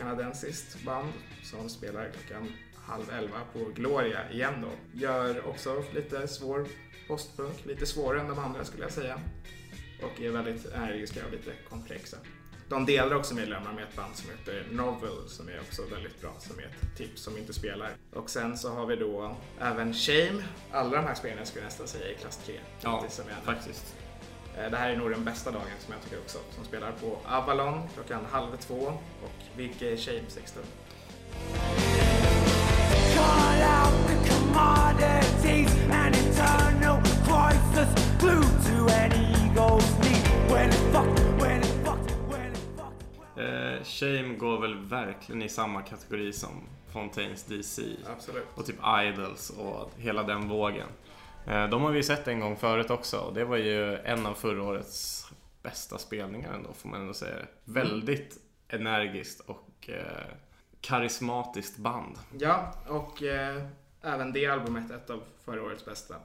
Kanadensiskt 0.04 0.84
band 0.86 1.14
som 1.44 1.70
spelar 1.70 2.10
klockan 2.10 2.54
halv 2.76 3.10
elva 3.10 3.40
på 3.54 3.60
Gloria 3.60 4.32
igen 4.32 4.54
då. 4.62 5.00
Gör 5.00 5.48
också 5.48 5.84
lite 5.94 6.28
svår 6.28 6.68
postpunk, 7.08 7.66
lite 7.66 7.86
svårare 7.86 8.22
än 8.22 8.28
de 8.28 8.40
andra 8.40 8.66
skulle 8.66 8.84
jag 8.84 8.92
säga. 8.92 9.20
Och 10.02 10.22
är 10.22 10.32
väldigt 10.32 10.66
energiska 10.66 11.26
och 11.26 11.32
lite 11.32 11.52
komplexa. 11.70 12.18
De 12.70 12.86
delar 12.86 13.16
också 13.16 13.36
medlemmar 13.36 13.74
med 13.74 13.84
ett 13.84 13.96
band 13.96 14.16
som 14.16 14.30
heter 14.30 14.68
Novel 14.72 15.28
som 15.28 15.50
är 15.50 15.60
också 15.60 15.82
väldigt 15.92 16.22
bra, 16.22 16.36
som 16.40 16.60
är 16.60 16.64
ett 16.64 16.98
tips 16.98 17.22
som 17.22 17.38
inte 17.38 17.54
spelar. 17.54 17.90
Och 18.14 18.30
sen 18.30 18.58
så 18.58 18.70
har 18.70 18.86
vi 18.86 18.96
då 18.96 19.36
även 19.60 19.94
Shame. 19.94 20.44
Alla 20.72 20.98
de 20.98 21.08
här 21.08 21.16
spelen 21.16 21.46
skulle 21.46 21.62
jag 21.62 21.68
nästan 21.68 21.88
säga 21.88 22.12
är 22.12 22.14
klass 22.14 22.38
3. 22.46 22.60
Ja, 22.82 23.06
faktiskt. 23.44 23.96
Eh, 24.58 24.72
Det 24.72 24.78
här 24.78 24.90
är 24.90 24.98
nog 24.98 25.10
den 25.12 25.24
bästa 25.24 25.52
dagen 25.52 25.66
som 25.80 25.94
jag 25.94 26.04
tycker 26.04 26.20
också. 26.20 26.38
Som 26.56 26.66
spelar 26.66 26.92
på 26.92 27.18
Avalon 27.26 27.82
klockan 27.94 28.26
halv 28.32 28.58
två 28.58 28.76
och 29.24 29.32
Vigge 29.58 29.98
Shame 29.98 30.22
16. 30.28 30.64
Call 33.16 33.62
out 33.62 34.08
the 34.08 34.30
commodities 34.30 35.76
and 35.92 36.16
eternal 36.16 37.02
crisis 37.02 38.18
glued 38.20 38.44
to 38.68 38.94
an 38.94 39.12
ego's 39.12 39.86
knee. 40.02 40.24
When 40.50 40.70
it's 40.70 40.92
fucked, 40.92 41.42
when 41.42 41.62
it's 41.62 41.68
fucked, 41.86 42.12
when 42.30 42.52
it's 42.52 42.66
fucked. 42.78 43.78
Eh, 43.78 43.84
Shame 43.84 44.36
går 44.38 44.62
väl 44.62 44.76
verkligen 44.76 45.42
i 45.42 45.50
samma 45.50 45.82
kategori 45.82 46.34
som 46.34 46.50
Fontaines 46.94 47.44
DC. 47.44 47.82
Absolut. 48.16 48.46
Och 48.56 48.66
typ 48.66 48.76
Idols 49.04 49.50
och 49.50 49.92
hela 49.98 50.24
den 50.24 50.48
vågen. 50.48 50.88
Eh, 51.48 51.70
de 51.70 51.82
har 51.82 51.92
vi 51.92 52.04
sett 52.04 52.28
en 52.28 52.40
gång 52.40 52.56
förut 52.56 52.90
också 52.90 53.18
och 53.18 53.34
det 53.34 53.46
var 53.46 53.58
ju 53.58 53.98
en 53.98 54.26
av 54.26 54.34
förra 54.34 54.64
årets 54.64 55.28
bästa 55.64 55.98
spelningar 55.98 56.54
ändå 56.54 56.74
får 56.74 56.90
man 56.90 57.02
ändå 57.02 57.14
säga. 57.14 57.36
Väldigt 57.64 58.38
energiskt 58.68 59.40
och 59.40 59.90
eh, 59.90 60.36
karismatiskt 60.82 61.78
band. 61.78 62.18
Ja, 62.40 62.74
och 62.88 63.24
eh, 63.24 63.64
även 64.02 64.34
det 64.34 64.48
albumet 64.48 64.92
ett 64.92 65.10
av 65.10 65.24
förra 65.46 65.64
årets 65.64 65.86
bästa. 65.86 66.16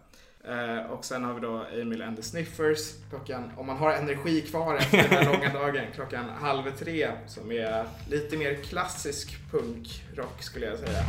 Eh, 0.45 0.91
och 0.91 1.05
sen 1.05 1.25
har 1.25 1.35
vi 1.35 1.41
då 1.41 1.65
Emil 1.73 2.03
and 2.03 2.17
the 2.17 2.23
Sniffers 2.23 2.95
klockan, 3.11 3.53
om 3.57 3.67
man 3.67 3.77
har 3.77 3.93
energi 3.93 4.41
kvar 4.41 4.77
efter 4.77 4.99
den 4.99 5.11
här 5.11 5.25
långa 5.33 5.53
dagen, 5.53 5.85
klockan 5.95 6.25
halv 6.29 6.71
tre 6.71 7.11
som 7.27 7.53
är 7.53 7.85
lite 8.11 8.37
mer 8.37 8.55
klassisk 8.55 9.51
punkrock 9.51 10.43
skulle 10.43 10.67
jag 10.67 10.79
säga. 10.79 11.05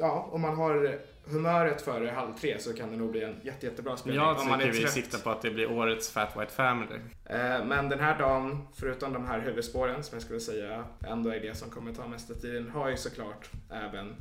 Ja, 0.00 0.28
om 0.32 0.40
man 0.40 0.56
har 0.56 0.98
humöret 1.24 1.82
före 1.82 2.10
halv 2.10 2.32
tre 2.34 2.58
så 2.58 2.72
kan 2.72 2.90
det 2.90 2.96
nog 2.96 3.10
bli 3.10 3.22
en 3.22 3.36
jätte, 3.42 3.66
jättebra 3.66 3.96
spelning. 3.96 4.22
Jag 4.24 4.38
tycker 4.38 4.72
vi 4.72 4.80
trött. 4.80 4.92
siktar 4.92 5.18
på 5.18 5.30
att 5.30 5.42
det 5.42 5.50
blir 5.50 5.70
årets 5.72 6.10
Fat 6.10 6.36
White 6.36 6.52
Family. 6.52 6.96
Eh, 7.24 7.64
Men 7.64 7.88
den 7.88 8.00
här 8.00 8.18
dagen, 8.18 8.68
förutom 8.74 9.12
de 9.12 9.26
här 9.26 9.40
huvudspåren 9.40 10.02
som 10.04 10.16
jag 10.16 10.22
skulle 10.22 10.40
säga 10.40 10.84
ändå 11.06 11.30
är 11.30 11.40
det 11.40 11.54
som 11.56 11.70
kommer 11.70 11.92
ta 11.92 12.08
mesta 12.08 12.34
tiden, 12.34 12.70
har 12.70 12.88
ju 12.88 12.96
såklart 12.96 13.50
även 13.70 14.16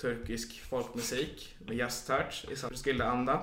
turkisk 0.00 0.62
folkmusik 0.62 1.56
med 1.66 1.76
jazztouch 1.76 2.46
i 2.50 2.54
Roskilde-anda. 2.54 3.40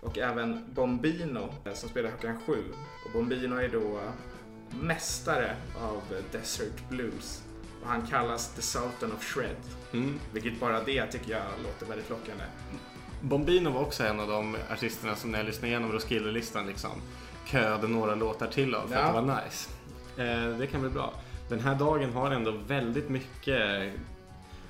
Och 0.00 0.18
även 0.18 0.64
Bombino 0.74 1.54
eh, 1.64 1.72
som 1.72 1.88
spelar 1.88 2.10
klockan 2.10 2.40
sju. 2.46 2.64
Och 3.06 3.12
Bombino 3.12 3.56
är 3.56 3.68
då 3.68 4.00
mästare 4.70 5.56
av 5.80 6.02
Desert 6.32 6.88
Blues. 6.88 7.42
Och 7.86 7.92
han 7.92 8.06
kallas 8.06 8.54
The 8.54 8.62
Sultan 8.62 9.12
of 9.12 9.24
Shred. 9.24 9.56
Mm. 9.92 10.20
Vilket 10.32 10.60
bara 10.60 10.82
det 10.84 11.06
tycker 11.06 11.30
jag 11.32 11.42
låter 11.64 11.86
väldigt 11.86 12.10
lockande. 12.10 12.44
Bombino 13.20 13.70
var 13.70 13.80
också 13.80 14.04
en 14.04 14.20
av 14.20 14.28
de 14.28 14.56
artisterna 14.72 15.16
som 15.16 15.30
när 15.30 15.38
jag 15.38 15.46
lyssnade 15.46 15.68
igenom 15.68 15.92
Roskilde-listan 15.92 16.66
liksom 16.66 16.90
köade 17.46 17.88
några 17.88 18.14
låtar 18.14 18.46
till 18.46 18.74
av 18.74 18.88
för 18.88 18.94
Ja. 18.94 19.00
att 19.00 19.14
det 19.14 19.20
var 19.20 19.42
nice. 19.44 19.70
Eh, 20.16 20.58
det 20.58 20.66
kan 20.66 20.80
bli 20.80 20.90
bra. 20.90 21.14
Den 21.48 21.60
här 21.60 21.74
dagen 21.74 22.12
har 22.12 22.30
ändå 22.30 22.50
väldigt 22.50 23.08
mycket, 23.08 23.92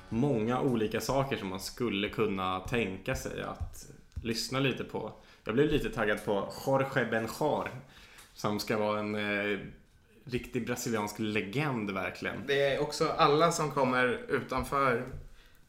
många 0.09 0.61
olika 0.61 1.01
saker 1.01 1.37
som 1.37 1.47
man 1.47 1.59
skulle 1.59 2.09
kunna 2.09 2.59
tänka 2.59 3.15
sig 3.15 3.41
att 3.41 3.85
lyssna 4.23 4.59
lite 4.59 4.83
på. 4.83 5.11
Jag 5.43 5.53
blev 5.55 5.67
lite 5.71 5.89
taggad 5.89 6.25
på 6.25 6.53
Jorge 6.65 7.05
Benjar 7.05 7.69
som 8.33 8.59
ska 8.59 8.77
vara 8.77 8.99
en 8.99 9.15
eh, 9.15 9.59
riktig 10.31 10.65
brasiliansk 10.65 11.15
legend 11.19 11.91
verkligen. 11.91 12.43
Det 12.47 12.75
är 12.75 12.79
också 12.81 13.09
alla 13.17 13.51
som 13.51 13.71
kommer 13.71 14.19
utanför 14.29 15.05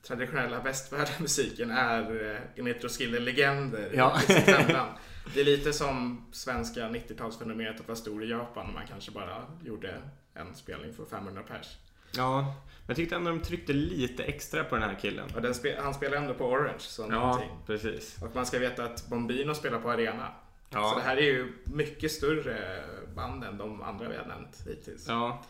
traditionella 0.02 0.60
västvärlden-musiken 0.60 1.70
är 1.70 2.30
eh, 2.34 2.40
enligt 2.56 2.84
Roskilde 2.84 3.20
legender 3.20 3.90
Ja. 3.94 4.18
i 4.22 4.32
sitt 4.32 4.36
hemland. 4.56 4.90
Det 5.34 5.40
är 5.40 5.44
lite 5.44 5.72
som 5.72 6.26
svenska 6.32 6.80
90-talsfenomenet 6.88 7.80
att 7.80 7.88
vara 7.88 7.96
stor 7.96 8.24
i 8.24 8.30
Japan 8.30 8.66
och 8.66 8.72
man 8.74 8.86
kanske 8.88 9.10
bara 9.10 9.42
gjorde 9.64 9.94
en 10.34 10.54
spelning 10.54 10.92
för 10.94 11.04
500 11.04 11.42
pers. 11.48 11.76
Ja, 12.16 12.40
men 12.42 12.54
jag 12.86 12.96
tyckte 12.96 13.16
ändå 13.16 13.30
de 13.30 13.40
tryckte 13.40 13.72
lite 13.72 14.24
extra 14.24 14.64
på 14.64 14.74
den 14.74 14.84
här 14.88 14.98
killen. 15.00 15.24
Och 15.34 15.40
spe- 15.42 15.82
han 15.82 15.94
spelar 15.94 16.16
ändå 16.16 16.34
på 16.34 16.44
Orange, 16.46 16.78
så 16.78 17.02
Ja, 17.02 17.08
någonting. 17.08 17.50
precis. 17.66 18.16
Och 18.22 18.34
man 18.34 18.46
ska 18.46 18.58
veta 18.58 18.84
att 18.84 19.06
Bombino 19.08 19.54
spelar 19.54 19.78
på 19.78 19.90
Arena. 19.90 20.28
Ja. 20.70 20.90
Så 20.90 20.98
det 20.98 21.04
här 21.04 21.16
är 21.16 21.22
ju 21.22 21.52
mycket 21.64 22.12
större 22.12 22.82
band 23.14 23.44
än 23.44 23.58
de 23.58 23.82
andra 23.82 24.08
vi 24.08 24.16
har 24.16 24.24
nämnt 24.26 24.62
hittills. 24.66 25.08
Ja. 25.08 25.42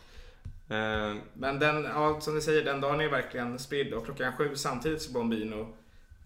Eh, 0.69 1.17
Men 1.35 1.59
den, 1.59 1.85
ja, 1.85 2.21
som 2.21 2.35
du 2.35 2.41
säger, 2.41 2.65
den 2.65 2.81
dagen 2.81 3.01
är 3.01 3.09
verkligen 3.09 3.59
spridd 3.59 3.93
och 3.95 4.05
klockan 4.05 4.37
sju 4.37 4.57
samtidigt 4.57 5.03
som 5.03 5.13
Bombino. 5.13 5.75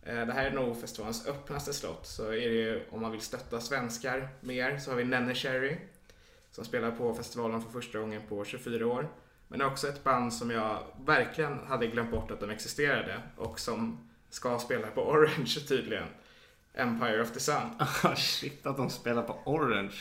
Eh, 0.02 0.26
det 0.26 0.32
här 0.32 0.44
är 0.44 0.50
nog 0.50 0.80
festivalens 0.80 1.26
öppnaste 1.28 1.72
slott. 1.72 2.06
Så 2.06 2.26
är 2.26 2.30
det 2.48 2.54
ju, 2.54 2.82
om 2.90 3.00
man 3.02 3.12
vill 3.12 3.20
stötta 3.20 3.60
svenskar 3.60 4.28
mer 4.40 4.78
så 4.78 4.90
har 4.90 4.96
vi 4.96 5.04
Nenne 5.04 5.34
Cherry. 5.34 5.76
Som 6.50 6.64
spelar 6.64 6.90
på 6.90 7.14
festivalen 7.14 7.62
för 7.62 7.70
första 7.70 7.98
gången 7.98 8.22
på 8.28 8.44
24 8.44 8.86
år. 8.86 9.08
Men 9.48 9.58
det 9.58 9.64
är 9.64 9.68
också 9.68 9.88
ett 9.88 10.04
band 10.04 10.34
som 10.34 10.50
jag 10.50 10.78
verkligen 11.04 11.58
hade 11.66 11.86
glömt 11.86 12.10
bort 12.10 12.30
att 12.30 12.40
de 12.40 12.50
existerade. 12.50 13.20
Och 13.36 13.60
som 13.60 14.08
ska 14.30 14.58
spela 14.58 14.86
på 14.86 15.00
Orange 15.10 15.60
tydligen. 15.68 16.06
Empire 16.74 17.22
of 17.22 17.30
the 17.32 17.40
Sun. 17.40 17.62
Ah, 17.78 18.14
Shit 18.16 18.66
att 18.66 18.76
de 18.76 18.90
spelar 18.90 19.22
på 19.22 19.38
Orange 19.44 19.94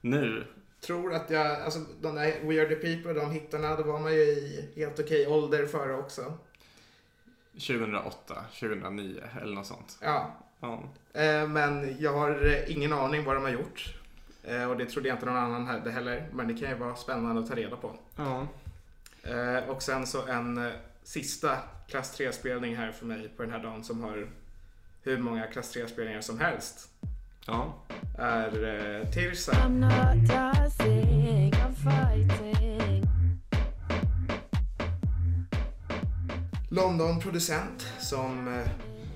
nu. 0.00 0.46
tror 0.80 1.14
att 1.14 1.30
jag, 1.30 1.46
alltså 1.62 1.78
de 2.00 2.14
där 2.14 2.24
We 2.42 2.60
Are 2.62 2.68
The 2.68 2.74
People, 2.74 3.12
de 3.12 3.30
hittarna, 3.30 3.76
då 3.76 3.82
var 3.82 3.98
man 4.00 4.12
ju 4.14 4.20
i 4.20 4.68
helt 4.76 5.00
okej 5.00 5.26
ålder 5.26 5.66
före 5.66 5.94
också. 5.94 6.38
2008, 7.52 8.44
2009 8.60 9.20
eller 9.42 9.54
något 9.54 9.66
sånt. 9.66 9.98
Ja, 10.02 10.36
Ja. 10.60 10.82
eh, 11.12 11.48
men 11.48 11.96
jag 12.00 12.12
har 12.12 12.46
eh, 12.46 12.72
ingen 12.76 12.92
aning 12.92 13.24
vad 13.24 13.36
de 13.36 13.42
har 13.44 13.50
gjort. 13.50 13.94
Eh, 14.44 14.70
och 14.70 14.76
det 14.76 14.86
trodde 14.86 15.08
jag 15.08 15.14
inte 15.16 15.26
någon 15.26 15.36
annan 15.36 15.66
hade 15.66 15.90
heller, 15.90 16.28
men 16.32 16.48
det 16.48 16.54
kan 16.54 16.68
ju 16.70 16.74
vara 16.76 16.96
spännande 16.96 17.40
att 17.42 17.48
ta 17.48 17.54
reda 17.54 17.76
på. 17.76 17.96
ja. 18.16 18.46
Och 19.68 19.82
sen 19.82 20.06
så 20.06 20.26
en 20.26 20.72
sista 21.02 21.56
klass 21.88 22.20
3-spelning 22.20 22.76
här 22.76 22.92
för 22.92 23.06
mig 23.06 23.28
på 23.36 23.42
den 23.42 23.52
här 23.52 23.58
dagen 23.62 23.84
som 23.84 24.02
har 24.02 24.28
hur 25.02 25.18
många 25.18 25.46
klass 25.46 25.76
3-spelningar 25.76 26.20
som 26.20 26.38
helst. 26.38 26.88
Ja. 27.46 27.74
Är 28.18 28.64
eh, 29.00 29.10
Tirsa. 29.10 29.52
I'm 29.52 29.78
not 29.78 30.28
tossing, 30.28 31.52
I'm 31.52 31.74
fighting. 31.74 33.04
London-producent 36.70 37.86
som 37.98 38.48
eh, 38.48 38.68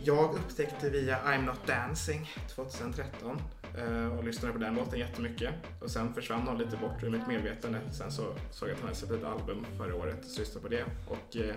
jag 0.05 0.35
upptäckte 0.35 0.91
via 0.91 1.19
I'm 1.19 1.45
Not 1.45 1.67
Dancing 1.67 2.31
2013 2.49 3.41
eh, 3.79 4.19
och 4.19 4.25
lyssnade 4.25 4.53
på 4.53 4.59
den 4.59 4.75
låten 4.75 4.99
jättemycket. 4.99 5.55
Och 5.81 5.91
sen 5.91 6.15
försvann 6.15 6.49
hon 6.49 6.59
lite 6.59 6.77
bort 6.77 7.03
ur 7.03 7.11
mitt 7.11 7.27
medvetande. 7.27 7.81
Sen 7.91 8.11
så 8.11 8.23
såg 8.51 8.69
jag 8.69 8.75
att 8.75 8.81
hon 8.81 8.89
hade 8.89 8.99
släppt 8.99 9.13
ett 9.13 9.25
album 9.25 9.67
förra 9.79 9.95
året 9.95 10.27
så 10.27 10.41
lyssnade 10.41 10.61
på 10.63 10.69
det. 10.69 10.85
Och 11.09 11.37
eh, 11.37 11.57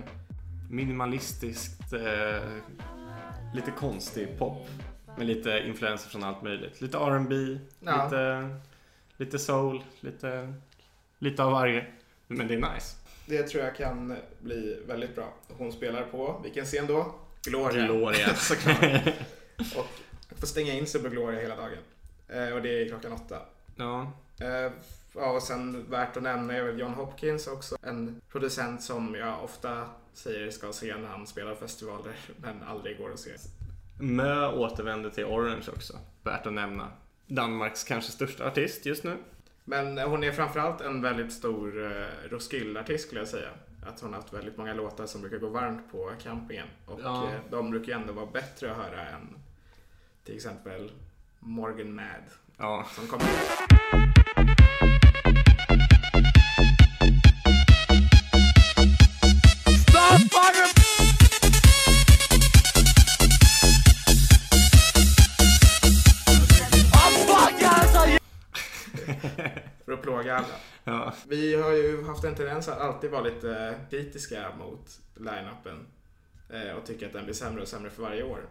Minimalistiskt, 0.70 1.94
eh, 1.94 2.52
lite 3.54 3.72
konstig 3.72 4.38
pop. 4.40 4.68
Med 5.18 5.28
lite 5.28 5.64
influenser 5.68 6.10
från 6.10 6.24
allt 6.24 6.42
möjligt. 6.42 6.82
Lite 6.82 6.98
R&B, 6.98 7.60
Ja. 7.80 8.04
lite, 8.06 8.50
lite 9.18 9.40
soul, 9.40 9.84
lite, 10.00 10.54
lite 11.20 11.44
av 11.44 11.52
varje. 11.52 11.86
Men 12.28 12.48
det 12.48 12.54
är 12.54 12.74
nice. 12.74 12.96
det 13.26 13.44
tror 13.44 13.64
jag 13.64 13.76
kan 13.76 14.16
bli 14.40 14.80
väldigt 14.88 15.16
bra. 15.16 15.34
Hon 15.58 15.72
spelar 15.72 16.04
på, 16.04 16.40
vilken 16.44 16.66
scen 16.66 16.88
då? 16.88 17.16
Gloria. 17.44 17.86
Gloria. 17.86 18.28
Såklart. 18.36 19.08
Och 19.76 19.88
jag 20.30 20.40
får 20.40 20.48
stänga 20.48 20.74
in 20.74 20.88
sig 20.88 21.04
på 21.04 21.10
Gloria 21.10 21.42
hela 21.42 21.56
dagen. 21.56 21.78
Eh, 22.28 22.54
och 22.56 22.62
det 22.62 22.82
är 22.82 22.88
klockan 22.90 23.12
åtta. 23.14 23.40
Ja. 23.76 24.12
Ja, 25.18 25.32
och 25.32 25.44
sen 25.44 25.90
värt 25.90 26.18
att 26.18 26.24
nämna 26.24 26.54
är 26.54 26.64
väl 26.64 26.80
John 26.80 26.94
Hopkins 26.94 27.48
också. 27.48 27.78
En 27.82 28.22
producent 28.32 28.82
som 28.84 29.16
jag 29.16 29.44
ofta 29.44 29.90
säger 30.14 30.52
ska 30.52 30.74
se 30.74 30.98
när 30.98 31.08
han 31.08 31.28
spelar 31.28 31.56
festivaler, 31.56 32.14
men 32.38 32.64
aldrig 32.64 32.98
går 32.98 33.12
att 33.14 33.20
se. 33.20 33.32
Mö 34.00 34.48
återvänder 34.52 35.10
till 35.10 35.26
Orange 35.26 35.66
också. 35.76 35.94
Värt 36.24 36.46
att 36.46 36.54
nämna. 36.54 36.88
Danmarks 37.28 37.84
kanske 37.84 38.12
största 38.12 38.48
artist 38.48 38.86
just 38.86 39.04
nu. 39.04 39.18
Men 39.64 39.98
hon 39.98 40.24
är 40.24 40.32
framförallt 40.32 40.82
en 40.82 41.02
väldigt 41.02 41.34
stor 41.34 41.78
uh, 41.78 41.92
Roskilde-artist 42.30 43.06
skulle 43.08 43.22
jag 43.22 43.28
säga. 43.28 43.50
Att 43.88 44.00
hon 44.02 44.14
har 44.14 44.22
haft 44.22 44.34
väldigt 44.34 44.58
många 44.58 44.74
låtar 44.74 45.06
som 45.06 45.22
brukar 45.22 45.38
gå 45.38 45.50
varmt 45.50 45.92
på 45.92 46.12
campingen. 46.24 46.68
Och 46.86 47.00
Ja. 47.04 47.24
eh, 47.24 47.40
de 47.52 47.72
brukar 47.72 47.88
ju 47.88 47.94
ändå 47.94 48.14
vara 48.14 48.26
bättre 48.26 48.72
att 48.72 48.78
höra 48.78 49.02
än 49.10 49.36
till 50.24 50.36
exempel 50.36 50.92
Morgan 51.40 51.96
Mad. 51.96 52.24
Ja. 52.58 52.86
Som 52.96 53.08
kommer 53.08 53.28
för 69.86 69.94
att 69.94 70.02
plåga 70.02 70.36
alla. 70.36 70.48
ja. 70.84 71.14
Vi 71.28 71.56
har 71.56 71.72
ju 71.72 72.04
haft 72.04 72.24
en 72.24 72.36
tendens 72.36 72.68
att 72.68 72.80
alltid 72.80 73.12
vara 73.12 73.22
lite 73.22 73.76
kritiska 73.90 74.56
mot 74.60 75.00
line-upen 75.16 75.86
eh, 76.50 76.72
och 76.78 76.86
tycker 76.86 77.08
att 77.08 77.14
den 77.14 77.24
blir 77.24 77.36
sämre 77.36 77.62
och 77.62 77.68
sämre 77.68 77.90
för 77.90 78.02
varje 78.02 78.24
år. 78.24 78.50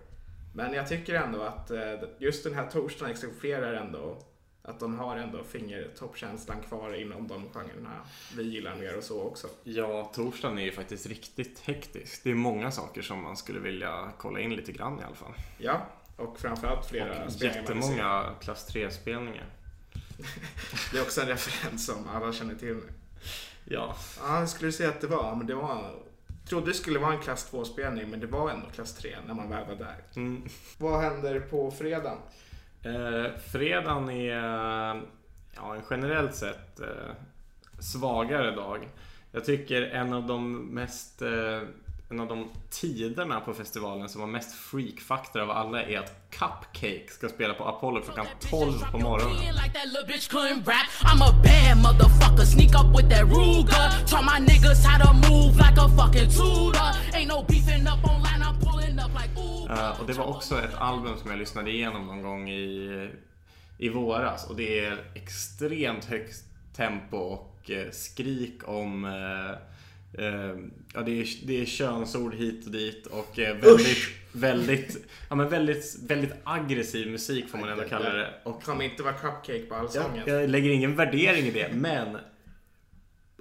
Men 0.55 0.73
jag 0.73 0.89
tycker 0.89 1.15
ändå 1.15 1.43
att 1.43 1.71
eh, 1.71 1.95
just 2.19 2.45
den 2.45 2.55
här 2.55 2.67
torsdagen 2.67 3.11
exemplifierar 3.11 3.73
ändå 3.75 4.23
att 4.67 4.81
de 4.81 4.99
har 4.99 5.17
ändå 5.17 5.45
fingertoppkänslan 5.45 6.61
kvar 6.61 6.95
inom 6.95 7.29
de 7.29 7.49
genrerna 7.53 8.01
vi 8.37 8.43
gillar 8.43 8.77
mer 8.77 8.97
och 8.97 9.05
så 9.05 9.23
också. 9.23 9.49
Ja, 9.65 10.13
torsdagen 10.15 10.59
är 10.59 10.63
ju 10.63 10.73
faktiskt 10.73 11.07
riktigt 11.07 11.61
hektisk. 11.61 12.25
Det 12.25 12.31
är 12.31 12.35
många 12.35 12.71
saker 12.71 13.03
som 13.03 13.23
man 13.23 13.37
skulle 13.37 13.61
vilja 13.61 14.13
kolla 14.19 14.41
in 14.41 14.57
lite 14.57 14.73
grann 14.73 15.01
i 15.01 15.03
alla 15.03 15.15
fall. 15.15 15.35
Ja, 15.59 15.87
och 16.17 16.39
framförallt 16.39 16.87
flera 16.87 17.25
Och 17.25 17.33
spelningar 17.33 17.61
jättemånga 17.61 18.35
klass 18.41 18.75
3-spelningar. 18.75 19.47
Det 20.93 20.99
är 20.99 21.03
också 21.03 21.21
en 21.21 21.29
referens 21.29 21.87
som 21.87 22.09
alla 22.09 22.33
känner 22.33 22.55
till. 22.55 22.81
Ja. 23.65 23.97
Ja, 24.21 24.39
jag 24.39 24.49
skulle 24.49 24.73
säga 24.73 24.89
att 24.89 25.01
det 25.01 25.07
var, 25.07 25.37
men 25.37 25.47
det 25.47 25.55
var 25.55 25.95
trodde 26.49 26.67
det 26.67 26.75
skulle 26.75 26.99
vara 26.99 27.13
en 27.13 27.21
klass 27.21 27.53
2-spelning, 27.53 28.11
men 28.11 28.21
det 28.21 28.27
var 28.27 28.51
ändå 28.51 28.67
klass 28.67 28.95
3 28.95 29.17
när 29.27 29.35
man 29.35 29.49
väl 29.49 29.67
var 29.69 29.75
där. 29.75 29.97
Mm. 30.17 30.49
Vad 30.79 31.01
händer 31.01 31.41
på 31.41 31.71
fredagen? 31.71 32.19
Eh, 32.83 33.39
fredagen 33.53 34.11
är 34.11 34.37
ja, 35.57 35.75
en 35.75 35.83
generellt 35.91 36.35
sett 36.35 36.81
eh, 36.81 37.15
svagare 37.79 38.51
dag. 38.51 38.89
Jag 39.33 39.45
tycker 39.45 39.83
en 39.83 40.13
av 40.13 40.27
de 40.27 40.65
mest 40.75 41.23
eh, 41.23 41.61
en 42.11 42.21
av 42.21 42.29
de 42.29 42.51
tiderna 42.71 43.41
på 43.41 43.55
festivalen 43.55 44.09
som 44.09 44.21
var 44.21 44.29
mest 44.29 44.55
freakfaktor 44.55 45.43
av 45.43 45.51
alla 45.51 45.83
är 45.83 45.99
att 45.99 46.31
Cupcake 46.31 47.07
ska 47.09 47.29
spela 47.29 47.55
på 47.55 47.65
Apollo 47.65 48.03
klockan 48.03 48.27
12 48.51 48.73
på 48.93 48.99
morgonen. 48.99 49.37
Eh, 59.71 60.01
och 60.01 60.07
det 60.07 60.13
var 60.13 60.25
också 60.25 60.59
ett 60.59 60.75
album 60.75 61.17
som 61.19 61.31
jag 61.31 61.39
lyssnade 61.39 61.71
igenom 61.71 62.07
någon 62.07 62.23
gång 62.23 62.51
i, 62.51 63.11
i 63.79 63.89
våras 63.89 64.51
och 64.51 64.57
det 64.57 64.85
är 64.85 64.99
extremt 65.15 66.05
högt 66.05 66.45
tempo 66.77 67.17
och 67.17 67.71
eh, 67.71 67.91
skrik 67.91 68.69
om 68.69 69.05
Eh, 70.19 70.57
ja, 70.95 71.03
det, 71.03 71.21
är, 71.21 71.47
det 71.47 71.61
är 71.61 71.65
könsord 71.65 72.35
hit 72.35 72.67
och 72.67 72.73
dit 72.73 73.07
och 73.07 73.39
väldigt, 73.39 73.99
väldigt, 74.33 75.07
ja, 75.29 75.35
men 75.35 75.49
väldigt, 75.49 75.97
väldigt 76.07 76.35
aggressiv 76.45 77.11
musik 77.11 77.49
får 77.49 77.59
man 77.59 77.69
ändå 77.69 77.85
kalla 77.85 78.13
det. 78.13 78.31
Och 78.45 78.63
kommer 78.63 78.85
inte 78.85 79.03
vara 79.03 79.15
cupcake 79.15 79.59
på 79.59 79.75
jag, 79.75 79.81
allsången. 79.81 80.23
jag 80.27 80.51
lägger 80.51 80.71
ingen 80.71 80.97
värdering 80.97 81.45
i 81.45 81.51
det, 81.51 81.69
men 81.73 82.19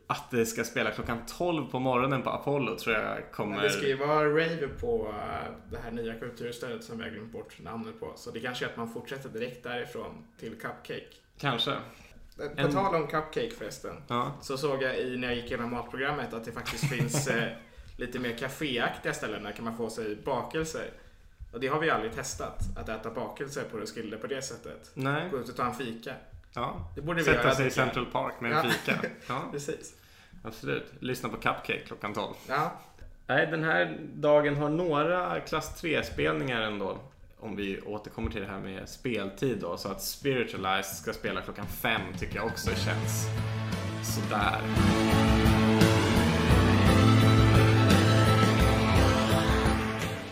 att 0.07 0.31
det 0.31 0.45
ska 0.45 0.63
spela 0.63 0.91
klockan 0.91 1.17
12 1.37 1.65
på 1.71 1.79
morgonen 1.79 2.21
på 2.21 2.29
Apollo 2.29 2.77
tror 2.77 2.95
jag 2.95 3.31
kommer... 3.31 3.55
Men 3.55 3.63
det 3.63 3.69
ska 3.69 3.87
ju 3.87 3.97
vara 3.97 4.29
rave 4.29 4.67
på 4.67 5.07
eh, 5.09 5.51
det 5.71 5.77
här 5.77 5.91
nya 5.91 6.13
kulturstället 6.13 6.83
som 6.83 7.01
har 7.01 7.09
glömt 7.09 7.31
bort 7.31 7.59
namnet 7.59 7.99
på. 7.99 8.13
Så 8.15 8.31
det 8.31 8.39
kanske 8.39 8.65
är 8.65 8.69
att 8.69 8.77
man 8.77 8.89
fortsätter 8.89 9.29
direkt 9.29 9.63
därifrån 9.63 10.25
till 10.39 10.51
Cupcake. 10.51 11.05
Kanske. 11.39 11.75
På 12.37 12.43
En- 12.61 12.71
tal 12.71 12.95
om 12.95 13.07
Cupcake 13.07 13.51
förresten. 13.57 13.95
Ja. 14.07 14.31
Så 14.41 14.57
såg 14.57 14.83
jag 14.83 14.99
i, 14.99 15.17
när 15.17 15.27
jag 15.27 15.37
gick 15.37 15.45
igenom 15.45 15.71
matprogrammet 15.71 16.33
att 16.33 16.45
det 16.45 16.51
faktiskt 16.51 16.89
finns 16.89 17.27
eh, 17.29 17.47
lite 17.97 18.19
mer 18.19 18.37
kaféaktiga 18.37 19.13
ställen 19.13 19.43
där 19.43 19.51
kan 19.51 19.65
man 19.65 19.77
få 19.77 19.89
sig 19.89 20.15
bakelser. 20.15 20.89
Och 21.53 21.59
det 21.59 21.67
har 21.67 21.79
vi 21.79 21.89
aldrig 21.89 22.13
testat, 22.13 22.59
att 22.77 22.89
äta 22.89 23.11
bakelser 23.11 23.63
på 23.71 23.77
Roskilde 23.77 24.17
på 24.17 24.27
det 24.27 24.41
sättet. 24.41 24.91
Nej. 24.93 25.29
Gå 25.31 25.37
ut 25.39 25.49
och 25.49 25.55
ta 25.55 25.65
en 25.65 25.73
fika. 25.75 26.13
Ja. 26.55 26.91
Det 26.95 27.01
borde 27.01 27.19
vi 27.19 27.25
Sätta 27.25 27.43
göra, 27.43 27.55
sig 27.55 27.67
i. 27.67 27.71
Central 27.71 28.05
Park 28.05 28.33
med 28.39 28.51
en 28.51 28.71
fika. 28.71 28.95
Ja, 29.27 29.43
Precis. 29.51 29.93
absolut. 30.43 30.93
Lyssna 30.99 31.29
på 31.29 31.35
Cupcake 31.35 31.79
klockan 31.87 32.13
12. 32.13 32.33
Ja, 32.47 32.71
Nej, 33.27 33.47
den 33.47 33.63
här 33.63 33.97
dagen 34.13 34.55
har 34.55 34.69
några 34.69 35.39
klass 35.39 35.83
3-spelningar 35.83 36.61
ändå. 36.61 36.97
Om 37.39 37.55
vi 37.55 37.81
återkommer 37.81 38.31
till 38.31 38.41
det 38.41 38.47
här 38.47 38.59
med 38.59 38.89
speltid 38.89 39.57
då. 39.61 39.77
Så 39.77 39.89
att 39.91 40.01
Spiritualized 40.01 40.95
ska 40.97 41.13
spela 41.13 41.41
klockan 41.41 41.65
5 41.67 42.01
tycker 42.19 42.35
jag 42.35 42.45
också 42.45 42.69
känns 42.75 43.25
sådär. 44.03 44.61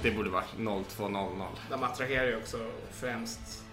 Det 0.02 0.12
borde 0.12 0.30
varit 0.30 0.54
02.00. 0.58 1.46
de 1.70 1.84
attraherar 1.84 2.28
ju 2.28 2.38
också 2.38 2.58
främst 2.92 3.64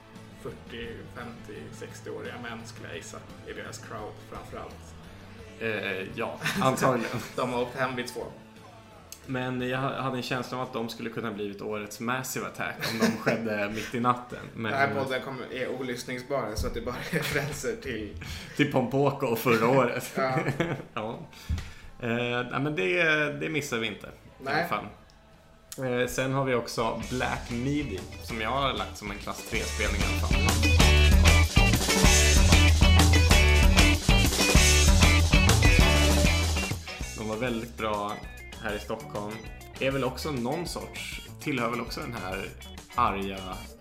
40, 0.43 0.88
50, 1.14 1.62
60-åriga 1.72 2.34
män 2.43 2.59
skulle 2.66 2.88
jag 2.88 2.97
gissa 2.97 3.18
i 3.47 3.53
deras 3.53 3.78
crowd 3.78 4.12
framförallt. 4.30 4.95
Eh, 5.61 6.09
ja, 6.14 6.38
antagligen. 6.62 7.18
De 7.36 7.53
har 7.53 7.62
åkt 7.62 7.76
hem 7.76 7.97
vid 7.97 8.07
två. 8.07 8.20
Men 9.26 9.68
jag 9.68 9.78
hade 9.78 10.16
en 10.16 10.22
känsla 10.22 10.57
om 10.59 10.62
att 10.64 10.72
de 10.72 10.88
skulle 10.88 11.11
kunna 11.11 11.32
blivit 11.32 11.62
årets 11.62 12.01
Massive 12.01 12.47
Attack 12.47 12.76
om 12.93 12.99
de 12.99 13.07
skedde 13.07 13.70
mitt 13.74 13.95
i 13.95 14.01
natten. 14.01 14.38
Men 14.55 14.72
Den 14.72 14.80
här 14.80 14.95
podden 14.95 15.22
kommer, 15.22 15.53
är 15.53 15.68
olyssningsbar 15.68 16.53
så 16.55 16.66
att 16.66 16.74
det 16.74 16.80
bara 16.80 16.95
är 17.11 17.14
referenser 17.18 17.76
till... 17.82 18.24
till 18.57 18.72
Pompoko 18.72 19.36
förra 19.36 19.68
året. 19.68 20.12
Ja. 20.16 20.38
ja. 20.95 21.18
Eh, 22.01 22.47
nej, 22.51 22.61
men 22.61 22.76
det, 22.76 23.03
det 23.41 23.49
missar 23.49 23.78
vi 23.78 23.86
inte. 23.86 24.07
I 24.07 24.11
Nej. 24.38 24.55
alla 24.55 24.68
fall. 24.68 24.84
Eh, 25.79 26.07
sen 26.09 26.33
har 26.33 26.45
vi 26.45 26.55
också 26.55 27.03
Black 27.11 27.51
Midi 27.51 28.01
som 28.23 28.41
jag 28.41 28.51
har 28.51 28.73
lagt 28.73 28.97
som 28.99 29.11
en 29.11 29.18
klass 29.18 29.45
3-spelning 29.51 30.01
i 30.01 30.05
alla 30.05 30.27
fall. 30.27 31.51
De 37.18 37.29
var 37.29 37.37
väldigt 37.37 37.77
bra 37.77 38.12
här 38.62 38.75
i 38.75 38.79
Stockholm. 38.79 39.35
Är 39.81 39.91
väl 39.91 40.05
också 40.05 40.31
någon 40.31 40.66
sorts, 40.66 41.29
tillhör 41.41 41.71
väl 41.71 41.81
också 41.81 42.01
den 42.01 42.12
här 42.14 42.49
arga 42.95 43.39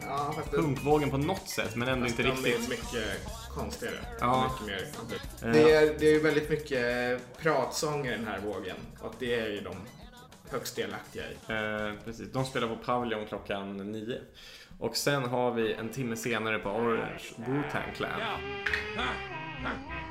Ja, 0.07 0.33
fast 0.35 0.51
det, 0.51 0.57
punkvågen 0.57 1.09
på 1.09 1.17
något 1.17 1.49
sätt 1.49 1.75
men 1.75 1.87
ändå 1.87 2.07
inte 2.07 2.23
de 2.23 2.29
riktigt. 2.29 2.55
är 2.65 2.69
mycket 2.69 3.27
konstigare. 3.55 3.99
Ja. 4.19 4.51
Mycket 4.61 4.67
mer. 5.41 5.47
Eh, 5.49 5.53
Det 5.53 5.71
är, 5.73 5.99
det 5.99 6.05
är 6.07 6.13
ju 6.13 6.19
väldigt 6.21 6.49
mycket 6.49 7.19
pratsånger 7.41 8.13
i 8.13 8.17
den 8.17 8.27
här 8.27 8.39
vågen 8.39 8.75
och 9.01 9.13
det 9.19 9.39
är 9.39 9.47
ju 9.47 9.61
de 9.61 9.75
högst 10.51 10.75
delaktiga 10.75 11.23
i. 11.23 11.33
Eh, 11.53 11.93
precis, 12.05 12.31
de 12.31 12.45
spelar 12.45 12.67
på 12.67 12.75
Pavilion 12.75 13.25
klockan 13.25 13.77
nio. 13.77 14.17
Och 14.79 14.97
sen 14.97 15.23
har 15.23 15.51
vi 15.51 15.73
en 15.73 15.89
timme 15.89 16.15
senare 16.15 16.59
på 16.59 16.69
Orange 16.69 17.23
Wu-Tang 17.37 17.93
Clan. 17.95 18.21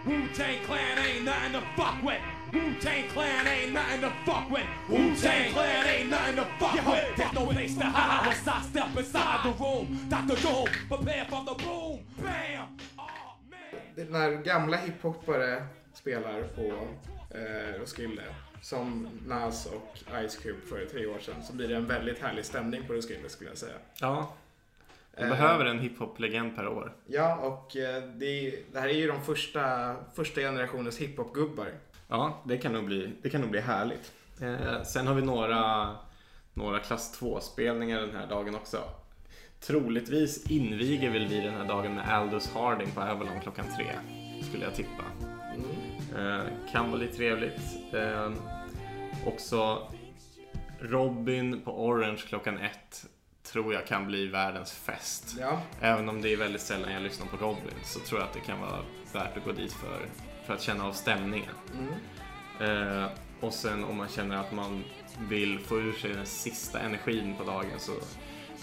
Wu-Tang 0.06 0.58
Clan 0.66 0.98
ain't 0.98 1.24
nothing 1.24 1.52
to 1.52 1.60
fuck 1.76 2.02
with. 2.02 2.22
Wu-Tang 2.52 3.08
Clan 3.12 3.46
ain't 3.46 3.72
nothing 3.72 4.00
to 4.00 4.10
fuck 4.26 4.50
with. 4.50 4.66
Wu-Tang 4.88 5.52
Clan 5.52 5.86
ain't 5.86 6.10
nothing 6.10 6.36
to 6.36 6.44
fuck 6.58 6.86
with. 6.86 7.16
There's 7.16 7.32
no 7.32 7.46
place 7.46 7.74
to 7.78 7.84
hide 7.84 8.26
once 8.26 8.48
I 8.48 8.62
step 8.70 8.96
inside 8.98 9.40
the 9.44 9.64
room. 9.64 10.06
Dr. 10.08 10.36
Doom, 10.42 10.66
prepare 10.88 11.24
for 11.30 11.44
the 11.44 11.54
boom. 11.64 11.98
Bam! 12.18 12.76
Oh, 12.98 13.36
man. 13.50 14.06
När 14.10 14.30
gamla 14.44 14.76
hiphopare 14.76 15.66
spelar 15.94 16.42
på 16.42 16.88
eh, 17.30 17.80
Roskilde, 17.80 18.22
som 18.62 19.08
Nas 19.26 19.66
och 19.66 19.98
Ice 20.28 20.36
Cube 20.36 20.60
för 20.68 20.84
tre 20.84 21.06
år 21.06 21.18
sedan, 21.18 21.42
så 21.42 21.52
blir 21.52 21.68
det 21.68 21.76
en 21.76 21.86
väldigt 21.86 22.18
härlig 22.18 22.44
stämning 22.44 22.86
på 22.86 22.92
Roskilde 22.92 23.28
skulle 23.28 23.50
jag 23.50 23.58
säga. 23.58 23.76
Ja, 24.00 24.32
de 25.16 25.22
Eh, 25.22 25.28
behöver 25.28 25.64
en 25.64 25.78
hiphop-legend 25.78 26.56
per 26.56 26.68
år. 26.68 26.92
Ja, 27.06 27.36
och 27.36 27.76
eh, 27.76 28.02
det, 28.02 28.58
det 28.72 28.80
här 28.80 28.88
är 28.88 28.92
ju 28.92 29.06
de 29.06 29.22
första, 29.22 29.94
första 30.14 30.40
generationens 30.40 30.98
hiphop-gubbar. 30.98 31.68
Ja, 32.08 32.42
det 32.44 32.58
kan 32.58 32.72
nog 32.72 32.84
bli, 32.84 33.12
det 33.22 33.30
kan 33.30 33.40
nog 33.40 33.50
bli 33.50 33.60
härligt. 33.60 34.12
Eh, 34.40 34.82
sen 34.82 35.06
har 35.06 35.14
vi 35.14 35.22
några, 35.22 35.96
några 36.54 36.78
klass 36.78 37.20
2-spelningar 37.20 38.00
den 38.00 38.16
här 38.16 38.26
dagen 38.26 38.54
också. 38.54 38.78
Troligtvis 39.60 40.50
inviger 40.50 41.10
väl 41.10 41.26
vi 41.28 41.40
den 41.40 41.54
här 41.54 41.64
dagen 41.64 41.94
med 41.94 42.08
Aldous 42.08 42.50
Harding 42.54 42.90
på 42.90 43.00
Avalon 43.00 43.40
klockan 43.40 43.64
tre, 43.76 43.86
skulle 44.48 44.64
jag 44.64 44.74
tippa. 44.74 45.04
Eh, 46.18 46.72
kan 46.72 46.90
vara 46.90 47.00
lite 47.00 47.16
trevligt. 47.16 47.60
Eh, 47.94 48.32
också 49.26 49.88
Robin 50.80 51.60
på 51.64 51.86
Orange 51.86 52.22
klockan 52.28 52.58
ett 52.58 53.06
tror 53.52 53.74
jag 53.74 53.86
kan 53.86 54.06
bli 54.06 54.26
världens 54.26 54.72
fest. 54.72 55.36
Ja, 55.40 55.62
Även 55.80 56.08
om 56.08 56.22
det 56.22 56.32
är 56.32 56.36
väldigt 56.36 56.62
sällan 56.62 56.92
jag 56.92 57.02
lyssnar 57.02 57.26
på 57.26 57.36
Robin 57.36 57.74
så 57.84 58.00
tror 58.00 58.20
jag 58.20 58.28
att 58.28 58.34
det 58.34 58.40
kan 58.40 58.60
vara 58.60 58.78
värt 59.12 59.36
att 59.36 59.44
gå 59.44 59.52
dit 59.52 59.72
för, 59.72 60.06
för 60.46 60.54
att 60.54 60.62
känna 60.62 60.86
av 60.86 60.92
stämningen. 60.92 61.54
Eh, 62.60 63.06
och 63.40 63.52
sen 63.52 63.84
om 63.84 63.96
man 63.96 64.08
känner 64.08 64.36
att 64.36 64.52
man 64.52 64.84
vill 65.28 65.58
få 65.58 65.78
ur 65.78 65.92
sig 65.92 66.12
den 66.12 66.26
sista 66.26 66.80
energin 66.80 67.34
på 67.38 67.44
dagen 67.44 67.78
så 67.78 67.92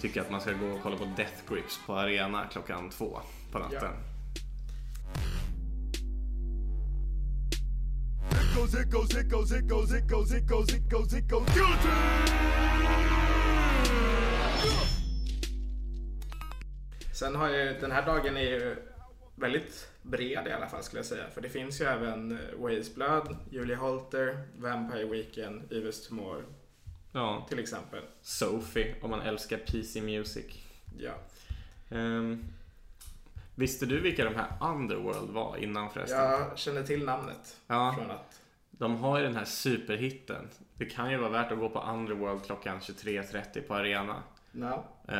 tycker 0.01 0.17
jag 0.17 0.25
att 0.25 0.31
man 0.31 0.41
ska 0.41 0.51
gå 0.51 0.67
och 0.67 0.79
kolla 0.83 0.97
på 0.97 1.05
Death 1.05 1.53
Grips 1.53 1.79
på 1.85 1.95
Arena 1.95 2.43
klockan 2.51 2.89
två 2.89 3.19
på 3.51 3.59
natten. 3.59 3.79
Ja. 3.81 4.14
It 8.55 10.07
goes, 10.07 10.31
it 10.31 10.47
goes, 10.47 10.71
it 10.73 10.87
goes, 10.87 11.13
it 11.13 11.27
goes. 11.27 11.45
Guilty! 11.45 11.89
Sen 17.13 17.35
har 17.35 17.49
ju, 17.49 17.77
den 17.81 17.91
här 17.91 18.05
dagen 18.05 18.37
är 18.37 18.41
ju 18.41 18.75
väldigt 19.35 19.89
bred 20.01 20.47
i 20.47 20.51
alla 20.51 20.67
fall 20.67 20.83
skulle 20.83 20.99
jag 20.99 21.05
säga. 21.05 21.29
För 21.33 21.41
det 21.41 21.49
finns 21.49 21.81
ju 21.81 21.85
även 21.85 22.31
eh, 22.31 22.55
Ways 22.57 22.95
Blood, 22.95 23.37
Julia 23.51 23.77
Holter, 23.77 24.47
Vampire 24.57 25.05
Weekend, 25.05 25.71
Yves 25.71 26.07
Tumor 26.07 26.45
Ja, 27.11 27.45
till 27.49 27.59
exempel. 27.59 28.01
Sophie 28.21 28.95
om 29.01 29.09
man 29.09 29.21
älskar 29.21 29.57
PC 29.57 30.01
Music. 30.01 30.45
Ja. 30.97 31.13
Ehm, 31.89 32.45
visste 33.55 33.85
du 33.85 33.99
vilka 33.99 34.25
de 34.25 34.35
här 34.35 34.47
Underworld 34.61 35.29
var 35.29 35.57
innan 35.57 35.89
förresten? 35.89 36.17
Jag 36.17 36.57
känner 36.57 36.83
till 36.83 37.05
namnet. 37.05 37.57
Ja. 37.67 37.93
Från 37.97 38.11
att, 38.11 38.41
De 38.77 38.95
har 38.97 39.17
ju 39.17 39.23
den 39.23 39.35
här 39.35 39.45
superhitten. 39.45 40.49
Det 40.77 40.85
kan 40.85 41.11
ju 41.11 41.17
vara 41.17 41.29
värt 41.29 41.51
att 41.51 41.59
gå 41.59 41.69
på 41.69 41.79
Underworld 41.79 42.45
klockan 42.45 42.79
23.30 42.79 43.61
på 43.61 43.73
Arena. 43.75 44.23
no. 44.51 44.83
Eh, 45.07 45.17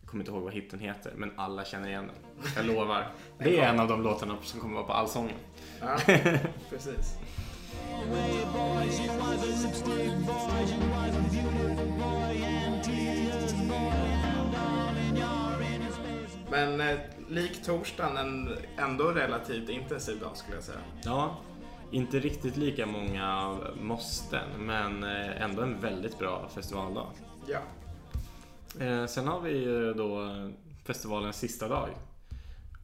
jag 0.00 0.10
kommer 0.10 0.22
inte 0.22 0.32
ihåg 0.32 0.42
vad 0.42 0.52
hitten 0.52 0.78
heter, 0.78 1.12
men 1.16 1.32
alla 1.36 1.64
känner 1.64 1.88
igen 1.88 2.06
den. 2.06 2.44
Jag 2.56 2.66
lovar. 2.66 3.08
Det 3.38 3.58
är 3.58 3.68
en 3.68 3.80
av 3.80 3.88
de 3.88 4.02
låtarna 4.02 4.36
som 4.42 4.60
kommer 4.60 4.74
vara 4.74 4.86
på 4.86 4.92
Allsången. 4.92 5.36
Ja, 5.80 5.96
precis. 6.70 7.18
Men 16.50 16.80
eh, 16.80 16.98
lik 17.28 17.64
torsdagen 17.64 18.16
en 18.16 18.56
ändå 18.78 19.04
relativt 19.04 19.68
intensiv 19.68 20.20
dag 20.20 20.36
skulle 20.36 20.56
jag 20.56 20.64
säga. 20.64 20.78
Ja, 21.04 21.36
inte 21.90 22.18
riktigt 22.18 22.56
lika 22.56 22.86
många 22.86 23.58
måsten, 23.80 24.48
men 24.58 25.04
eh, 25.04 25.42
ändå 25.42 25.62
en 25.62 25.80
väldigt 25.80 26.18
bra 26.18 26.48
festivaldag. 26.48 27.06
Ja. 27.46 27.60
Eh, 28.84 29.06
sen 29.06 29.26
har 29.26 29.40
vi 29.40 29.50
ju 29.50 29.94
då 29.94 30.28
festivalens 30.84 31.36
sista 31.36 31.68
dag. 31.68 31.88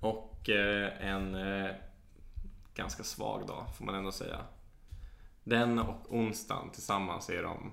Och 0.01 0.49
eh, 0.49 1.07
en 1.07 1.35
eh, 1.35 1.71
ganska 2.75 3.03
svag 3.03 3.47
dag 3.47 3.65
får 3.79 3.85
man 3.85 3.95
ändå 3.95 4.13
säga. 4.13 4.39
Den 5.45 5.79
och 5.79 6.15
onsdagen 6.15 6.71
tillsammans 6.71 7.31
är 7.31 7.43
de 7.43 7.73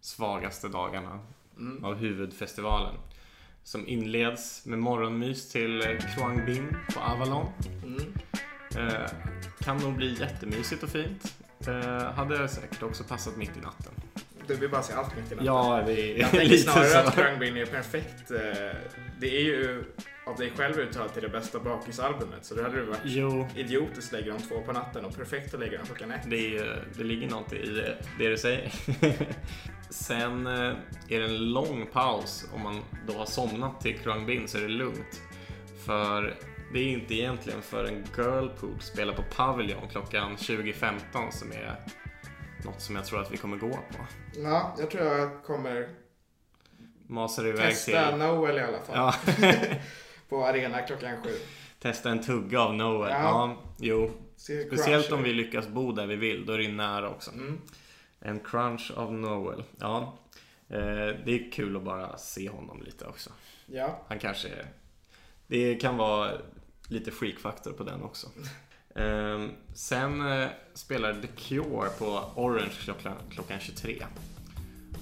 svagaste 0.00 0.68
dagarna 0.68 1.20
av 1.82 1.94
huvudfestivalen. 1.94 2.94
Som 3.62 3.88
inleds 3.88 4.66
med 4.66 4.78
morgonmys 4.78 5.48
till 5.48 5.80
eh, 5.80 5.98
Quang 6.16 6.46
Binh 6.46 6.76
på 6.94 7.00
Avalon. 7.00 7.46
Eh, 8.76 9.10
kan 9.60 9.76
nog 9.78 9.96
bli 9.96 10.20
jättemysigt 10.20 10.82
och 10.82 10.88
fint. 10.90 11.34
Eh, 11.66 12.12
hade 12.12 12.48
säkert 12.48 12.82
också 12.82 13.04
passat 13.04 13.36
mitt 13.36 13.56
i 13.56 13.60
natten. 13.60 13.92
Du 14.46 14.56
vill 14.56 14.70
bara 14.70 14.82
se 14.82 14.92
allt 14.92 15.16
mitt 15.16 15.32
i 15.32 15.34
natten. 15.34 15.46
Ja, 15.46 15.82
det 15.86 15.92
Jag 16.06 16.18
är 16.20 16.24
tänker 16.30 16.44
lite 16.48 16.62
snarare 16.72 16.98
att 17.00 17.14
så. 17.14 17.20
Krungbin 17.20 17.56
är 17.56 17.66
perfekt. 17.66 18.30
eh, 18.30 18.38
Det 19.20 19.36
är 19.36 19.40
ju 19.42 19.84
av 20.26 20.36
dig 20.36 20.52
själv 20.56 20.78
uttalat 20.78 21.12
till 21.14 21.22
det 21.22 21.28
bästa 21.28 21.58
bakisalbumet. 21.60 22.44
Så 22.44 22.54
det 22.54 22.62
hade 22.62 22.76
det 22.76 22.84
varit 22.84 23.00
Jo, 23.04 23.48
idiotiskt 23.56 24.14
att 24.14 24.20
lägga 24.20 24.32
dem 24.32 24.42
två 24.42 24.60
på 24.62 24.72
natten 24.72 25.04
och 25.04 25.16
perfekt 25.16 25.54
att 25.54 25.60
lägga 25.60 25.78
dem 25.78 25.86
klockan 25.86 26.10
ett. 26.10 26.22
det, 26.30 26.56
är, 26.58 26.84
det 26.96 27.04
ligger 27.04 27.28
något 27.30 27.52
i 27.52 27.66
det, 27.66 27.96
det 28.18 28.28
du 28.28 28.36
säger. 28.36 28.72
Sen 29.90 30.46
eh, 30.46 30.52
är 31.08 31.18
det 31.20 31.24
en 31.24 31.52
lång 31.52 31.86
paus. 31.92 32.46
Om 32.54 32.62
man 32.62 32.82
då 33.06 33.12
har 33.12 33.26
somnat 33.26 33.80
till 33.80 33.98
Krung 33.98 34.26
Bin 34.26 34.48
så 34.48 34.58
är 34.58 34.62
det 34.62 34.68
lugnt. 34.68 35.20
För 35.86 36.34
det 36.72 36.78
är 36.78 36.88
inte 36.88 37.14
egentligen 37.14 37.62
för 37.62 37.84
en 37.84 38.04
Girlpool 38.16 38.80
spelar 38.80 39.14
på 39.14 39.22
Pavilion 39.22 39.88
klockan 39.88 40.36
20.15 40.36 41.30
som 41.30 41.52
är 41.52 41.76
något 42.64 42.80
som 42.80 42.96
jag 42.96 43.04
tror 43.04 43.20
att 43.20 43.32
vi 43.32 43.36
kommer 43.36 43.56
gå 43.56 43.70
på. 43.70 44.06
Ja, 44.36 44.76
jag 44.78 44.90
tror 44.90 45.04
jag 45.04 45.42
kommer 45.44 45.88
Masar 47.06 47.46
iväg 47.46 47.68
testa 47.68 48.08
till... 48.08 48.18
Noel 48.18 48.58
i 48.58 48.60
alla 48.60 48.78
fall. 48.78 48.96
Ja, 48.96 49.14
På 50.28 50.44
arena 50.46 50.82
klockan 50.82 51.22
sju. 51.22 51.30
testa 51.78 52.10
en 52.10 52.22
tugga 52.22 52.60
av 52.60 52.74
Noel. 52.74 53.10
Ja. 53.10 53.18
Ja, 53.20 53.56
jo. 53.78 54.10
Speciellt 54.66 55.12
om 55.12 55.22
vi 55.22 55.32
lyckas 55.32 55.68
bo 55.68 55.92
där 55.92 56.06
vi 56.06 56.16
vill, 56.16 56.46
då 56.46 56.52
är 56.52 56.58
det 56.58 56.68
nära 56.68 57.08
också. 57.08 57.30
Mm. 57.30 57.60
En 58.20 58.40
crunch 58.40 58.92
av 58.96 59.12
Noel. 59.12 59.64
Ja, 59.78 60.18
eh, 60.68 60.78
det 61.24 61.28
är 61.28 61.52
kul 61.52 61.76
att 61.76 61.82
bara 61.82 62.18
se 62.18 62.48
honom 62.48 62.82
lite 62.82 63.06
också. 63.06 63.30
Ja, 63.66 64.04
Han 64.08 64.18
kanske. 64.18 64.48
Det 65.50 65.74
kan 65.74 65.96
vara 65.96 66.32
lite 66.88 67.10
freakfaktor 67.10 67.72
på 67.72 67.84
den 67.84 68.02
också. 68.02 68.26
Eh, 68.94 69.46
sen 69.74 70.32
eh, 70.32 70.48
spelar 70.74 71.14
The 71.14 71.26
Cure 71.26 71.88
på 71.98 72.32
Orange 72.34 72.72
klockan, 72.84 73.16
klockan 73.30 73.60
23. 73.60 74.06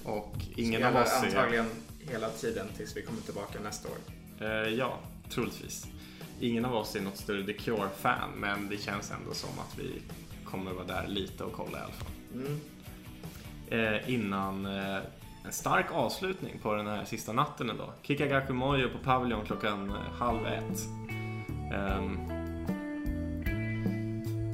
Och 0.03 0.35
ingen 0.55 0.83
av 0.83 0.95
oss 0.95 1.23
är... 1.23 1.25
antagligen 1.25 1.65
hela 1.99 2.29
tiden 2.29 2.67
tills 2.77 2.97
vi 2.97 3.01
kommer 3.01 3.21
tillbaka 3.21 3.59
nästa 3.63 3.89
år. 3.89 3.97
Eh, 4.39 4.73
ja, 4.73 4.99
troligtvis. 5.29 5.87
Ingen 6.39 6.65
av 6.65 6.75
oss 6.75 6.95
är 6.95 7.01
något 7.01 7.17
större 7.17 7.45
The 7.45 7.53
Cure-fan, 7.53 8.29
men 8.37 8.69
det 8.69 8.77
känns 8.77 9.11
ändå 9.11 9.33
som 9.33 9.59
att 9.59 9.79
vi 9.79 10.01
kommer 10.45 10.73
vara 10.73 10.85
där 10.85 11.07
lite 11.07 11.43
och 11.43 11.53
kolla 11.53 11.77
i 11.77 11.81
alla 11.81 11.93
fall. 11.93 12.11
Mm. 12.33 12.59
Eh, 13.69 14.13
innan 14.13 14.65
en 15.45 15.51
stark 15.51 15.85
avslutning 15.91 16.59
på 16.61 16.75
den 16.75 16.87
här 16.87 17.05
sista 17.05 17.33
natten 17.33 17.69
ändå. 17.69 17.93
Kikagaku 18.01 18.53
Mojo 18.53 18.89
på 18.89 18.97
Pavilion 19.03 19.45
klockan 19.45 19.89
eh, 19.89 20.19
halv 20.19 20.47
ett. 20.47 20.79
Um, 21.73 22.19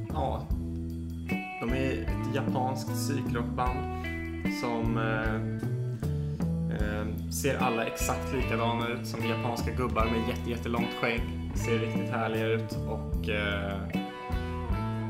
ja, 0.08 0.46
de 1.60 1.70
är 1.70 2.02
ett 2.02 2.34
japanskt 2.34 2.88
psykrockband 2.88 4.06
som 4.60 4.98
eh, 4.98 5.34
eh, 6.76 7.30
ser 7.30 7.58
alla 7.58 7.86
exakt 7.86 8.34
likadana 8.34 8.88
ut 8.88 9.06
som 9.06 9.26
japanska 9.26 9.70
gubbar 9.70 10.04
med 10.04 10.28
jätte, 10.28 10.50
jättelångt 10.50 10.94
skägg. 11.00 11.22
Ser 11.54 11.78
riktigt 11.78 12.10
härliga 12.10 12.46
ut 12.46 12.78
och 12.88 13.28
eh, 13.28 13.78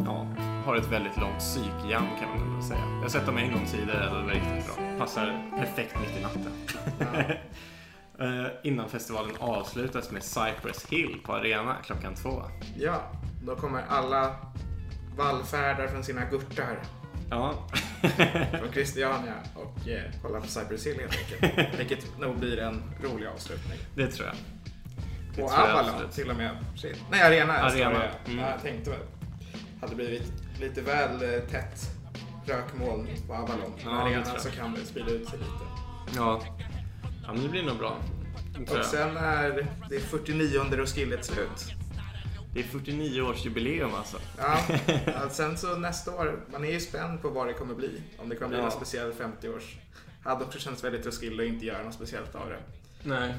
ja, 0.05 0.27
har 0.65 0.77
ett 0.77 0.93
väldigt 0.93 1.17
långt 1.17 1.39
psykjam 1.39 2.07
kan 2.21 2.29
man 2.29 2.55
väl 2.55 2.63
säga. 2.63 2.81
Jag 2.81 3.03
har 3.03 3.09
sett 3.09 3.27
dem 3.27 3.37
en 3.37 3.53
gång 3.53 3.67
tidigare 3.67 4.11
och 4.11 4.17
det 4.17 4.23
var 4.23 4.33
riktigt 4.33 4.67
bra. 4.67 4.86
Passar 4.99 5.51
perfekt 5.59 5.95
mitt 6.01 6.17
i 6.19 6.23
natten. 6.23 6.53
Eh, 8.21 8.47
Innan 8.63 8.89
festivalen 8.89 9.37
avslutas 9.39 10.11
med 10.11 10.23
Cypress 10.23 10.87
Hill 10.91 11.17
på 11.25 11.33
Arena 11.35 11.77
klockan 11.85 12.15
två. 12.15 12.43
Ja, 12.79 13.13
då 13.43 13.57
kommer 13.57 13.83
alla 13.89 14.37
vallfärdar 15.17 15.89
från 15.89 16.05
sina 16.05 16.25
gurtar 16.25 16.79
Ja, 17.31 17.69
från 18.59 18.73
Christiania 18.73 19.35
och 19.55 19.89
eh, 19.89 20.03
kolla 20.23 20.41
på 20.41 20.47
Cypress 20.47 20.87
Hill 20.87 20.99
helt 21.01 21.43
enkelt. 21.43 21.75
Vilket 21.79 22.19
nog 22.19 22.39
blir 22.39 22.59
en 22.59 22.83
rolig 23.03 23.27
avslutning. 23.27 23.79
det 23.95 24.07
tror 24.07 24.27
jag. 24.27 24.37
Det 25.37 25.43
Och 25.43 25.53
Avalon 25.53 26.11
till 26.13 26.31
och 26.31 26.37
med. 26.37 26.57
Nej, 27.11 27.23
Arena. 27.23 27.53
Arena, 27.53 28.03
mm. 28.27 28.39
Ja, 28.39 28.51
jag 28.51 28.63
tänkte 28.63 28.91
väl. 28.91 29.01
Hade 29.81 29.95
blivit 29.95 30.33
lite 30.61 30.81
väl 30.81 31.35
eh, 31.35 31.41
tätt 31.41 31.91
rökmoln 32.47 33.09
på 33.27 33.35
Avalon. 33.35 33.73
Ja, 33.79 33.85
Men 33.85 33.95
det 33.95 34.01
Arena 34.03 34.23
tror 34.25 34.35
jag. 34.37 34.43
så 34.43 34.51
kan 34.51 34.75
det 34.75 34.81
sprida 34.85 35.11
ut 35.11 35.29
sig 35.29 35.39
lite. 35.39 35.51
Ja. 36.17 36.43
ja, 37.27 37.33
men 37.33 37.43
det 37.43 37.49
blir 37.49 37.63
nog 37.63 37.79
bra. 37.79 37.97
Och 38.79 38.85
sen 38.85 39.17
är 39.17 39.67
det 39.91 40.01
49 40.01 40.61
Roskilde 40.77 41.23
slut. 41.23 41.73
Det 42.55 42.61
är 42.61 42.65
49-årsjubileum 42.65 43.95
alltså. 43.97 44.17
Ja, 44.39 44.59
ja, 45.07 45.29
sen 45.31 45.59
så 45.59 45.77
nästa 45.77 46.15
år, 46.15 46.41
man 46.53 46.65
är 46.65 46.73
ju 46.73 46.81
spänd 46.81 47.23
på 47.23 47.29
vad 47.29 47.47
det 47.47 47.53
kommer 47.53 47.75
bli. 47.75 48.03
Om 48.19 48.29
det 48.29 48.37
kommer 48.37 48.49
bli 48.49 48.57
Ja. 48.59 48.63
någon 48.63 48.73
speciell 48.73 49.13
50-års. 49.13 49.77
Hade 50.25 50.45
också 50.45 50.59
känts 50.59 50.85
väldigt 50.85 51.07
Roskilde 51.07 51.43
att 51.43 51.49
inte 51.49 51.67
göra 51.67 51.83
något 51.83 51.95
speciellt 51.95 52.35
av 52.35 52.49
det. 52.49 52.59
Nej, 53.03 53.35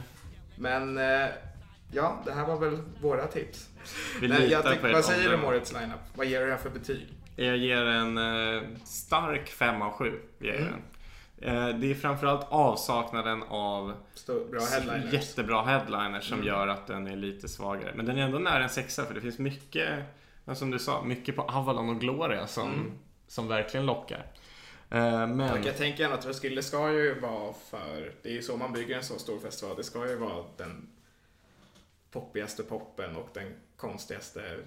Men 0.56 0.98
eh, 0.98 1.28
ja, 1.92 2.22
det 2.26 2.32
här 2.34 2.46
var 2.48 2.58
väl 2.60 2.80
våra 3.02 3.28
tips. 3.28 3.70
vi 4.22 4.28
Men 4.28 4.50
jag 4.50 4.66
tycker, 4.74 4.94
vad 4.94 5.06
säger 5.06 5.30
du 5.30 5.36
om 5.36 5.46
årets 5.46 5.74
lineup? 5.74 6.00
Vad 6.16 6.28
ger 6.28 6.40
du 6.40 6.46
det 6.46 6.52
här 6.52 6.60
för 6.60 6.70
betyg? 6.70 7.08
Jag 7.40 7.58
ger 7.58 7.86
en 7.86 8.18
eh, 8.18 8.62
stark 8.86 9.50
5 9.50 9.82
av 9.82 9.92
7. 9.92 10.20
Ger 10.40 10.54
jag 10.54 10.62
Mm. 10.62 10.74
Eh, 11.42 11.80
det 11.80 11.92
är 11.92 11.96
framförallt 11.96 12.46
avsaknaden 12.50 13.44
av 13.44 13.94
headliners. 14.72 15.14
jättebra 15.14 15.62
headliners 15.64 16.24
som 16.30 16.34
Mm. 16.36 16.48
gör 16.48 16.68
att 16.68 16.88
den 16.88 17.08
är 17.08 17.16
lite 17.16 17.48
svagare. 17.48 17.92
Men 17.96 18.06
den 18.06 18.18
är 18.18 18.22
ändå 18.22 18.40
nära 18.40 18.64
en 18.64 18.70
sexa 18.70 19.06
för 19.06 19.14
det 19.14 19.22
finns 19.22 19.40
mycket, 19.40 19.90
som 20.56 20.72
du 20.72 20.80
sa, 20.80 21.04
mycket 21.04 21.36
på 21.36 21.42
Avalon 21.42 21.90
och 21.90 22.00
Gloria 22.00 22.48
som, 22.48 22.68
Mm. 22.74 22.92
som 23.28 23.48
verkligen 23.48 23.86
lockar. 23.86 24.26
Eh, 24.90 25.28
men 25.28 25.64
jag 25.64 25.78
tänker 25.78 26.04
ändå 26.04 26.18
att 26.18 26.26
Roskilde 26.26 26.64
ska 26.64 26.92
ju 26.92 27.20
vara 27.20 27.54
för, 27.70 28.12
det 28.24 28.30
är 28.30 28.34
ju 28.34 28.42
så 28.42 28.58
man 28.58 28.74
bygger 28.74 28.98
en 28.98 29.04
så 29.04 29.20
stor 29.20 29.40
festival, 29.40 29.76
det 29.78 29.84
ska 29.84 30.08
ju 30.10 30.16
vara 30.16 30.44
den 30.58 30.88
poppigaste 32.12 32.64
poppen 32.64 33.16
och 33.16 33.30
den 33.34 33.54
konstigaste, 33.78 34.58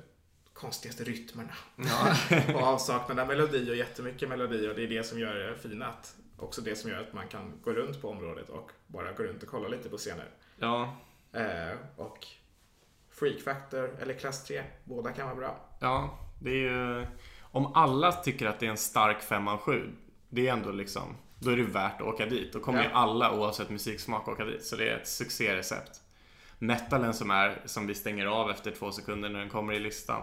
konstigaste 0.60 1.04
rytmerna. 1.04 1.52
ja, 1.76 2.16
Och 2.54 2.62
avsaknad 2.62 3.18
av 3.18 3.26
melodi 3.28 3.70
och 3.70 3.76
jättemycket 3.76 4.28
melodi 4.28 4.68
och 4.68 4.74
det 4.74 4.82
är 4.82 4.88
det 4.88 5.04
som 5.04 5.18
gör 5.18 5.34
det 5.34 5.56
fina. 5.56 5.86
Att, 5.86 6.14
också 6.36 6.60
det 6.60 6.76
som 6.76 6.90
gör 6.90 7.00
att 7.00 7.12
man 7.12 7.28
kan 7.28 7.52
gå 7.64 7.72
runt 7.72 8.02
på 8.02 8.08
området 8.10 8.48
och 8.48 8.70
bara 8.86 9.12
gå 9.12 9.22
runt 9.22 9.42
och 9.42 9.48
kolla 9.48 9.68
lite 9.68 9.88
på 9.88 9.96
scener. 9.96 10.28
ja, 10.58 10.96
Eh, 11.32 11.76
och 11.96 12.26
Freak 13.10 13.40
Factor 13.40 13.96
eller 14.00 14.14
klass 14.14 14.44
3, 14.44 14.62
båda 14.84 15.12
kan 15.12 15.26
vara 15.26 15.36
bra. 15.36 15.68
ja, 15.80 16.18
det 16.40 16.50
är 16.50 16.54
ju... 16.54 17.06
Om 17.40 17.72
alla 17.74 18.12
tycker 18.12 18.46
att 18.46 18.60
det 18.60 18.66
är 18.66 18.70
en 18.70 18.76
stark 18.76 19.22
5 19.22 19.48
av 19.48 19.58
7, 19.58 19.92
det 20.28 20.48
är 20.48 20.52
ändå 20.52 20.70
liksom, 20.72 21.16
då 21.38 21.50
är 21.50 21.56
det 21.56 21.62
värt 21.62 22.00
att 22.00 22.06
åka 22.06 22.26
dit. 22.26 22.52
Då 22.52 22.60
kommer 22.60 22.78
Ja. 22.78 22.84
ju 22.84 22.90
alla 22.94 23.32
oavsett 23.32 23.70
musiksmak 23.70 24.28
åka 24.28 24.44
dit. 24.44 24.64
Så 24.64 24.76
det 24.76 24.88
är 24.88 24.96
ett 24.96 25.08
succérecept. 25.08 26.00
Metalen 26.62 27.14
som 27.14 27.30
är, 27.30 27.62
som 27.64 27.86
vi 27.86 27.94
stänger 27.94 28.26
av 28.26 28.50
efter 28.50 28.70
två 28.70 28.92
sekunder 28.92 29.28
när 29.28 29.38
den 29.40 29.48
kommer 29.48 29.72
i 29.72 29.78
listan, 29.78 30.22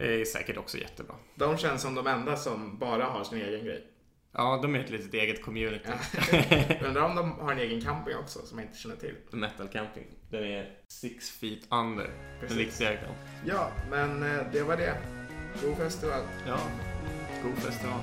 är 0.00 0.24
säkert 0.24 0.56
också 0.56 0.78
jättebra. 0.78 1.14
De 1.34 1.56
känns 1.56 1.82
som 1.82 1.94
de 1.94 2.06
enda 2.06 2.36
som 2.36 2.78
bara 2.78 3.04
har 3.04 3.24
sin 3.24 3.38
egen 3.38 3.64
grej. 3.64 3.86
Ja, 4.32 4.58
de 4.62 4.74
är 4.74 4.80
ett 4.80 4.90
litet 4.90 5.14
eget 5.14 5.42
community. 5.44 5.88
Undrar 6.86 7.02
om 7.02 7.16
de 7.16 7.32
har 7.32 7.52
en 7.52 7.58
egen 7.58 7.80
camping 7.80 8.16
också 8.16 8.38
som 8.46 8.58
jag 8.58 8.66
inte 8.68 8.78
känner 8.78 8.96
till. 8.96 9.14
Metal 9.30 9.68
Camping. 9.68 10.06
Den 10.30 10.44
är 10.44 10.70
six 10.88 11.30
feet 11.30 11.60
under. 11.70 12.10
Precis. 12.40 12.56
Den 12.56 12.58
riktiga 12.66 12.96
kan. 12.96 13.14
Ja, 13.46 13.70
men 13.90 14.22
eh, 14.22 14.52
det 14.52 14.62
var 14.62 14.76
det. 14.76 14.94
God 15.64 15.76
festival. 15.76 16.22
Ja, 16.46 16.58
god 17.42 17.58
festival. 17.58 18.00